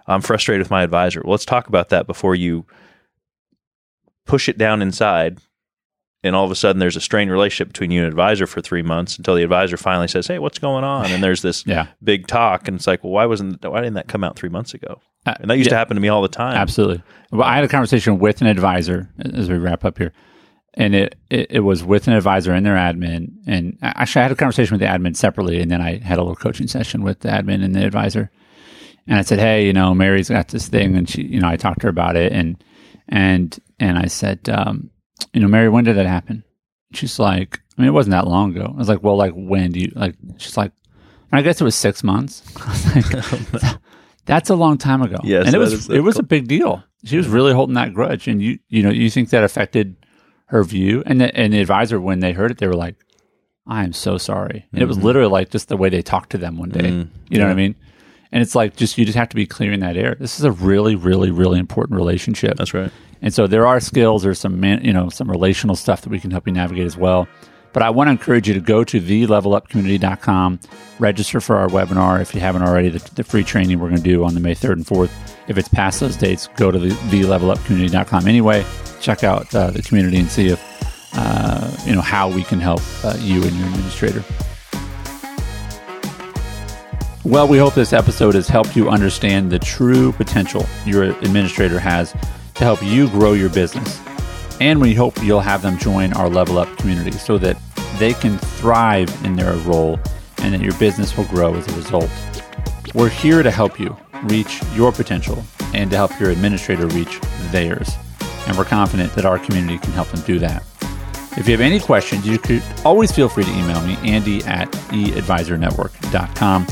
I'm 0.06 0.20
frustrated 0.20 0.64
with 0.64 0.70
my 0.70 0.82
advisor. 0.82 1.20
Well, 1.22 1.32
let's 1.32 1.44
talk 1.44 1.66
about 1.66 1.88
that 1.88 2.06
before 2.06 2.34
you 2.34 2.64
push 4.24 4.48
it 4.48 4.58
down 4.58 4.82
inside 4.82 5.38
and 6.24 6.34
all 6.34 6.44
of 6.44 6.50
a 6.50 6.54
sudden 6.54 6.78
there's 6.80 6.96
a 6.96 7.00
strained 7.00 7.30
relationship 7.30 7.68
between 7.68 7.90
you 7.90 8.00
and 8.00 8.08
advisor 8.08 8.46
for 8.46 8.60
three 8.60 8.82
months 8.82 9.16
until 9.18 9.34
the 9.34 9.42
advisor 9.42 9.76
finally 9.76 10.08
says, 10.08 10.26
"Hey, 10.26 10.38
what's 10.38 10.58
going 10.58 10.84
on?" 10.84 11.10
And 11.12 11.22
there's 11.22 11.42
this 11.42 11.64
Yeah. 11.66 11.86
big 12.02 12.26
talk, 12.26 12.68
and 12.68 12.76
it's 12.76 12.86
like, 12.86 13.02
"Well, 13.04 13.12
why 13.12 13.26
wasn't 13.26 13.64
why 13.64 13.78
didn't 13.80 13.94
that 13.94 14.08
come 14.08 14.24
out 14.24 14.36
three 14.36 14.48
months 14.48 14.74
ago?" 14.74 15.00
Uh, 15.26 15.34
And 15.40 15.50
that 15.50 15.58
used 15.58 15.70
to 15.70 15.76
happen 15.76 15.94
to 15.96 16.00
me 16.00 16.08
all 16.08 16.22
the 16.22 16.28
time. 16.28 16.56
Absolutely. 16.56 17.02
Well, 17.32 17.42
I 17.42 17.54
had 17.56 17.64
a 17.64 17.68
conversation 17.68 18.18
with 18.18 18.40
an 18.40 18.46
advisor 18.46 19.10
as 19.34 19.48
we 19.50 19.56
wrap 19.58 19.84
up 19.84 19.98
here, 19.98 20.12
and 20.74 20.94
it, 20.94 21.16
it, 21.30 21.46
it 21.50 21.60
was 21.60 21.82
with 21.82 22.06
an 22.06 22.14
advisor 22.14 22.52
and 22.52 22.64
their 22.64 22.76
admin. 22.76 23.32
And 23.46 23.76
actually, 23.82 24.20
I 24.20 24.24
had 24.24 24.32
a 24.32 24.36
conversation 24.36 24.74
with 24.74 24.80
the 24.80 24.86
admin 24.86 25.16
separately, 25.16 25.60
and 25.60 25.70
then 25.70 25.80
I 25.82 25.98
had 25.98 26.18
a 26.18 26.22
little 26.22 26.36
coaching 26.36 26.68
session 26.68 27.02
with 27.02 27.20
the 27.20 27.28
admin 27.28 27.64
and 27.64 27.74
the 27.74 27.84
advisor. 27.84 28.30
And 29.08 29.18
I 29.18 29.22
said, 29.22 29.38
"Hey, 29.40 29.66
you 29.66 29.72
know, 29.72 29.94
Mary's 29.94 30.28
got 30.28 30.48
this 30.48 30.68
thing," 30.68 30.96
and 30.96 31.08
she, 31.08 31.22
you 31.22 31.40
know, 31.40 31.48
I 31.48 31.56
talked 31.56 31.80
to 31.80 31.86
her 31.86 31.90
about 31.90 32.14
it, 32.16 32.32
and 32.32 32.62
and 33.08 33.56
and 33.80 33.98
I 33.98 34.06
said, 34.06 34.48
um, 34.48 34.90
"You 35.32 35.40
know, 35.40 35.48
Mary, 35.48 35.68
when 35.68 35.84
did 35.84 35.96
that 35.96 36.06
happen?" 36.06 36.44
She's 36.92 37.18
like, 37.18 37.60
"I 37.76 37.82
mean, 37.82 37.88
it 37.88 37.92
wasn't 37.92 38.12
that 38.12 38.26
long 38.26 38.56
ago." 38.56 38.72
I 38.74 38.78
was 38.78 38.88
like, 38.88 39.02
"Well, 39.02 39.16
like 39.16 39.32
when 39.34 39.72
do 39.72 39.80
you 39.80 39.92
like?" 39.94 40.14
She's 40.38 40.56
like, 40.56 40.72
"I 41.32 41.42
guess 41.42 41.60
it 41.60 41.64
was 41.64 41.74
six 41.74 42.02
months." 42.04 42.42
I 42.56 42.70
was 43.52 43.62
like, 43.62 43.76
"That's 44.26 44.50
a 44.50 44.54
long 44.54 44.78
time 44.78 45.02
ago." 45.02 45.16
Yes, 45.24 45.46
and 45.46 45.54
it 45.54 45.58
was 45.58 45.88
it 45.90 46.00
was 46.00 46.18
a 46.18 46.22
big 46.22 46.48
deal. 46.48 46.82
She 47.04 47.16
was 47.16 47.28
really 47.28 47.52
holding 47.52 47.74
that 47.74 47.94
grudge, 47.94 48.28
and 48.28 48.40
you 48.42 48.58
you 48.68 48.82
know 48.82 48.90
you 48.90 49.10
think 49.10 49.30
that 49.30 49.44
affected 49.44 49.96
her 50.46 50.62
view, 50.62 51.02
and 51.06 51.20
the, 51.20 51.36
and 51.36 51.52
the 51.52 51.60
advisor 51.60 52.00
when 52.00 52.20
they 52.20 52.32
heard 52.32 52.50
it, 52.52 52.58
they 52.58 52.66
were 52.68 52.74
like, 52.76 52.94
"I 53.66 53.84
am 53.84 53.92
so 53.92 54.16
sorry," 54.18 54.66
and 54.72 54.82
it 54.82 54.86
was 54.86 54.98
literally 54.98 55.30
like 55.30 55.50
just 55.50 55.68
the 55.68 55.76
way 55.76 55.88
they 55.88 56.02
talked 56.02 56.30
to 56.30 56.38
them 56.38 56.56
one 56.56 56.70
day. 56.70 56.88
you 57.28 57.38
know 57.38 57.44
what 57.46 57.50
I 57.52 57.54
mean? 57.54 57.74
And 58.32 58.42
it's 58.42 58.54
like 58.54 58.76
just 58.76 58.98
you 58.98 59.04
just 59.04 59.16
have 59.16 59.28
to 59.30 59.36
be 59.36 59.46
clearing 59.46 59.80
that 59.80 59.96
air. 59.96 60.16
This 60.18 60.38
is 60.38 60.44
a 60.44 60.50
really, 60.52 60.94
really, 60.94 61.30
really 61.30 61.58
important 61.58 61.96
relationship. 61.96 62.56
That's 62.58 62.74
right. 62.74 62.90
And 63.22 63.32
so 63.32 63.46
there 63.46 63.66
are 63.66 63.80
skills, 63.80 64.22
there's 64.22 64.38
some 64.38 64.60
man, 64.60 64.84
you 64.84 64.92
know 64.92 65.08
some 65.08 65.30
relational 65.30 65.76
stuff 65.76 66.02
that 66.02 66.10
we 66.10 66.20
can 66.20 66.30
help 66.30 66.46
you 66.46 66.52
navigate 66.52 66.86
as 66.86 66.96
well. 66.96 67.28
But 67.72 67.82
I 67.82 67.90
want 67.90 68.08
to 68.08 68.12
encourage 68.12 68.48
you 68.48 68.54
to 68.54 68.60
go 68.60 68.84
to 68.84 69.00
thelevelupcommunity.com, 69.00 70.60
register 70.98 71.42
for 71.42 71.56
our 71.56 71.68
webinar 71.68 72.22
if 72.22 72.34
you 72.34 72.40
haven't 72.40 72.62
already, 72.62 72.88
the, 72.88 73.10
the 73.16 73.22
free 73.22 73.44
training 73.44 73.78
we're 73.78 73.90
going 73.90 74.00
to 74.00 74.08
do 74.08 74.24
on 74.24 74.32
the 74.32 74.40
May 74.40 74.54
3rd 74.54 74.72
and 74.72 74.86
4th. 74.86 75.10
If 75.46 75.58
it's 75.58 75.68
past 75.68 76.00
those 76.00 76.16
dates, 76.16 76.46
go 76.56 76.70
to 76.70 76.78
the, 76.78 76.88
thelevelupcommunity.com 76.88 78.26
anyway. 78.26 78.64
Check 79.02 79.24
out 79.24 79.54
uh, 79.54 79.70
the 79.72 79.82
community 79.82 80.16
and 80.16 80.30
see 80.30 80.46
if, 80.46 81.12
uh, 81.18 81.70
you 81.84 81.94
know, 81.94 82.00
how 82.00 82.30
we 82.30 82.44
can 82.44 82.60
help 82.60 82.80
uh, 83.04 83.14
you 83.20 83.42
and 83.42 83.54
your 83.54 83.66
administrator. 83.68 84.24
Well, 87.24 87.46
we 87.46 87.58
hope 87.58 87.74
this 87.74 87.92
episode 87.92 88.36
has 88.36 88.48
helped 88.48 88.74
you 88.74 88.88
understand 88.88 89.50
the 89.50 89.58
true 89.58 90.12
potential 90.12 90.64
your 90.86 91.02
administrator 91.02 91.78
has 91.78 92.14
to 92.56 92.64
help 92.64 92.82
you 92.82 93.08
grow 93.10 93.34
your 93.34 93.50
business. 93.50 94.00
And 94.60 94.80
we 94.80 94.94
hope 94.94 95.22
you'll 95.22 95.40
have 95.40 95.62
them 95.62 95.78
join 95.78 96.12
our 96.14 96.28
Level 96.28 96.58
Up 96.58 96.74
community 96.78 97.12
so 97.12 97.36
that 97.38 97.58
they 97.98 98.14
can 98.14 98.38
thrive 98.38 99.08
in 99.24 99.36
their 99.36 99.54
role 99.58 99.98
and 100.38 100.54
that 100.54 100.60
your 100.60 100.74
business 100.74 101.16
will 101.16 101.26
grow 101.26 101.54
as 101.54 101.68
a 101.68 101.76
result. 101.76 102.10
We're 102.94 103.08
here 103.08 103.42
to 103.42 103.50
help 103.50 103.78
you 103.78 103.96
reach 104.24 104.62
your 104.74 104.92
potential 104.92 105.44
and 105.74 105.90
to 105.90 105.96
help 105.96 106.18
your 106.18 106.30
administrator 106.30 106.86
reach 106.86 107.20
theirs. 107.50 107.90
And 108.46 108.56
we're 108.56 108.64
confident 108.64 109.12
that 109.14 109.26
our 109.26 109.38
community 109.38 109.78
can 109.78 109.92
help 109.92 110.08
them 110.08 110.22
do 110.22 110.38
that. 110.38 110.62
If 111.36 111.46
you 111.46 111.52
have 111.52 111.60
any 111.60 111.80
questions, 111.80 112.26
you 112.26 112.38
could 112.38 112.62
always 112.84 113.12
feel 113.12 113.28
free 113.28 113.44
to 113.44 113.50
email 113.50 113.82
me, 113.82 113.96
Andy 114.02 114.42
at 114.44 114.70
eadvisornetwork.com, 114.72 116.66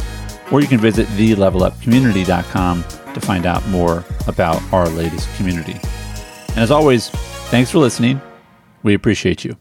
or 0.51 0.61
you 0.63 0.67
can 0.67 0.79
visit 0.79 1.07
thelevelupcommunity.com 1.09 3.04
to 3.15 3.21
find 3.21 3.47
out 3.47 3.67
more 3.69 4.05
about 4.27 4.63
our 4.73 4.89
latest 4.91 5.35
community. 5.37 5.79
And 6.51 6.59
as 6.59 6.71
always, 6.71 7.09
thanks 7.51 7.71
for 7.71 7.79
listening. 7.79 8.21
We 8.83 8.95
appreciate 8.95 9.45
you. 9.45 9.57